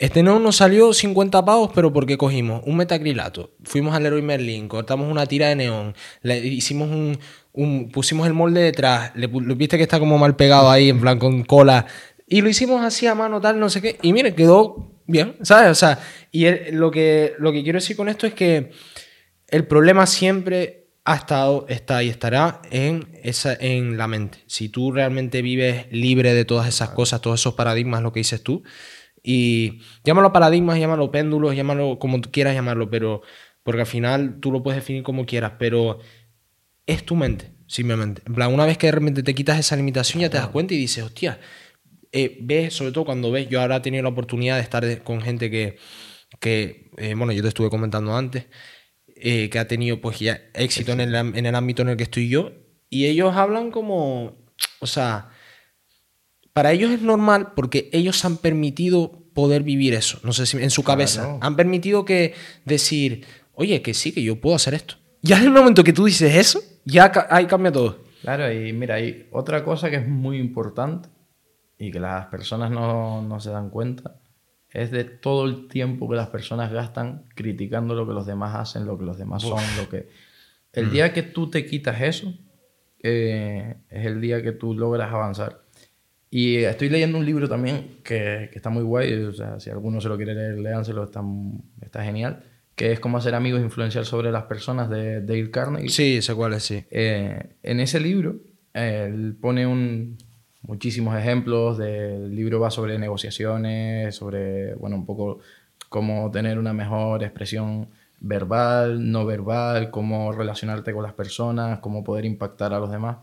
Este 0.00 0.22
no 0.22 0.40
nos 0.40 0.56
salió 0.56 0.94
50 0.94 1.44
pavos, 1.44 1.72
pero 1.74 1.92
porque 1.92 2.16
cogimos 2.16 2.62
un 2.64 2.78
metacrilato, 2.78 3.50
fuimos 3.64 3.94
al 3.94 4.02
Leroy 4.02 4.22
Merlin, 4.22 4.66
cortamos 4.66 5.10
una 5.10 5.26
tira 5.26 5.48
de 5.48 5.56
neón, 5.56 5.94
le 6.22 6.38
hicimos 6.38 6.88
un, 6.88 7.90
pusimos 7.90 8.26
el 8.26 8.32
molde 8.32 8.62
detrás, 8.62 9.12
viste 9.14 9.76
que 9.76 9.82
está 9.82 9.98
como 9.98 10.16
mal 10.16 10.36
pegado 10.36 10.70
ahí, 10.70 10.88
en 10.88 11.02
plan 11.02 11.18
con 11.18 11.44
cola, 11.44 11.84
y 12.26 12.40
lo 12.40 12.48
hicimos 12.48 12.82
así 12.82 13.06
a 13.06 13.14
mano, 13.14 13.42
tal, 13.42 13.60
no 13.60 13.68
sé 13.68 13.82
qué, 13.82 13.98
y 14.00 14.14
mire, 14.14 14.34
quedó 14.34 14.90
bien, 15.06 15.36
¿sabes? 15.42 15.70
O 15.70 15.74
sea, 15.74 15.98
y 16.32 16.46
lo, 16.72 16.90
que, 16.90 17.34
lo 17.38 17.52
que 17.52 17.62
quiero 17.62 17.76
decir 17.76 17.94
con 17.94 18.08
esto 18.08 18.26
es 18.26 18.32
que 18.32 18.70
el 19.48 19.66
problema 19.66 20.06
siempre 20.06 20.86
ha 21.04 21.16
estado, 21.16 21.66
está 21.68 22.02
y 22.02 22.08
estará 22.08 22.62
en, 22.70 23.06
esa, 23.22 23.52
en 23.52 23.98
la 23.98 24.08
mente. 24.08 24.38
Si 24.46 24.70
tú 24.70 24.92
realmente 24.92 25.42
vives 25.42 25.88
libre 25.90 26.32
de 26.32 26.46
todas 26.46 26.68
esas 26.68 26.88
cosas, 26.88 27.20
todos 27.20 27.38
esos 27.38 27.52
paradigmas, 27.52 28.02
lo 28.02 28.14
que 28.14 28.20
dices 28.20 28.42
tú, 28.42 28.62
y 29.22 29.80
llámalo 30.04 30.32
paradigmas, 30.32 30.78
llámalo 30.78 31.10
péndulos, 31.10 31.54
llámalo 31.54 31.98
como 31.98 32.20
quieras 32.20 32.54
llamarlo, 32.54 32.90
pero 32.90 33.22
porque 33.62 33.82
al 33.82 33.86
final 33.86 34.40
tú 34.40 34.52
lo 34.52 34.62
puedes 34.62 34.80
definir 34.80 35.02
como 35.02 35.26
quieras, 35.26 35.52
pero 35.58 35.98
es 36.86 37.04
tu 37.04 37.16
mente, 37.16 37.52
simplemente. 37.66 38.22
En 38.26 38.34
plan, 38.34 38.52
una 38.52 38.66
vez 38.66 38.78
que 38.78 38.86
de 38.86 38.92
repente 38.92 39.22
te 39.22 39.34
quitas 39.34 39.58
esa 39.58 39.76
limitación, 39.76 40.20
ya 40.20 40.30
te 40.30 40.38
das 40.38 40.48
cuenta 40.48 40.74
y 40.74 40.78
dices, 40.78 41.04
hostia, 41.04 41.38
eh, 42.12 42.38
ves, 42.40 42.74
sobre 42.74 42.92
todo 42.92 43.04
cuando 43.04 43.30
ves, 43.30 43.48
yo 43.48 43.60
ahora 43.60 43.76
he 43.76 43.80
tenido 43.80 44.02
la 44.02 44.08
oportunidad 44.08 44.56
de 44.56 44.62
estar 44.62 45.02
con 45.02 45.20
gente 45.20 45.50
que, 45.50 45.76
que 46.40 46.90
eh, 46.96 47.14
bueno, 47.14 47.32
yo 47.32 47.42
te 47.42 47.48
estuve 47.48 47.70
comentando 47.70 48.16
antes, 48.16 48.46
eh, 49.06 49.50
que 49.50 49.58
ha 49.58 49.68
tenido 49.68 50.00
pues 50.00 50.18
ya 50.18 50.40
éxito 50.54 50.92
en 50.92 51.00
el, 51.00 51.14
en 51.14 51.46
el 51.46 51.54
ámbito 51.54 51.82
en 51.82 51.90
el 51.90 51.96
que 51.96 52.04
estoy 52.04 52.28
yo, 52.28 52.52
y 52.88 53.06
ellos 53.06 53.36
hablan 53.36 53.70
como, 53.70 54.36
o 54.80 54.86
sea, 54.86 55.30
para 56.60 56.72
ellos 56.72 56.90
es 56.90 57.00
normal 57.00 57.52
porque 57.56 57.88
ellos 57.90 58.22
han 58.26 58.36
permitido 58.36 59.12
poder 59.32 59.62
vivir 59.62 59.94
eso, 59.94 60.18
no 60.24 60.34
sé 60.34 60.44
si 60.44 60.58
en 60.58 60.68
su 60.68 60.84
cabeza, 60.84 61.38
han 61.40 61.56
permitido 61.56 62.04
que 62.04 62.34
decir, 62.66 63.24
oye, 63.54 63.80
que 63.80 63.94
sí, 63.94 64.12
que 64.12 64.22
yo 64.22 64.42
puedo 64.42 64.56
hacer 64.56 64.74
esto. 64.74 64.96
Ya 65.22 65.38
en 65.38 65.44
el 65.44 65.52
momento 65.52 65.82
que 65.82 65.94
tú 65.94 66.04
dices 66.04 66.36
eso, 66.36 66.60
ya 66.84 67.10
ahí 67.30 67.46
cambia 67.46 67.72
todo. 67.72 68.04
Claro, 68.20 68.52
y 68.52 68.74
mira, 68.74 68.96
hay 68.96 69.26
otra 69.32 69.64
cosa 69.64 69.88
que 69.88 69.96
es 69.96 70.06
muy 70.06 70.36
importante 70.36 71.08
y 71.78 71.90
que 71.90 71.98
las 71.98 72.26
personas 72.26 72.70
no, 72.70 73.22
no 73.22 73.40
se 73.40 73.48
dan 73.48 73.70
cuenta, 73.70 74.20
es 74.68 74.90
de 74.90 75.04
todo 75.04 75.46
el 75.46 75.66
tiempo 75.66 76.10
que 76.10 76.16
las 76.16 76.28
personas 76.28 76.70
gastan 76.70 77.24
criticando 77.34 77.94
lo 77.94 78.06
que 78.06 78.12
los 78.12 78.26
demás 78.26 78.54
hacen, 78.54 78.84
lo 78.84 78.98
que 78.98 79.06
los 79.06 79.16
demás 79.16 79.44
son, 79.44 79.62
lo 79.78 79.88
que... 79.88 80.10
El 80.74 80.88
mm. 80.88 80.90
día 80.90 81.12
que 81.14 81.22
tú 81.22 81.48
te 81.48 81.64
quitas 81.64 82.02
eso, 82.02 82.34
eh, 83.02 83.76
es 83.88 84.04
el 84.04 84.20
día 84.20 84.42
que 84.42 84.52
tú 84.52 84.74
logras 84.74 85.10
avanzar. 85.10 85.69
Y 86.30 86.58
estoy 86.58 86.88
leyendo 86.88 87.18
un 87.18 87.26
libro 87.26 87.48
también 87.48 87.98
que, 88.04 88.48
que, 88.52 88.56
está 88.56 88.70
muy 88.70 88.84
guay, 88.84 89.12
o 89.24 89.32
sea, 89.32 89.58
si 89.58 89.68
alguno 89.68 90.00
se 90.00 90.08
lo 90.08 90.16
quiere 90.16 90.34
leer, 90.34 90.58
léanselo, 90.58 91.02
está, 91.02 91.22
está 91.80 92.04
genial, 92.04 92.44
que 92.76 92.92
es 92.92 93.00
Cómo 93.00 93.18
hacer 93.18 93.34
amigos 93.34 93.60
e 93.60 93.64
influenciar 93.64 94.04
sobre 94.06 94.30
las 94.30 94.44
personas 94.44 94.88
de 94.88 95.20
Dale 95.20 95.50
Carnegie. 95.50 95.90
Sí, 95.90 96.16
ese 96.18 96.34
cuál 96.34 96.54
es, 96.54 96.62
sí. 96.62 96.84
Eh, 96.90 97.56
en 97.62 97.80
ese 97.80 97.98
libro, 97.98 98.36
él 98.72 99.36
pone 99.40 99.66
un, 99.66 100.16
muchísimos 100.62 101.18
ejemplos, 101.18 101.78
del 101.78 102.34
libro 102.34 102.60
va 102.60 102.70
sobre 102.70 102.98
negociaciones, 102.98 104.14
sobre, 104.14 104.74
bueno, 104.76 104.96
un 104.96 105.06
poco 105.06 105.40
cómo 105.88 106.30
tener 106.30 106.58
una 106.58 106.72
mejor 106.72 107.22
expresión 107.24 107.88
verbal, 108.20 109.10
no 109.10 109.26
verbal, 109.26 109.90
cómo 109.90 110.32
relacionarte 110.32 110.92
con 110.92 111.02
las 111.02 111.14
personas, 111.14 111.80
cómo 111.80 112.04
poder 112.04 112.24
impactar 112.24 112.72
a 112.72 112.78
los 112.78 112.90
demás. 112.90 113.18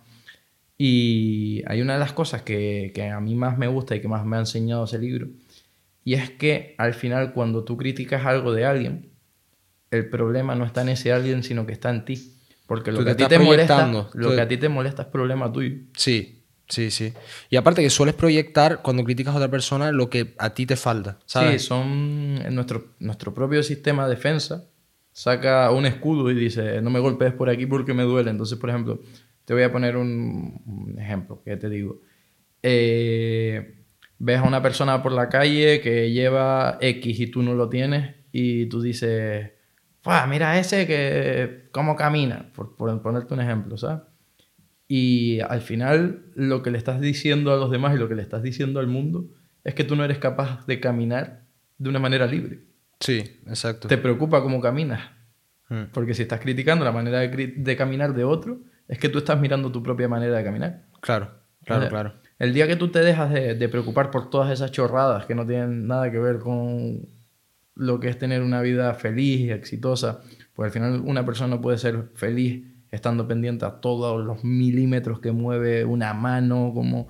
Y 0.78 1.64
hay 1.68 1.82
una 1.82 1.94
de 1.94 2.00
las 2.00 2.14
cosas 2.14 2.44
que, 2.44 2.92
que, 2.94 3.10
a 3.10 3.20
mí 3.20 3.36
más 3.36 3.58
me 3.58 3.68
gusta 3.68 3.96
y 3.96 4.02
que 4.02 4.08
más 4.08 4.26
me 4.26 4.38
ha 4.38 4.40
enseñado 4.40 4.86
ese 4.86 5.00
libro, 5.00 5.28
y 6.04 6.14
es 6.14 6.30
que 6.30 6.76
al 6.78 6.94
final 6.94 7.34
cuando 7.34 7.64
tú 7.64 7.76
criticas 7.76 8.26
algo 8.26 8.54
de 8.54 8.66
alguien, 8.66 9.12
el 9.92 10.10
problema 10.10 10.56
no 10.56 10.66
está 10.66 10.82
en 10.82 10.90
ese 10.90 11.12
alguien, 11.12 11.44
sino 11.44 11.66
que 11.66 11.74
está 11.74 11.90
en 11.90 12.06
ti. 12.06 12.34
Porque 12.66 12.92
lo, 12.92 13.04
que 13.04 13.12
a, 13.12 13.18
ti 13.18 13.26
te 13.28 13.40
molesta, 13.40 14.10
lo 14.14 14.36
que 14.36 14.42
a 14.42 14.48
ti 14.48 14.58
te 14.58 14.70
molesta 14.70 15.04
es 15.04 15.08
problema 15.08 15.52
tuyo. 15.52 15.76
Sí, 15.96 16.44
sí, 16.68 16.92
sí. 16.92 17.14
Y 17.50 17.56
aparte 17.56 17.82
que 17.82 17.90
sueles 17.90 18.16
proyectar 18.16 18.82
cuando 18.82 19.04
criticas 19.04 19.34
a 19.34 19.38
otra 19.38 19.50
persona 19.50 19.92
lo 19.92 20.10
que 20.10 20.34
a 20.38 20.54
ti 20.54 20.66
te 20.66 20.76
falta, 20.76 21.18
¿sabes? 21.26 21.62
Sí, 21.62 21.68
son 21.68 22.42
en 22.44 22.56
nuestro, 22.56 22.88
nuestro 23.00 23.34
propio 23.34 23.64
sistema 23.64 24.06
de 24.06 24.16
defensa 24.16 24.66
saca 25.14 25.72
un 25.72 25.86
escudo 25.86 26.30
y 26.30 26.36
dice, 26.36 26.82
no 26.82 26.90
me 26.90 27.00
golpees 27.00 27.34
por 27.34 27.50
aquí 27.50 27.66
porque 27.66 27.94
me 27.94 28.04
duele. 28.04 28.32
Entonces, 28.32 28.58
por 28.58 28.70
ejemplo, 28.70 29.02
te 29.48 29.54
voy 29.54 29.64
a 29.64 29.72
poner 29.72 29.96
un, 29.96 30.94
ejemplo, 31.00 31.42
que 31.42 31.56
te 31.56 31.70
digo. 31.70 32.02
Eh, 32.62 33.86
ves 34.20 34.40
a 34.40 34.44
una 34.44 34.62
persona 34.62 35.02
por 35.02 35.14
la 35.14 35.30
calle 35.30 35.80
que 35.80 36.12
lleva 36.12 36.78
X 36.82 37.18
y 37.18 37.28
tú 37.28 37.44
no 37.44 37.54
lo 37.54 37.70
tienes 37.70 38.14
y 38.34 38.66
tú 38.66 38.82
dices, 38.82 39.52
mira 40.28 40.60
ese 40.60 40.86
que 40.86 41.70
cómo 41.72 41.96
camina, 41.96 42.52
por, 42.54 42.76
ponerte 42.76 43.34
un 43.34 43.40
ejemplo, 43.40 43.78
¿sabes? 43.78 44.02
Y 44.90 45.40
al 45.40 45.62
final 45.62 46.26
lo 46.36 46.62
que 46.62 46.70
le 46.70 46.78
estás 46.78 47.00
diciendo 47.00 47.54
a 47.54 47.56
los 47.56 47.72
demás 47.72 47.96
y 47.96 48.00
lo 48.00 48.10
que 48.10 48.16
le 48.16 48.24
estás 48.24 48.44
diciendo 48.44 48.82
al 48.82 48.88
mundo 48.88 49.30
es 49.64 49.74
que 49.76 49.86
tú 49.86 49.96
no 49.96 50.04
eres 50.04 50.18
capaz 50.18 50.66
de 50.66 50.82
caminar 50.82 51.46
de 51.78 51.88
una 51.88 52.00
manera 52.00 52.28
libre. 52.28 52.66
Sí, 53.00 53.24
exacto. 53.48 53.88
Te 53.88 53.98
preocupa 53.98 54.44
cómo 54.44 54.60
caminas. 54.60 55.10
Hmm. 55.70 55.84
Porque 55.94 56.14
si 56.14 56.24
estás 56.24 56.42
criticando 56.42 56.84
la 56.84 56.92
manera 56.92 57.20
de 57.20 57.76
caminar 57.78 58.14
de 58.14 58.26
otro, 58.26 58.60
es 58.88 59.00
que 59.00 59.10
tú 59.10 59.18
estás 59.20 59.40
mirando 59.40 59.72
tu 59.72 59.84
propia 59.84 60.08
manera 60.08 60.38
de 60.38 60.44
caminar. 60.44 60.84
Claro, 61.02 61.32
claro, 61.66 61.90
claro. 61.90 62.14
El 62.40 62.54
día 62.54 62.68
que 62.68 62.76
tú 62.76 62.90
te 62.90 63.00
dejas 63.00 63.32
de, 63.32 63.70
preocupar 63.70 64.12
por 64.12 64.30
todas 64.30 64.52
esas 64.52 64.72
chorradas 64.72 65.26
que 65.26 65.36
no 65.36 65.46
tienen 65.46 65.88
nada 65.88 66.12
que 66.12 66.20
ver 66.20 66.40
con 66.40 67.08
lo 67.76 68.00
que 68.00 68.10
es 68.10 68.18
tener 68.18 68.42
una 68.42 68.62
vida 68.62 68.94
feliz 68.94 69.42
y 69.42 69.52
exitosa, 69.52 70.22
pues 70.54 70.68
al 70.68 70.72
final 70.72 71.02
una 71.06 71.26
persona 71.26 71.56
no 71.56 71.62
puede 71.62 71.78
ser 71.78 72.10
feliz 72.16 72.64
estando 72.92 73.28
pendiente 73.28 73.66
a 73.66 73.82
todos 73.82 74.24
los 74.24 74.44
milímetros 74.44 75.20
que 75.20 75.32
mueve 75.32 75.84
una 75.84 76.14
mano, 76.14 76.72
como 76.74 77.08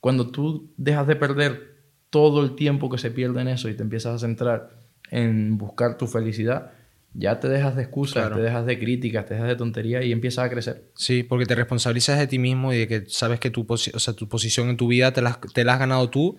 cuando 0.00 0.30
tú 0.30 0.72
dejas 0.76 1.06
de 1.06 1.16
perder 1.16 1.74
todo 2.10 2.42
el 2.42 2.54
tiempo 2.54 2.90
que 2.90 2.98
se 2.98 3.10
pierde 3.10 3.40
en 3.40 3.48
eso 3.48 3.68
y 3.68 3.74
te 3.74 3.82
empiezas 3.82 4.14
a 4.14 4.18
centrar 4.18 4.70
en 5.10 5.56
buscar 5.56 5.96
tu 5.96 6.06
felicidad, 6.06 6.72
ya 7.14 7.38
te 7.38 7.48
dejas 7.48 7.76
de 7.76 7.82
excusas, 7.82 8.32
te 8.32 8.40
dejas 8.40 8.66
de 8.66 8.78
críticas, 8.78 9.24
te 9.24 9.34
dejas 9.34 9.48
de 9.48 9.56
tontería 9.56 10.02
y 10.02 10.10
empiezas 10.10 10.44
a 10.44 10.50
crecer. 10.50 10.90
Sí, 10.94 11.22
porque 11.22 11.46
te 11.46 11.54
responsabilizas 11.54 12.18
de 12.18 12.26
ti 12.26 12.38
mismo 12.38 12.72
y 12.72 12.78
de 12.78 12.88
que 12.88 13.04
sabes 13.06 13.38
que 13.38 13.50
tu, 13.50 13.64
o 13.68 13.76
sea, 13.76 14.14
tu 14.14 14.28
posición 14.28 14.68
en 14.68 14.76
tu 14.76 14.88
vida 14.88 15.12
te 15.12 15.22
la, 15.22 15.38
te 15.54 15.64
la 15.64 15.74
has 15.74 15.78
ganado 15.78 16.10
tú, 16.10 16.36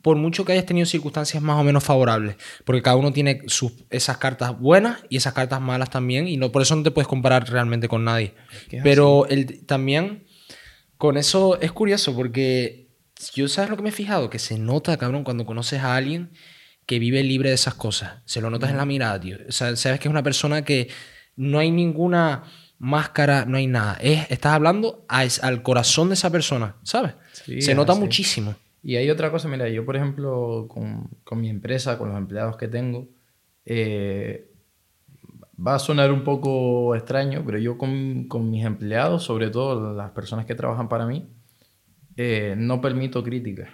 por 0.00 0.16
mucho 0.16 0.44
que 0.44 0.52
hayas 0.52 0.64
tenido 0.64 0.86
circunstancias 0.86 1.42
más 1.42 1.60
o 1.60 1.64
menos 1.64 1.84
favorables, 1.84 2.36
porque 2.64 2.80
cada 2.80 2.96
uno 2.96 3.12
tiene 3.12 3.42
sus, 3.48 3.72
esas 3.90 4.16
cartas 4.16 4.58
buenas 4.58 5.04
y 5.10 5.18
esas 5.18 5.34
cartas 5.34 5.60
malas 5.60 5.90
también, 5.90 6.26
y 6.26 6.38
no, 6.38 6.50
por 6.52 6.62
eso 6.62 6.74
no 6.74 6.82
te 6.82 6.90
puedes 6.90 7.08
comparar 7.08 7.50
realmente 7.50 7.86
con 7.86 8.04
nadie. 8.04 8.34
Pero 8.82 9.26
el, 9.26 9.66
también 9.66 10.24
con 10.96 11.18
eso 11.18 11.60
es 11.60 11.72
curioso, 11.72 12.14
porque 12.14 12.88
yo 13.34 13.46
sabes 13.48 13.68
lo 13.68 13.76
que 13.76 13.82
me 13.82 13.88
he 13.90 13.92
fijado, 13.92 14.30
que 14.30 14.38
se 14.38 14.58
nota, 14.58 14.96
cabrón, 14.96 15.24
cuando 15.24 15.44
conoces 15.44 15.80
a 15.80 15.96
alguien 15.96 16.30
que 16.88 16.98
vive 16.98 17.22
libre 17.22 17.50
de 17.50 17.54
esas 17.54 17.74
cosas. 17.74 18.22
Se 18.24 18.40
lo 18.40 18.48
notas 18.48 18.70
en 18.70 18.78
la 18.78 18.86
mirada, 18.86 19.20
tío. 19.20 19.36
O 19.46 19.52
sea, 19.52 19.76
sabes 19.76 20.00
que 20.00 20.08
es 20.08 20.10
una 20.10 20.22
persona 20.22 20.64
que 20.64 20.88
no 21.36 21.58
hay 21.58 21.70
ninguna 21.70 22.44
máscara, 22.78 23.44
no 23.44 23.58
hay 23.58 23.66
nada. 23.66 23.98
Es, 24.00 24.30
estás 24.30 24.54
hablando 24.54 25.04
al 25.06 25.62
corazón 25.62 26.08
de 26.08 26.14
esa 26.14 26.30
persona, 26.30 26.76
¿sabes? 26.84 27.12
Se 27.60 27.74
nota 27.74 27.94
muchísimo. 27.94 28.54
Y 28.82 28.96
hay 28.96 29.10
otra 29.10 29.30
cosa, 29.30 29.48
mira, 29.48 29.68
yo 29.68 29.84
por 29.84 29.96
ejemplo, 29.96 30.66
con, 30.66 31.10
con 31.24 31.42
mi 31.42 31.50
empresa, 31.50 31.98
con 31.98 32.08
los 32.08 32.16
empleados 32.16 32.56
que 32.56 32.68
tengo, 32.68 33.06
eh, 33.66 34.50
va 35.54 35.74
a 35.74 35.78
sonar 35.78 36.10
un 36.10 36.24
poco 36.24 36.94
extraño, 36.94 37.42
pero 37.44 37.58
yo 37.58 37.76
con, 37.76 38.28
con, 38.28 38.48
mis 38.48 38.64
empleados, 38.64 39.24
sobre 39.24 39.50
todo 39.50 39.92
las 39.92 40.12
personas 40.12 40.46
que 40.46 40.54
trabajan 40.54 40.88
para 40.88 41.04
mí, 41.04 41.28
eh, 42.16 42.54
no 42.56 42.80
permito 42.80 43.22
críticas. 43.22 43.68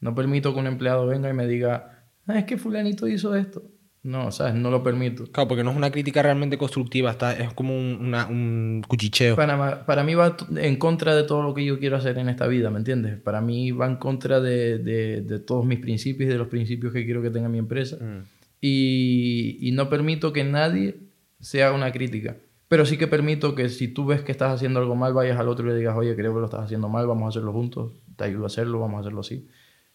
No 0.00 0.16
permito 0.16 0.52
que 0.52 0.58
un 0.58 0.66
empleado 0.66 1.06
venga 1.06 1.30
y 1.30 1.32
me 1.32 1.46
diga, 1.46 1.97
es 2.34 2.44
que 2.44 2.58
fulanito 2.58 3.06
hizo 3.06 3.34
esto. 3.34 3.62
No, 4.02 4.30
¿sabes? 4.30 4.54
No 4.54 4.70
lo 4.70 4.82
permito. 4.82 5.24
Claro, 5.30 5.48
porque 5.48 5.64
no 5.64 5.70
es 5.70 5.76
una 5.76 5.90
crítica 5.90 6.22
realmente 6.22 6.56
constructiva, 6.56 7.10
está, 7.10 7.36
es 7.36 7.52
como 7.52 7.76
un, 7.76 8.14
un 8.14 8.82
cuchicheo. 8.86 9.34
Para, 9.34 9.84
para, 9.84 10.04
mí 10.04 10.14
va 10.14 10.36
en 10.56 10.76
contra 10.76 11.16
de 11.16 11.24
todo 11.24 11.42
lo 11.42 11.52
que 11.52 11.64
yo 11.64 11.78
quiero 11.78 11.96
hacer 11.96 12.16
en 12.18 12.28
esta 12.28 12.46
vida, 12.46 12.70
¿me 12.70 12.78
entiendes? 12.78 13.20
Para 13.20 13.40
mí 13.40 13.72
va 13.72 13.86
en 13.86 13.96
contra 13.96 14.40
de, 14.40 14.78
de, 14.78 15.20
de 15.22 15.38
todos 15.40 15.66
mis 15.66 15.80
principios 15.80 16.28
y 16.30 16.32
de 16.32 16.38
los 16.38 16.48
principios 16.48 16.92
que 16.92 17.04
quiero 17.04 17.20
que 17.22 17.30
tenga 17.30 17.48
mi 17.48 17.58
empresa. 17.58 17.96
Mm. 17.96 18.22
Y, 18.60 19.58
y, 19.60 19.72
no 19.72 19.88
permito 19.88 20.32
que 20.32 20.42
nadie 20.44 20.96
se 21.40 21.62
haga 21.62 21.74
una 21.74 21.92
crítica. 21.92 22.36
Pero 22.68 22.86
sí 22.86 22.98
que 22.98 23.06
permito 23.06 23.54
que 23.54 23.68
si 23.68 23.88
tú 23.88 24.06
ves 24.06 24.22
que 24.22 24.32
estás 24.32 24.52
haciendo 24.52 24.80
algo 24.80 24.94
mal, 24.94 25.12
vayas 25.12 25.38
al 25.38 25.48
otro 25.48 25.66
y 25.66 25.70
le 25.70 25.76
digas, 25.76 25.96
oye, 25.96 26.14
creo 26.14 26.34
que 26.34 26.40
lo 26.40 26.46
estás 26.46 26.64
haciendo 26.64 26.88
mal, 26.88 27.06
vamos 27.06 27.26
a 27.26 27.28
hacerlo 27.28 27.52
juntos, 27.52 27.92
te 28.16 28.24
ayudo 28.24 28.44
a 28.44 28.46
hacerlo, 28.46 28.80
vamos 28.80 28.98
a 28.98 29.00
hacerlo 29.00 29.20
así. 29.20 29.46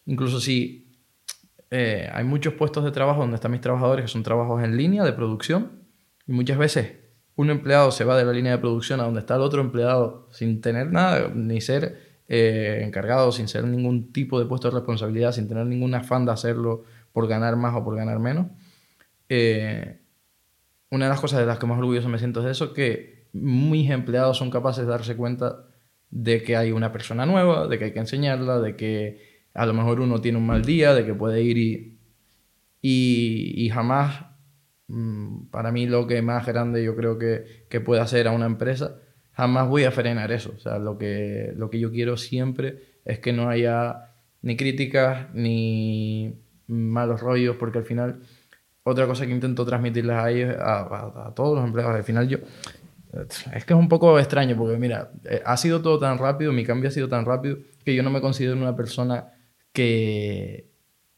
Incluso 0.05 0.39
si 0.39 0.92
eh, 1.75 2.07
hay 2.13 2.23
muchos 2.23 2.53
puestos 2.53 2.83
de 2.83 2.91
trabajo 2.91 3.21
donde 3.21 3.33
están 3.33 3.49
mis 3.49 3.59
trabajadores 3.59 4.05
que 4.05 4.11
son 4.11 4.21
trabajos 4.21 4.63
en 4.63 4.77
línea 4.77 5.03
de 5.03 5.11
producción 5.11 5.71
y 6.27 6.31
muchas 6.31 6.59
veces 6.59 6.97
un 7.35 7.49
empleado 7.49 7.89
se 7.89 8.03
va 8.03 8.15
de 8.15 8.23
la 8.23 8.31
línea 8.31 8.51
de 8.51 8.59
producción 8.59 8.99
a 8.99 9.05
donde 9.05 9.21
está 9.21 9.37
el 9.37 9.41
otro 9.41 9.59
empleado 9.59 10.27
sin 10.31 10.61
tener 10.61 10.91
nada, 10.91 11.31
ni 11.33 11.61
ser 11.61 12.21
eh, 12.27 12.83
encargado, 12.85 13.31
sin 13.31 13.47
ser 13.47 13.63
ningún 13.63 14.13
tipo 14.13 14.39
de 14.39 14.45
puesto 14.45 14.69
de 14.69 14.75
responsabilidad, 14.75 15.31
sin 15.31 15.47
tener 15.47 15.65
ningún 15.65 15.95
afán 15.95 16.27
de 16.27 16.33
hacerlo 16.33 16.83
por 17.11 17.27
ganar 17.27 17.55
más 17.55 17.75
o 17.75 17.83
por 17.83 17.95
ganar 17.95 18.19
menos. 18.19 18.51
Eh, 19.27 19.99
una 20.91 21.05
de 21.05 21.09
las 21.09 21.19
cosas 21.19 21.39
de 21.39 21.47
las 21.47 21.57
que 21.57 21.65
más 21.65 21.79
orgulloso 21.79 22.07
me 22.07 22.19
siento 22.19 22.41
es 22.41 22.45
de 22.45 22.51
eso, 22.51 22.71
que 22.75 23.29
mis 23.33 23.89
empleados 23.89 24.37
son 24.37 24.51
capaces 24.51 24.85
de 24.85 24.91
darse 24.91 25.15
cuenta 25.15 25.65
de 26.11 26.43
que 26.43 26.55
hay 26.55 26.71
una 26.71 26.91
persona 26.91 27.25
nueva, 27.25 27.67
de 27.67 27.79
que 27.79 27.85
hay 27.85 27.93
que 27.93 27.99
enseñarla, 27.99 28.59
de 28.59 28.75
que 28.75 29.32
a 29.53 29.65
lo 29.65 29.73
mejor 29.73 29.99
uno 29.99 30.21
tiene 30.21 30.37
un 30.37 30.45
mal 30.45 30.63
día, 30.63 30.93
de 30.93 31.05
que 31.05 31.13
puede 31.13 31.41
ir 31.41 31.57
y... 31.57 31.89
Y, 32.85 33.69
jamás, 33.69 34.25
mm, 34.87 35.45
para 35.45 35.71
mí 35.71 35.87
lo 35.87 36.05
que 36.05 36.21
más 36.21 36.45
grande 36.45 36.83
yo 36.83 36.97
creo 36.97 37.17
que, 37.17 37.65
que 37.69 37.79
puede 37.79 38.01
hacer 38.01 38.27
a 38.27 38.31
una 38.31 38.45
empresa, 38.45 38.97
jamás 39.31 39.69
voy 39.69 39.85
a 39.85 39.91
frenar 39.91 40.33
eso. 40.33 40.53
O 40.55 40.59
sea, 40.59 40.79
lo 40.79 40.97
que, 40.97 41.53
lo 41.55 41.69
que 41.69 41.79
yo 41.79 41.91
quiero 41.91 42.17
siempre 42.17 42.99
es 43.05 43.19
que 43.19 43.31
no 43.31 43.47
haya 43.49 44.11
ni 44.41 44.57
críticas 44.57 45.33
ni 45.33 46.35
malos 46.67 47.21
rollos, 47.21 47.55
porque 47.55 47.77
al 47.77 47.85
final 47.85 48.19
otra 48.83 49.07
cosa 49.07 49.25
que 49.25 49.31
intento 49.31 49.65
transmitirles 49.65 50.15
a 50.15 50.29
ellos, 50.29 50.55
a, 50.59 51.31
todos 51.35 51.55
los 51.55 51.65
empleados, 51.65 51.95
al 51.95 52.03
final 52.03 52.27
yo... 52.27 52.39
Es 53.53 53.63
que 53.63 53.73
es 53.73 53.79
un 53.79 53.87
poco 53.87 54.17
extraño 54.17 54.57
porque, 54.57 54.75
mira, 54.77 55.11
eh, 55.25 55.41
ha 55.45 55.55
sido 55.55 55.83
todo 55.83 55.99
tan 55.99 56.17
rápido, 56.17 56.51
mi 56.51 56.65
cambio 56.65 56.89
ha 56.89 56.91
sido 56.91 57.07
tan 57.07 57.25
rápido, 57.25 57.59
que 57.85 57.93
yo 57.93 58.01
no 58.01 58.09
me 58.09 58.21
considero 58.21 58.57
una 58.57 58.75
persona 58.75 59.33
que, 59.73 60.69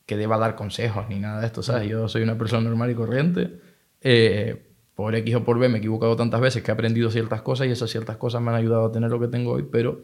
que 0.06 0.18
deba 0.18 0.38
dar 0.38 0.56
consejos 0.56 1.08
ni 1.10 1.20
nada 1.20 1.42
de 1.42 1.48
esto, 1.48 1.62
¿sabes? 1.62 1.88
Yo 1.88 2.08
soy 2.08 2.24
una 2.24 2.38
persona 2.38 2.68
normal 2.68 2.90
y 2.90 2.96
corriente. 2.96 3.60
Eh, 4.02 4.72
por 4.96 5.14
X 5.14 5.36
o 5.36 5.44
por 5.44 5.60
B 5.60 5.68
me 5.68 5.76
he 5.76 5.80
equivocado 5.80 6.16
tantas 6.16 6.40
veces 6.40 6.64
que 6.64 6.72
he 6.72 6.74
aprendido 6.74 7.12
ciertas 7.12 7.42
cosas 7.42 7.68
y 7.68 7.72
esas 7.72 7.90
ciertas 7.90 8.18
cosas 8.18 8.42
me 8.42 8.50
han 8.50 8.56
ayudado 8.56 8.86
a 8.86 8.92
tener 8.92 9.12
lo 9.12 9.20
que 9.20 9.28
tengo 9.28 9.52
hoy, 9.52 9.68
pero 9.70 10.02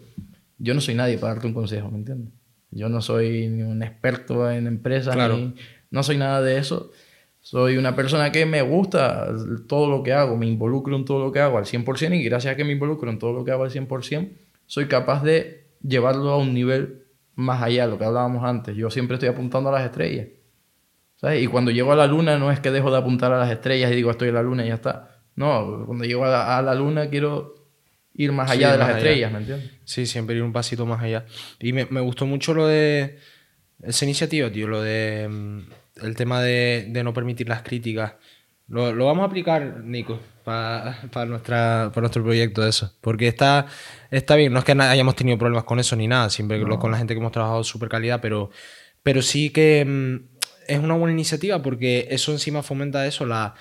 yo 0.58 0.74
no 0.74 0.82
soy 0.82 0.96
nadie 0.96 1.18
para 1.18 1.34
darte 1.34 1.48
un 1.48 1.54
consejo, 1.54 1.90
¿me 1.90 1.98
entiendes? 1.98 2.34
Yo 2.72 2.90
no 2.90 3.02
soy 3.02 3.48
ni 3.48 3.64
un 3.64 3.82
experto 3.84 4.50
en 4.52 4.68
empresas, 4.68 5.16
ni, 5.16 5.56
no 5.90 6.04
soy 6.04 6.18
nada 6.18 6.42
de 6.42 6.58
eso. 6.58 6.92
Soy 7.42 7.78
una 7.78 7.96
persona 7.96 8.32
que 8.32 8.46
me 8.46 8.62
gusta 8.62 9.30
todo 9.68 9.90
lo 9.90 10.04
que 10.04 10.14
hago, 10.14 10.38
me 10.38 10.46
involucro 10.46 10.96
en 10.96 11.06
todo 11.06 11.24
lo 11.24 11.32
que 11.32 11.40
hago 11.40 11.58
al 11.58 11.66
100% 11.66 12.16
y 12.16 12.24
gracias 12.24 12.54
a 12.54 12.58
que 12.58 12.64
me 12.64 12.74
involucro 12.74 13.10
en 13.10 13.18
todo 13.18 13.34
lo 13.34 13.44
que 13.44 13.52
hago 13.52 13.64
al 13.64 13.72
100%, 13.72 14.30
soy 14.68 14.86
capaz 14.86 15.24
de 15.24 15.66
llevarlo 15.82 16.30
a 16.30 16.38
un 16.38 16.54
nivel 16.54 17.01
más 17.36 17.62
allá, 17.62 17.88
lo 17.88 17.98
que 17.98 18.06
hablábamos 18.06 18.44
antes. 18.44 18.76
Yo 18.76 18.90
siempre 18.90 19.16
estoy 19.16 19.30
apuntando 19.30 19.70
a 19.70 19.74
las 19.74 19.86
estrellas. 19.86 20.28
¿sabes? 21.16 21.44
Y 21.44 21.48
cuando 21.48 21.72
llego 21.72 21.92
a 21.92 21.96
la 21.96 22.08
luna 22.08 22.38
no 22.38 22.52
es 22.52 22.60
que 22.60 22.72
dejo 22.72 22.92
de 22.92 22.98
apuntar 22.98 23.32
a 23.32 23.40
las 23.40 23.52
estrellas 23.52 23.92
y 23.92 23.96
digo 23.96 24.12
estoy 24.12 24.30
en 24.30 24.36
la 24.36 24.44
luna 24.44 24.66
y 24.66 24.70
ya 24.70 24.76
está. 24.76 25.22
No, 25.36 25.86
cuando 25.86 26.04
llego 26.04 26.26
a 26.26 26.62
la, 26.62 26.76
luna 26.76 27.10
quiero 27.10 27.56
ir 28.14 28.32
más 28.32 28.52
allá 28.52 28.74
de 28.74 28.78
las 28.78 28.90
estrellas, 28.98 29.32
¿me 29.32 29.40
entiendes? 29.40 29.72
Sí, 29.86 30.06
siempre 30.06 30.36
ir 30.36 30.44
un 30.44 30.52
pasito 30.52 30.86
más 30.86 31.02
allá. 31.02 31.26
Y 31.60 31.74
me, 31.74 31.86
me 31.86 32.02
gustó 32.02 32.26
mucho 32.26 32.54
lo 32.54 32.68
de 32.68 33.18
esa 33.82 34.06
iniciativa, 34.06 34.52
tío, 34.52 34.68
lo 34.68 34.82
de 34.82 35.28
mm, 35.30 35.60
el 36.04 36.16
tema 36.16 36.42
de, 36.42 36.88
de 36.90 37.04
no 37.04 37.14
permitir 37.14 37.48
las 37.48 37.62
críticas. 37.62 38.16
Lo, 38.68 38.94
lo, 38.94 39.06
vamos 39.06 39.24
a 39.24 39.26
aplicar, 39.26 39.82
Nico, 39.84 40.20
para 40.44 41.26
nuestra, 41.28 41.92
para 41.94 42.02
nuestro 42.02 42.24
proyecto 42.24 42.62
de 42.62 42.70
eso. 42.70 42.94
Porque 43.02 43.28
está, 43.28 43.68
está 44.10 44.36
bien, 44.36 44.54
no 44.54 44.60
es 44.60 44.66
que 44.66 44.74
hayamos 44.74 45.16
tenido 45.16 45.38
problemas 45.38 45.66
con 45.66 45.80
eso 45.80 45.96
ni 45.96 46.08
nada, 46.08 46.30
siempre 46.30 46.62
con 46.78 46.92
la 46.92 46.98
gente 46.98 47.14
que 47.14 47.20
hemos 47.20 47.32
trabajado 47.32 47.64
super 47.64 47.90
calidad, 47.90 48.20
pero, 48.22 48.50
pero 49.04 49.22
sí 49.22 49.50
que 49.50 49.86
mm, 49.86 50.42
es 50.68 50.80
una 50.80 50.96
buena 50.96 51.14
iniciativa 51.14 51.62
porque 51.62 52.08
eso 52.12 52.32
encima 52.32 52.64
fomenta 52.64 53.06
eso, 53.06 53.26
la 53.26 53.56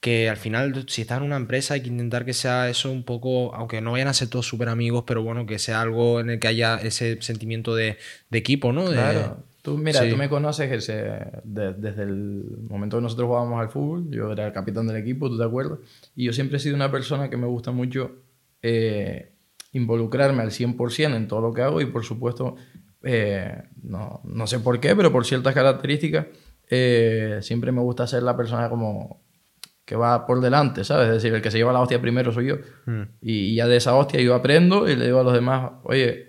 que 0.00 0.28
al 0.28 0.36
final, 0.36 0.84
si 0.88 1.02
estás 1.02 1.18
en 1.18 1.24
una 1.24 1.36
empresa, 1.36 1.74
hay 1.74 1.82
que 1.82 1.88
intentar 1.88 2.24
que 2.24 2.32
sea 2.32 2.68
eso 2.68 2.92
un 2.92 3.02
poco, 3.02 3.54
aunque 3.54 3.80
no 3.80 3.92
vayan 3.92 4.08
a 4.08 4.14
ser 4.14 4.28
todos 4.28 4.46
súper 4.46 4.68
amigos, 4.68 5.04
pero 5.06 5.22
bueno, 5.22 5.44
que 5.44 5.58
sea 5.58 5.80
algo 5.80 6.20
en 6.20 6.30
el 6.30 6.38
que 6.38 6.48
haya 6.48 6.76
ese 6.76 7.20
sentimiento 7.20 7.74
de, 7.74 7.98
de 8.30 8.38
equipo, 8.38 8.72
¿no? 8.72 8.86
Claro. 8.86 9.42
Tú, 9.62 9.76
mira, 9.76 10.08
tú 10.08 10.16
me 10.16 10.28
conoces 10.28 10.86
desde 10.86 12.02
el 12.02 12.44
momento 12.68 12.98
que 12.98 13.02
nosotros 13.02 13.26
jugábamos 13.26 13.60
al 13.60 13.68
fútbol, 13.68 14.10
yo 14.10 14.32
era 14.32 14.46
el 14.46 14.52
capitán 14.52 14.86
del 14.86 14.96
equipo, 14.96 15.28
¿tú 15.28 15.36
te 15.36 15.44
acuerdas? 15.44 15.78
Y 16.14 16.24
yo 16.24 16.32
siempre 16.32 16.58
he 16.58 16.60
sido 16.60 16.76
una 16.76 16.90
persona 16.90 17.28
que 17.28 17.36
me 17.36 17.46
gusta 17.46 17.72
mucho 17.72 18.22
eh, 18.62 19.32
involucrarme 19.72 20.42
al 20.42 20.50
100% 20.50 21.16
en 21.16 21.28
todo 21.28 21.40
lo 21.40 21.52
que 21.52 21.62
hago 21.62 21.80
y 21.80 21.86
por 21.86 22.04
supuesto, 22.04 22.56
eh, 23.02 23.62
no, 23.82 24.20
no, 24.24 24.46
sé 24.46 24.60
por 24.60 24.80
qué, 24.80 24.94
pero 24.94 25.12
por 25.12 25.26
ciertas 25.26 25.54
características, 25.54 26.26
eh, 26.70 27.38
siempre 27.42 27.72
me 27.72 27.80
gusta 27.80 28.06
ser 28.06 28.22
la 28.22 28.36
persona 28.36 28.68
como 28.68 29.22
que 29.88 29.96
va 29.96 30.26
por 30.26 30.42
delante, 30.42 30.84
¿sabes? 30.84 31.08
Es 31.08 31.14
decir, 31.14 31.32
el 31.32 31.40
que 31.40 31.50
se 31.50 31.56
lleva 31.56 31.72
la 31.72 31.80
hostia 31.80 31.98
primero 31.98 32.30
soy 32.30 32.48
yo. 32.48 32.56
Hmm. 32.84 33.04
Y, 33.22 33.54
ya 33.54 33.66
de 33.66 33.78
esa 33.78 33.94
hostia 33.94 34.20
yo 34.20 34.34
aprendo 34.34 34.86
y 34.86 34.94
le 34.94 35.06
digo 35.06 35.20
a 35.20 35.22
los 35.22 35.32
demás, 35.32 35.72
oye, 35.84 36.27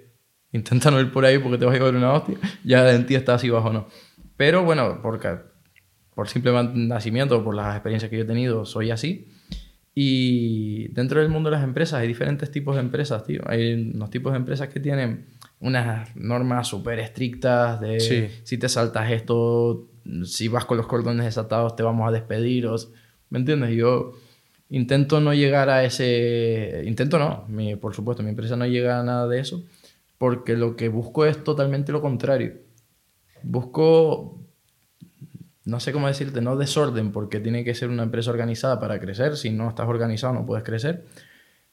intenta 0.52 0.91
no 0.91 1.00
ir 1.00 1.12
por 1.12 1.26
ahí 1.26 1.38
porque 1.39 1.58
te 1.58 1.66
vas 1.66 1.76
a 1.76 1.78
llevar 1.78 1.95
una 1.95 2.14
hostia. 2.14 2.38
Ya 2.64 2.91
en 2.91 3.06
ti 3.06 3.16
está 3.16 3.36
así 3.36 3.50
bajo 3.50 3.72
no. 3.72 3.88
Pero 4.38 4.64
bueno, 4.64 5.00
porque, 5.02 5.38
por 6.16 6.30
simple 6.30 6.52
nacimiento, 6.74 7.43
por 7.43 7.56
las 7.56 7.76
experiencias 7.76 8.10
que 8.10 8.18
yo 8.18 8.24
he 8.24 8.28
tenido, 8.28 8.66
soy 8.66 8.91
así. 8.91 9.28
Y 9.93 10.88
dentro 10.89 11.20
del 11.20 11.30
mundo 11.30 11.50
de 11.50 11.58
las 11.58 11.64
empresas 11.66 12.00
hay 12.00 12.08
diferentes 12.08 12.50
tipos 12.52 12.76
de 12.76 12.82
empresas, 12.82 13.26
tío. 13.26 13.41
Hay 13.45 13.74
unos 13.74 14.10
tipos 14.10 14.32
de 14.32 14.38
empresas 14.38 14.70
que 14.70 14.80
tienen 14.80 15.26
unas 15.60 16.16
normas 16.16 16.68
súper 16.68 17.00
estrictas 17.00 17.82
de 17.82 18.32
si 18.43 18.58
te 18.58 18.70
saltas 18.70 19.12
esto, 19.12 19.89
si 20.24 20.47
vas 20.47 20.64
con 20.64 20.78
los 20.78 20.88
cordones 20.88 21.26
desatados 21.26 21.76
te 21.76 21.84
vamos 21.84 22.08
a 22.08 22.12
despedir. 22.12 22.68
O, 22.68 22.78
¿Me 23.30 23.39
entiendes? 23.39 23.76
Yo 23.76 24.14
intento 24.70 25.20
no 25.20 25.34
llegar 25.34 25.70
a 25.70 25.84
ese... 25.84 26.84
Intento 26.86 27.20
no, 27.20 27.45
mi, 27.47 27.76
por 27.76 27.93
supuesto, 27.93 28.24
mi 28.24 28.30
empresa 28.30 28.56
no 28.56 28.66
llega 28.66 29.00
a 29.00 29.04
nada 29.04 29.28
de 29.28 29.39
eso, 29.39 29.64
porque 30.20 30.55
lo 30.55 30.76
que 30.76 30.89
busco 30.89 31.26
es 31.26 31.43
totalmente 31.43 31.91
lo 31.91 32.01
contrario. 32.01 32.57
Busco, 33.41 34.45
no 35.65 35.80
sé 35.80 35.93
cómo 35.93 36.07
decirte, 36.07 36.41
no 36.41 36.57
desorden, 36.57 37.11
porque 37.11 37.39
tiene 37.39 37.63
que 37.63 37.74
ser 37.74 37.89
una 37.89 38.03
empresa 38.03 38.30
organizada 38.30 38.80
para 38.80 38.99
crecer. 38.99 39.38
Si 39.38 39.49
no 39.49 39.70
estás 39.70 39.88
organizado 39.88 40.34
no 40.34 40.45
puedes 40.45 40.63
crecer. 40.63 41.05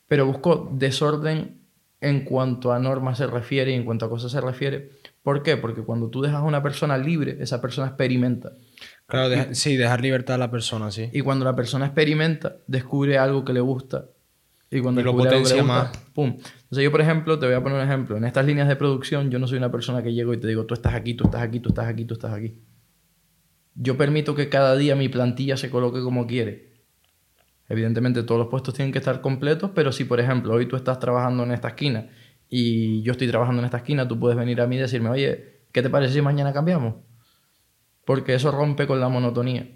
Pero 0.07 0.25
busco 0.27 0.71
desorden 0.73 1.67
en 2.01 2.25
cuanto 2.25 2.73
a 2.73 2.79
normas 2.79 3.19
se 3.19 3.27
refiere 3.27 3.73
y 3.73 3.75
en 3.75 3.85
cuanto 3.85 4.07
a 4.07 4.09
cosas 4.09 4.31
se 4.31 4.41
refiere. 4.41 4.91
¿Por 5.25 5.43
qué? 5.43 5.57
Porque 5.57 5.83
cuando 5.83 6.09
tú 6.09 6.23
dejas 6.23 6.39
a 6.39 6.45
una 6.45 6.63
persona 6.63 6.97
libre, 6.97 7.39
esa 7.41 7.61
persona 7.61 7.89
experimenta. 7.89 8.53
Claro, 9.07 9.55
sí, 9.55 9.77
dejar 9.77 10.03
libertad 10.03 10.37
a 10.37 10.39
la 10.39 10.53
persona, 10.53 10.93
sí. 10.93 11.11
Y 11.13 11.23
cuando 11.23 11.45
la 11.45 11.57
persona 11.57 11.87
experimenta, 11.87 12.59
descubre 12.69 13.19
algo 13.19 13.45
que 13.45 13.53
le 13.53 13.61
gusta. 13.61 14.07
Y 14.71 14.81
cuando 14.81 15.03
lo 15.03 15.17
potencia 15.17 15.63
más. 15.63 15.97
¡Pum! 16.13 16.37
Entonces 16.37 16.85
yo, 16.85 16.91
por 16.91 17.01
ejemplo, 17.01 17.39
te 17.39 17.47
voy 17.47 17.55
a 17.55 17.63
poner 17.63 17.79
un 17.79 17.85
ejemplo. 17.85 18.17
En 18.17 18.25
estas 18.25 18.45
líneas 18.45 18.69
de 18.69 18.77
producción, 18.77 19.31
yo 19.31 19.39
no 19.39 19.47
soy 19.47 19.59
una 19.59 19.71
persona 19.71 20.03
que 20.03 20.13
llego 20.13 20.35
y 20.35 20.39
te 20.39 20.49
digo, 20.49 20.67
tú 20.67 20.75
estás 20.75 20.95
aquí, 20.95 21.15
tú 21.15 21.25
estás 21.25 21.43
aquí, 21.43 21.61
tú 21.61 21.69
estás 21.69 21.87
aquí, 21.87 22.05
tú 22.05 22.15
estás 22.15 22.33
aquí. 22.33 22.61
Yo 23.75 23.97
permito 23.97 24.35
que 24.35 24.49
cada 24.49 24.77
día 24.77 24.97
mi 24.97 25.09
plantilla 25.09 25.57
se 25.57 25.71
coloque 25.71 26.01
como 26.01 26.27
quiere. 26.27 26.73
Evidentemente 27.69 28.23
todos 28.23 28.39
los 28.39 28.49
puestos 28.49 28.75
tienen 28.75 28.93
que 28.93 28.99
estar 28.99 29.21
completos, 29.21 29.71
pero 29.75 29.93
si, 29.93 30.05
por 30.05 30.21
ejemplo, 30.21 30.55
hoy 30.55 30.67
tú 30.67 30.77
estás 30.77 30.99
trabajando 30.99 31.45
en 31.45 31.53
esta 31.53 31.69
esquina 31.69 32.09
y 32.49 33.03
yo 33.03 33.13
estoy 33.13 33.29
trabajando 33.29 33.61
en 33.61 33.67
esta 33.67 33.79
esquina, 33.79 34.07
tú 34.07 34.19
puedes 34.19 34.39
venir 34.39 34.61
a 34.61 34.67
mí 34.67 34.77
y 34.77 34.81
decirme, 34.81 35.11
oye, 35.11 35.63
¿qué 35.73 35.83
te 35.83 35.91
parece 35.91 36.15
si 36.15 36.23
mañana 36.23 36.53
cambiamos? 36.53 36.95
porque 38.07 38.35
eso 38.35 38.53
rompe 38.53 38.87
con 38.87 39.01
la 39.01 39.11
monotonía. 39.11 39.69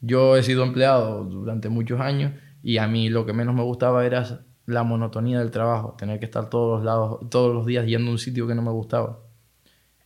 Yo 0.00 0.36
he 0.36 0.42
sido 0.42 0.64
empleado 0.64 1.24
durante 1.24 1.68
muchos 1.68 2.00
años 2.00 2.32
y 2.62 2.78
a 2.78 2.86
mí 2.86 3.08
lo 3.08 3.26
que 3.26 3.32
menos 3.32 3.54
me 3.54 3.62
gustaba 3.62 4.04
era 4.04 4.44
la 4.66 4.82
monotonía 4.82 5.38
del 5.38 5.50
trabajo, 5.50 5.94
tener 5.98 6.18
que 6.18 6.26
estar 6.26 6.50
todos 6.50 6.78
los, 6.78 6.84
lados, 6.84 7.30
todos 7.30 7.54
los 7.54 7.66
días 7.66 7.86
yendo 7.86 8.10
a 8.10 8.12
un 8.12 8.18
sitio 8.18 8.46
que 8.46 8.54
no 8.54 8.62
me 8.62 8.70
gustaba. 8.70 9.20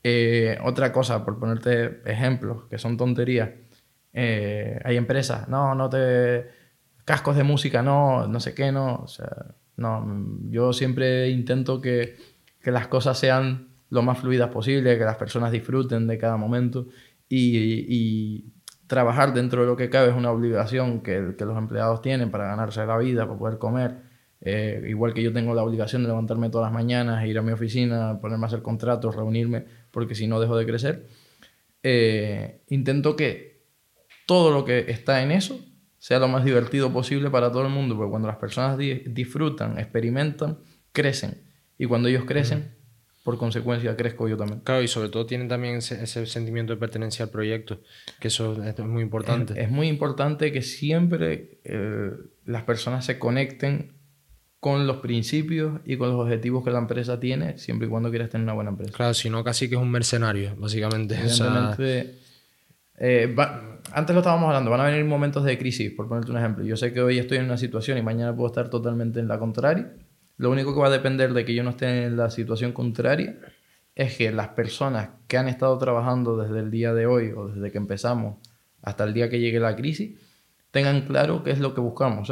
Eh, 0.04 0.58
otra 0.64 0.92
cosa, 0.92 1.24
por 1.24 1.38
ponerte 1.38 2.02
ejemplos, 2.10 2.64
que 2.70 2.78
son 2.78 2.96
tonterías, 2.96 3.50
eh, 4.12 4.80
hay 4.84 4.96
empresas, 4.96 5.48
no, 5.48 5.74
no 5.74 5.88
te... 5.88 6.48
cascos 7.04 7.36
de 7.36 7.44
música, 7.44 7.82
no, 7.82 8.26
no 8.28 8.40
sé 8.40 8.54
qué, 8.54 8.72
no, 8.72 8.96
o 8.96 9.08
sea, 9.08 9.54
no, 9.76 10.04
yo 10.50 10.72
siempre 10.72 11.30
intento 11.30 11.80
que, 11.80 12.16
que 12.60 12.70
las 12.70 12.86
cosas 12.88 13.18
sean 13.18 13.72
lo 13.90 14.02
más 14.02 14.18
fluidas 14.18 14.50
posible, 14.50 14.96
que 14.96 15.04
las 15.04 15.16
personas 15.16 15.52
disfruten 15.52 16.06
de 16.06 16.18
cada 16.18 16.36
momento 16.36 16.86
y, 17.28 18.51
trabajar 18.92 19.32
dentro 19.32 19.62
de 19.62 19.66
lo 19.66 19.74
que 19.74 19.88
cabe 19.88 20.10
es 20.10 20.14
una 20.14 20.30
obligación 20.30 21.00
que, 21.00 21.18
los 21.18 21.56
empleados 21.56 22.02
tienen 22.02 22.30
para 22.30 22.44
ganarse 22.44 22.84
la 22.84 22.98
vida, 22.98 23.26
para 23.26 23.38
poder 23.38 23.58
comer. 23.58 24.02
Eh, 24.42 24.84
igual 24.86 25.14
que 25.14 25.22
yo 25.22 25.32
tengo 25.32 25.54
la 25.54 25.62
obligación 25.62 26.02
de 26.02 26.08
levantarme 26.08 26.50
todas 26.50 26.66
las 26.66 26.74
mañanas, 26.74 27.24
ir 27.24 27.38
a 27.38 27.42
mi 27.42 27.52
oficina, 27.52 28.20
ponerme 28.20 28.44
a 28.44 28.48
hacer 28.48 28.60
contratos, 28.60 29.16
reunirme, 29.16 29.64
porque 29.90 30.14
si 30.14 30.26
no 30.26 30.40
dejo 30.40 30.58
de 30.58 30.66
crecer. 30.66 31.08
Eh, 31.82 32.60
intento 32.68 33.16
que 33.16 33.64
todo 34.26 34.50
lo 34.50 34.66
que 34.66 34.90
está 34.90 35.22
en 35.22 35.30
eso 35.30 35.58
sea 35.96 36.18
lo 36.18 36.28
más 36.28 36.44
divertido 36.44 36.92
posible 36.92 37.30
para 37.30 37.50
todo 37.50 37.62
el 37.62 37.70
mundo, 37.70 37.96
porque 37.96 38.10
cuando 38.10 38.28
las 38.28 38.36
personas 38.36 38.76
disfrutan, 38.76 39.78
experimentan, 39.78 40.58
crecen. 40.92 41.44
Y 41.78 41.86
cuando 41.86 42.10
ellos 42.10 42.24
crecen, 42.26 42.76
por 43.22 43.38
consecuencia 43.38 43.96
crezco 43.96 44.28
yo 44.28 44.36
también. 44.36 44.60
Claro, 44.60 44.82
y 44.82 44.88
sobre 44.88 45.08
todo 45.08 45.26
tienen 45.26 45.48
también 45.48 45.76
ese, 45.76 46.26
sentimiento 46.26 46.72
de 46.72 46.78
pertenencia 46.78 47.24
al 47.24 47.30
proyecto, 47.30 47.80
que 48.18 48.28
eso 48.28 48.62
es 48.62 48.78
muy 48.80 49.02
importante. 49.02 49.60
Es, 49.60 49.70
muy 49.70 49.88
importante 49.88 50.50
que 50.52 50.62
siempre 50.62 51.58
eh, 51.64 52.10
las 52.44 52.64
personas 52.64 53.04
se 53.04 53.18
conecten 53.18 53.92
con 54.58 54.86
los 54.86 54.98
principios 54.98 55.80
y 55.84 55.96
con 55.96 56.10
los 56.10 56.20
objetivos 56.20 56.64
que 56.64 56.70
la 56.70 56.78
empresa 56.78 57.18
tiene, 57.18 57.58
siempre 57.58 57.88
y 57.88 57.90
cuando 57.90 58.10
quieras 58.10 58.30
tener 58.30 58.44
una 58.44 58.52
buena 58.52 58.70
empresa. 58.70 58.92
Claro, 58.92 59.14
si 59.14 59.28
no, 59.28 59.42
casi 59.42 59.68
que 59.68 59.74
es 59.74 59.80
un 59.80 59.90
mercenario, 59.90 60.54
básicamente. 60.56 61.16
eh, 62.98 63.34
antes 63.92 64.14
lo 64.14 64.20
estábamos 64.20 64.46
hablando, 64.46 64.70
van 64.70 64.80
a 64.80 64.84
venir 64.84 65.04
momentos 65.04 65.44
de 65.44 65.58
crisis, 65.58 65.90
por 65.90 66.08
ponerte 66.08 66.30
un 66.30 66.38
ejemplo. 66.38 66.64
Yo 66.64 66.76
sé 66.76 66.92
que 66.92 67.00
hoy 67.00 67.18
estoy 67.18 67.38
en 67.38 67.46
una 67.46 67.56
situación 67.56 67.98
y 67.98 68.02
mañana 68.02 68.34
puedo 68.34 68.48
estar 68.48 68.68
totalmente 68.68 69.18
en 69.18 69.28
la 69.28 69.38
contraria. 69.38 69.92
Lo 70.42 70.50
único 70.50 70.74
que 70.74 70.80
va 70.80 70.88
a 70.88 70.90
depender 70.90 71.34
de 71.34 71.44
que 71.44 71.54
yo 71.54 71.62
no 71.62 71.70
esté 71.70 72.06
en 72.06 72.16
la 72.16 72.28
situación 72.28 72.72
contraria 72.72 73.38
es 73.94 74.16
que 74.16 74.32
las 74.32 74.48
personas 74.48 75.10
que 75.28 75.38
han 75.38 75.46
estado 75.46 75.78
trabajando 75.78 76.36
desde 76.36 76.58
el 76.58 76.68
día 76.72 76.92
de 76.94 77.06
hoy 77.06 77.30
o 77.30 77.46
desde 77.46 77.70
que 77.70 77.78
empezamos 77.78 78.38
hasta 78.82 79.04
el 79.04 79.14
día 79.14 79.30
que 79.30 79.38
llegue 79.38 79.60
la 79.60 79.76
crisis 79.76 80.20
tengan 80.72 81.02
claro 81.02 81.44
qué 81.44 81.52
es 81.52 81.60
lo 81.60 81.74
que 81.74 81.80
buscamos. 81.80 82.28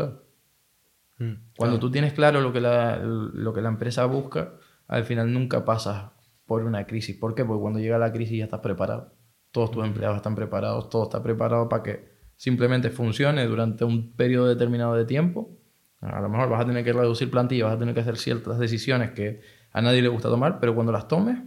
Mm, 1.19 1.35
Cuando 1.57 1.79
tú 1.79 1.89
tienes 1.93 2.13
claro 2.13 2.41
lo 2.41 2.53
que, 2.53 2.61
la, 2.61 2.97
lo 2.97 3.53
que 3.55 3.61
la 3.61 3.69
empresa 3.69 4.07
busca, 4.07 4.55
al 4.89 5.05
final 5.05 5.33
nunca 5.33 5.65
pasas 5.65 6.11
por 6.47 6.65
una 6.65 6.89
crisis. 6.89 7.17
¿Por 7.17 7.37
qué? 7.37 7.45
Porque 7.45 7.61
cuando 7.61 7.79
llega 7.79 7.97
la 7.97 8.11
crisis 8.11 8.39
ya 8.39 8.45
estás 8.47 8.59
preparado. 8.59 9.15
Todos 9.53 9.71
tus 9.71 9.85
empleados 9.85 10.17
están 10.17 10.35
preparados, 10.35 10.89
todo 10.89 11.05
está 11.05 11.23
preparado 11.23 11.69
para 11.69 11.85
que 11.85 12.09
simplemente 12.35 12.91
funcione 12.91 13.47
durante 13.47 13.85
un 13.85 14.17
periodo 14.17 14.49
determinado 14.49 14.97
de 14.97 15.05
tiempo. 15.05 15.60
A 16.01 16.21
lo 16.21 16.29
mejor 16.29 16.49
vas 16.49 16.63
a 16.63 16.67
tener 16.67 16.85
que 16.85 16.93
reducir 16.93 17.31
plantilla, 17.31 17.67
vas 17.67 17.75
a 17.75 17.79
tener 17.79 17.95
que 17.95 18.01
hacer 18.01 18.17
ciertas 18.17 18.59
decisiones 18.59 19.11
que 19.11 19.43
a 19.73 19.83
nadie 19.83 20.03
le 20.03 20.09
gusta 20.09 20.29
tomar, 20.29 20.59
pero 20.59 20.75
cuando 20.75 20.93
las 20.93 21.09
tomes 21.09 21.39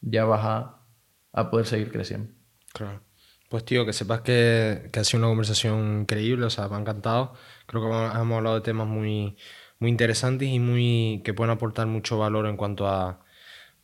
ya 0.00 0.24
vas 0.24 0.44
a, 0.44 0.86
a 1.32 1.50
poder 1.50 1.66
seguir 1.66 1.90
creciendo. 1.90 2.32
Claro. 2.72 3.02
Pues 3.48 3.64
tío, 3.64 3.86
que 3.86 3.94
sepas 3.94 4.20
que, 4.20 4.90
que 4.92 5.00
ha 5.00 5.04
sido 5.04 5.20
una 5.20 5.28
conversación 5.28 6.02
increíble, 6.02 6.44
o 6.44 6.50
sea, 6.50 6.68
me 6.68 6.76
ha 6.76 6.80
encantado. 6.80 7.32
Creo 7.66 7.82
que 7.82 7.88
hemos 7.88 8.36
hablado 8.36 8.56
de 8.56 8.60
temas 8.60 8.86
muy, 8.86 9.38
muy 9.78 9.90
interesantes 9.90 10.48
y 10.48 10.60
muy, 10.60 11.22
que 11.24 11.32
pueden 11.32 11.52
aportar 11.52 11.86
mucho 11.86 12.18
valor 12.18 12.46
en 12.46 12.58
cuanto 12.58 12.86
a, 12.86 13.24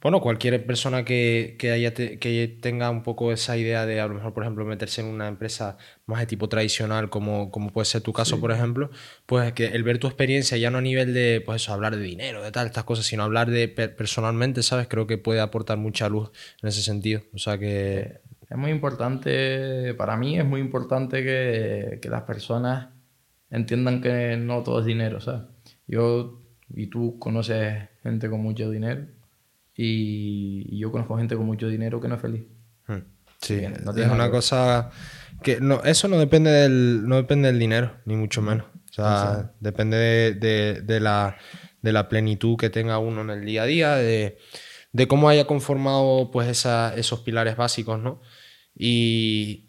bueno, 0.05 0.21
cualquier 0.21 0.67
persona 0.67 1.03
que, 1.03 1.57
que, 1.59 1.71
haya 1.71 1.95
que 1.95 2.59
tenga 2.61 2.91
un 2.91 3.03
poco 3.03 3.33
esa 3.33 3.57
idea 3.57 3.87
de 3.87 4.03
a 4.03 4.07
lo 4.07 4.13
mejor, 4.13 4.35
por 4.35 4.43
ejemplo, 4.43 4.63
meterse 4.67 5.01
en 5.01 5.07
una 5.07 5.29
empresa 5.29 5.79
más 6.05 6.21
de 6.21 6.27
tipo 6.27 6.47
tradicional, 6.47 7.09
como, 7.09 7.51
como 7.51 7.71
puede 7.73 7.87
ser 7.87 8.03
tu 8.03 8.13
caso, 8.13 8.39
por 8.39 8.53
ejemplo, 8.53 8.91
pues 9.25 9.55
que 9.55 9.69
el 9.69 9.83
ver 9.83 9.97
tu 9.99 10.07
experiencia 10.07 10.59
ya 10.59 10.71
no 10.71 10.77
a 10.77 10.83
nivel 10.83 11.15
de, 11.15 11.43
pues 11.47 11.63
eso, 11.63 11.73
hablar 11.73 11.97
de 11.97 12.03
dinero, 12.03 12.43
de 12.43 12.53
tal, 12.53 12.67
estas 12.67 12.85
cosas, 12.85 13.07
sino 13.07 13.23
hablar 13.23 13.49
de 13.49 13.67
personalmente, 13.67 14.63
¿sabes? 14.63 14.89
Creo 14.89 15.07
que 15.07 15.17
puede 15.17 15.41
aportar 15.41 15.79
mucha 15.79 16.07
luz 16.11 16.31
en 16.61 16.69
ese 16.69 16.83
sentido. 16.83 17.23
O 17.33 17.39
sea 17.39 17.57
que... 17.57 18.21
Es 18.51 18.59
muy 18.59 18.73
importante, 18.73 19.95
para 19.95 20.19
mí 20.19 20.39
es 20.39 20.45
muy 20.45 20.61
importante 20.61 21.25
que, 21.25 21.99
que 22.03 22.11
las 22.11 22.25
personas 22.25 22.91
entiendan 23.49 24.03
que 24.03 24.37
no 24.37 24.63
todo 24.63 24.81
es 24.81 24.85
dinero, 24.85 25.23
¿sabes? 25.23 25.45
Yo 25.87 26.43
y 26.69 26.89
tú 26.89 27.19
conoces 27.19 27.89
gente 28.03 28.29
con 28.29 28.43
mucho 28.43 28.71
dinero 28.71 29.14
y, 29.77 30.79
yo 30.79 30.91
conozco 30.91 31.17
gente 31.17 31.37
con 31.37 31.47
mucho 31.47 31.69
dinero 31.69 32.01
que 32.01 32.09
no 32.09 32.15
es 32.15 32.21
feliz. 32.21 32.45
Hmm. 32.87 33.03
Sí, 33.41 33.63
no 33.85 33.93
es 33.93 34.11
una 34.11 34.31
cosa 34.31 34.91
que 35.43 35.61
no, 35.61 35.83
eso 35.85 36.09
no 36.09 36.19
depende 36.19 36.51
del, 36.51 37.07
no 37.07 37.17
depende 37.17 37.49
del 37.49 37.59
dinero, 37.59 37.97
ni 38.07 38.17
mucho 38.17 38.41
menos. 38.43 38.67
O 38.91 38.93
sea, 38.95 39.53
depende 39.61 39.97
de, 39.97 40.81
de, 40.83 41.01
la, 41.01 41.37
de 41.83 41.93
la 41.93 42.09
plenitud 42.09 42.57
que 42.57 42.71
tenga 42.71 42.99
uno 42.99 43.23
en 43.23 43.31
el 43.31 43.45
día 43.45 43.65
a 43.65 43.67
día, 43.67 43.95
de, 43.97 44.39
de 44.93 45.09
cómo 45.09 45.29
haya 45.29 45.47
conformado 45.47 46.31
pues 46.31 46.49
esa, 46.49 46.95
esos 46.95 47.21
pilares 47.21 47.57
básicos, 47.57 48.01
¿no? 48.01 48.23
Y, 48.77 49.67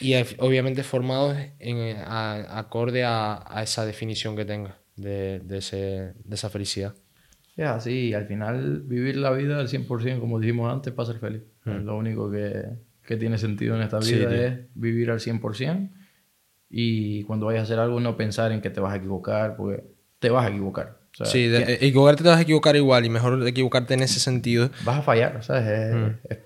y 0.00 0.14
obviamente 0.38 0.82
formados 0.82 1.36
en, 1.58 1.96
acorde 2.06 3.04
a, 3.04 3.42
a, 3.46 3.62
esa 3.62 3.86
definición 3.86 4.36
que 4.36 4.44
tenga 4.44 4.78
de, 4.96 5.40
de, 5.40 5.58
ese, 5.58 6.12
de 6.22 6.34
esa 6.34 6.50
felicidad. 6.50 6.94
Es 7.56 7.66
así, 7.66 8.14
al 8.14 8.26
final 8.26 8.82
vivir 8.82 9.16
la 9.16 9.30
vida 9.30 9.58
al 9.58 9.68
100%, 9.68 10.20
como 10.20 10.40
dijimos 10.40 10.72
antes, 10.72 10.92
para 10.92 11.06
ser 11.06 11.18
feliz. 11.18 11.42
Mm. 11.64 11.84
lo 11.84 11.96
único 11.96 12.30
que, 12.30 12.64
que, 13.06 13.16
tiene 13.16 13.38
sentido 13.38 13.76
en 13.76 13.82
esta 13.82 14.00
vida 14.00 14.34
es 14.34 14.60
vivir 14.74 15.10
al 15.10 15.20
100% 15.20 15.90
y 16.74 17.22
cuando 17.24 17.46
vayas 17.46 17.60
a 17.60 17.62
hacer 17.64 17.78
algo 17.78 18.00
no 18.00 18.16
pensar 18.16 18.50
en 18.50 18.62
que 18.62 18.70
te 18.70 18.80
vas 18.80 18.94
a 18.94 18.96
equivocar, 18.96 19.56
porque 19.56 19.84
te 20.18 20.30
vas 20.30 20.46
a 20.46 20.48
equivocar. 20.48 20.98
sí, 21.24 21.46
de, 21.46 21.74
equivocarte 21.74 22.22
te 22.22 22.30
vas 22.30 22.38
a 22.38 22.42
equivocar 22.42 22.74
igual 22.74 23.04
y 23.04 23.10
mejor 23.10 23.46
equivocarte 23.46 23.94
en 23.94 24.02
ese 24.02 24.18
sentido. 24.18 24.70
Vas 24.84 25.00
a 25.00 25.02
fallar, 25.02 25.44
¿sabes? 25.44 25.94
Mm. 25.94 26.06
Es, 26.30 26.38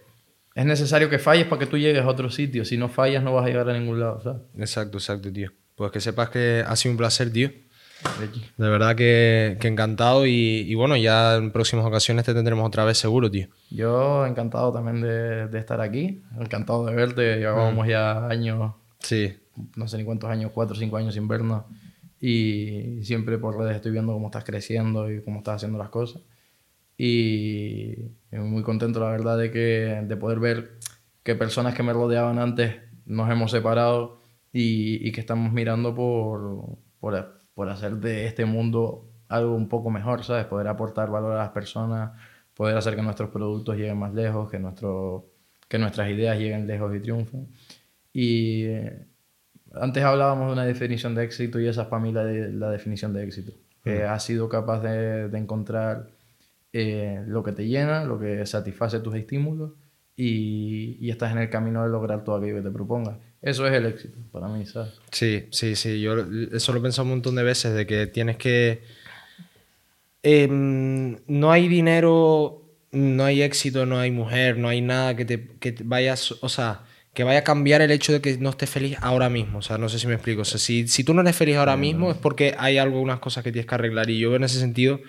es, 0.56 0.66
necesario 0.66 1.08
que 1.08 1.20
falles 1.20 1.46
para 1.46 1.60
que 1.60 1.66
tú 1.66 1.78
llegues 1.78 2.02
a 2.02 2.08
otro 2.08 2.28
sitio. 2.28 2.64
Si 2.64 2.76
no 2.76 2.88
fallas 2.88 3.22
no 3.22 3.32
vas 3.32 3.44
a 3.44 3.48
llegar 3.48 3.70
a 3.70 3.78
ningún 3.78 4.00
lado, 4.00 4.20
¿sabes? 4.20 4.42
Exacto, 4.58 4.98
exacto, 4.98 5.32
tío. 5.32 5.52
Pues 5.76 5.92
que 5.92 6.00
sepas 6.00 6.30
que 6.30 6.64
ha 6.66 6.74
sido 6.74 6.92
un 6.92 6.98
placer, 6.98 7.32
tío. 7.32 7.50
De 8.56 8.68
verdad 8.68 8.94
que, 8.94 9.58
encantado 9.62 10.26
y, 10.26 10.74
bueno, 10.74 10.96
ya 10.96 11.36
en 11.36 11.50
próximas 11.50 11.84
ocasiones 11.84 12.24
te 12.24 12.34
tendremos 12.34 12.66
otra 12.66 12.84
vez 12.84 12.98
seguro, 12.98 13.30
tío. 13.30 13.48
Yo 13.70 14.26
encantado 14.26 14.72
también 14.72 15.00
de, 15.00 15.58
estar 15.58 15.80
aquí, 15.80 16.22
encantado 16.38 16.86
de 16.86 16.94
verte, 16.94 17.38
llevábamos 17.38 17.86
mm. 17.86 17.90
ya 17.90 18.26
años, 18.28 18.74
sí. 18.98 19.36
no 19.76 19.88
sé 19.88 19.98
ni 19.98 20.04
cuántos 20.04 20.30
años, 20.30 20.52
cuatro 20.54 20.76
o 20.76 20.78
cinco 20.78 20.96
años 20.96 21.14
sin 21.14 21.26
vernos 21.28 21.64
y 22.20 23.02
siempre 23.02 23.38
por 23.38 23.58
redes 23.58 23.76
estoy 23.76 23.92
viendo 23.92 24.12
cómo 24.12 24.28
estás 24.28 24.44
creciendo 24.44 25.10
y 25.10 25.22
cómo 25.22 25.38
estás 25.38 25.56
haciendo 25.56 25.78
las 25.78 25.90
cosas 25.90 26.22
y 26.96 27.94
muy 28.32 28.62
contento 28.62 29.00
la 29.00 29.10
verdad 29.10 29.36
de, 29.36 29.50
que, 29.50 30.02
de 30.06 30.16
poder 30.16 30.40
ver 30.40 30.78
que 31.22 31.34
personas 31.34 31.74
que 31.74 31.82
me 31.82 31.92
rodeaban 31.92 32.38
antes 32.38 32.76
nos 33.04 33.30
hemos 33.30 33.50
separado 33.50 34.22
y, 34.52 35.06
y 35.06 35.12
que 35.12 35.20
estamos 35.20 35.52
mirando 35.52 35.94
por, 35.94 36.78
por 36.98 37.14
por 37.56 37.70
hacer 37.70 37.96
de 37.96 38.26
este 38.26 38.44
mundo 38.44 39.08
algo 39.28 39.54
un 39.56 39.66
poco 39.66 39.88
mejor, 39.90 40.22
¿sabes? 40.24 40.44
Poder 40.44 40.68
aportar 40.68 41.10
valor 41.10 41.32
a 41.32 41.38
las 41.38 41.50
personas, 41.52 42.12
poder 42.52 42.76
hacer 42.76 42.94
que 42.96 43.00
nuestros 43.00 43.30
productos 43.30 43.76
lleguen 43.76 43.98
más 43.98 44.12
lejos, 44.12 44.50
que, 44.50 44.58
nuestro, 44.58 45.32
que 45.66 45.78
nuestras 45.78 46.10
ideas 46.10 46.38
lleguen 46.38 46.66
lejos 46.66 46.94
y 46.94 47.00
triunfen. 47.00 47.48
Y 48.12 48.64
eh, 48.64 49.06
antes 49.72 50.04
hablábamos 50.04 50.48
de 50.48 50.52
una 50.52 50.66
definición 50.66 51.14
de 51.14 51.24
éxito 51.24 51.58
y 51.58 51.66
esa 51.66 51.82
es 51.84 51.88
para 51.88 52.02
mí 52.02 52.12
la, 52.12 52.24
la 52.24 52.70
definición 52.70 53.14
de 53.14 53.24
éxito. 53.24 53.52
Que 53.82 54.04
has 54.04 54.22
sido 54.22 54.50
capaz 54.50 54.80
de, 54.82 55.30
de 55.30 55.38
encontrar 55.38 56.08
eh, 56.74 57.24
lo 57.26 57.42
que 57.42 57.52
te 57.52 57.66
llena, 57.66 58.04
lo 58.04 58.18
que 58.18 58.44
satisface 58.44 59.00
tus 59.00 59.14
estímulos 59.14 59.72
y, 60.14 60.98
y, 61.00 61.08
estás 61.10 61.32
en 61.32 61.38
el 61.38 61.48
camino 61.48 61.82
de 61.82 61.88
lograr 61.88 62.22
todo 62.22 62.36
aquello 62.36 62.56
que 62.56 62.68
te 62.68 62.70
propongas. 62.70 63.16
Eso 63.46 63.64
es 63.68 63.74
el 63.74 63.86
éxito 63.86 64.18
para 64.32 64.48
mí, 64.48 64.66
¿sabes? 64.66 64.94
Sí, 65.12 65.46
sí, 65.52 65.76
sí. 65.76 66.00
Yo 66.00 66.16
eso 66.52 66.72
lo 66.72 66.80
he 66.80 66.82
pensado 66.82 67.04
un 67.04 67.10
montón 67.10 67.36
de 67.36 67.44
veces, 67.44 67.74
de 67.74 67.86
que 67.86 68.08
tienes 68.08 68.36
que... 68.38 68.82
Em, 70.24 71.16
no 71.28 71.52
hay 71.52 71.68
dinero, 71.68 72.64
no 72.90 73.24
hay 73.24 73.42
éxito, 73.42 73.86
no 73.86 74.00
hay 74.00 74.10
mujer, 74.10 74.58
no 74.58 74.68
hay 74.68 74.80
nada 74.80 75.14
que 75.14 75.24
te, 75.24 75.46
que 75.60 75.76
vayas... 75.84 76.34
O 76.40 76.48
sea, 76.48 76.80
que 77.14 77.22
vaya 77.22 77.38
a 77.38 77.44
cambiar 77.44 77.82
el 77.82 77.92
hecho 77.92 78.12
de 78.12 78.20
que 78.20 78.36
no 78.36 78.50
estés 78.50 78.68
feliz 78.68 78.98
ahora 79.00 79.30
mismo. 79.30 79.60
O 79.60 79.62
sea, 79.62 79.78
no 79.78 79.88
sé 79.88 80.00
si 80.00 80.08
me 80.08 80.14
explico. 80.14 80.42
O 80.42 80.44
sea, 80.44 80.58
si, 80.58 80.88
si 80.88 81.04
tú 81.04 81.14
no 81.14 81.20
eres 81.20 81.36
feliz 81.36 81.56
ahora 81.56 81.76
mismo 81.76 82.10
es 82.10 82.16
porque 82.16 82.56
hay 82.58 82.78
algunas 82.78 83.20
cosas 83.20 83.44
que 83.44 83.52
tienes 83.52 83.68
que 83.68 83.74
arreglar. 83.76 84.10
Y 84.10 84.18
yo 84.18 84.34
en 84.34 84.42
ese 84.42 84.58
sentido 84.58 85.00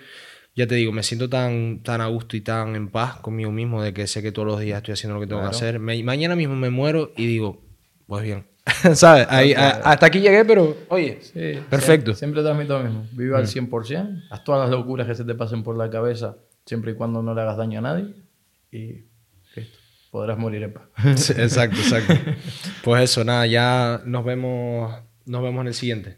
ya 0.54 0.68
te 0.68 0.76
digo, 0.76 0.92
me 0.92 1.02
siento 1.02 1.28
tan, 1.28 1.82
tan 1.82 2.00
a 2.00 2.06
gusto 2.06 2.36
y 2.36 2.40
tan 2.40 2.76
en 2.76 2.88
paz 2.88 3.16
conmigo 3.16 3.50
mismo 3.50 3.82
de 3.82 3.92
que 3.92 4.06
sé 4.06 4.22
que 4.22 4.30
todos 4.30 4.46
los 4.46 4.60
días 4.60 4.76
estoy 4.76 4.92
haciendo 4.92 5.16
lo 5.16 5.20
que 5.20 5.26
tengo 5.26 5.42
que 5.42 5.48
hacer. 5.48 5.80
mañana 5.80 6.36
mismo 6.36 6.54
me 6.54 6.70
muero 6.70 7.12
y 7.16 7.26
digo, 7.26 7.67
pues 8.08 8.24
bien. 8.24 8.46
¿Sabes? 8.94 9.26
hasta 9.28 10.06
aquí 10.06 10.20
llegué, 10.20 10.44
pero 10.44 10.76
oye, 10.88 11.20
perfecto. 11.68 12.14
Siempre, 12.14 12.42
transmito 12.42 12.78
lo 12.78 12.84
mismo. 12.84 13.06
Vive 13.12 13.36
al 13.36 13.46
100%, 13.46 13.68
mm. 13.68 14.22
haz 14.30 14.44
todas 14.44 14.62
las 14.62 14.70
locuras 14.70 15.06
que 15.06 15.14
se 15.14 15.24
te 15.24 15.34
pasen 15.34 15.62
por 15.62 15.76
la 15.76 15.90
cabeza, 15.90 16.36
siempre 16.64 16.92
y 16.92 16.94
cuando 16.94 17.22
no 17.22 17.34
le 17.34 17.42
hagas 17.42 17.58
daño 17.58 17.78
a 17.80 17.82
nadie. 17.82 18.14
Y 18.72 19.04
listo, 19.54 19.78
podrás 20.10 20.38
morir 20.38 20.62
en 20.62 20.72
paz. 20.72 21.30
exacto, 21.30 21.76
exacto. 21.76 22.14
Pues 22.82 23.02
eso, 23.04 23.24
nada, 23.24 23.46
ya 23.46 24.00
nos 24.06 24.24
vemos, 24.24 24.90
nos 25.26 25.42
vemos 25.42 25.60
en 25.60 25.66
el 25.66 25.74
siguiente. 25.74 26.17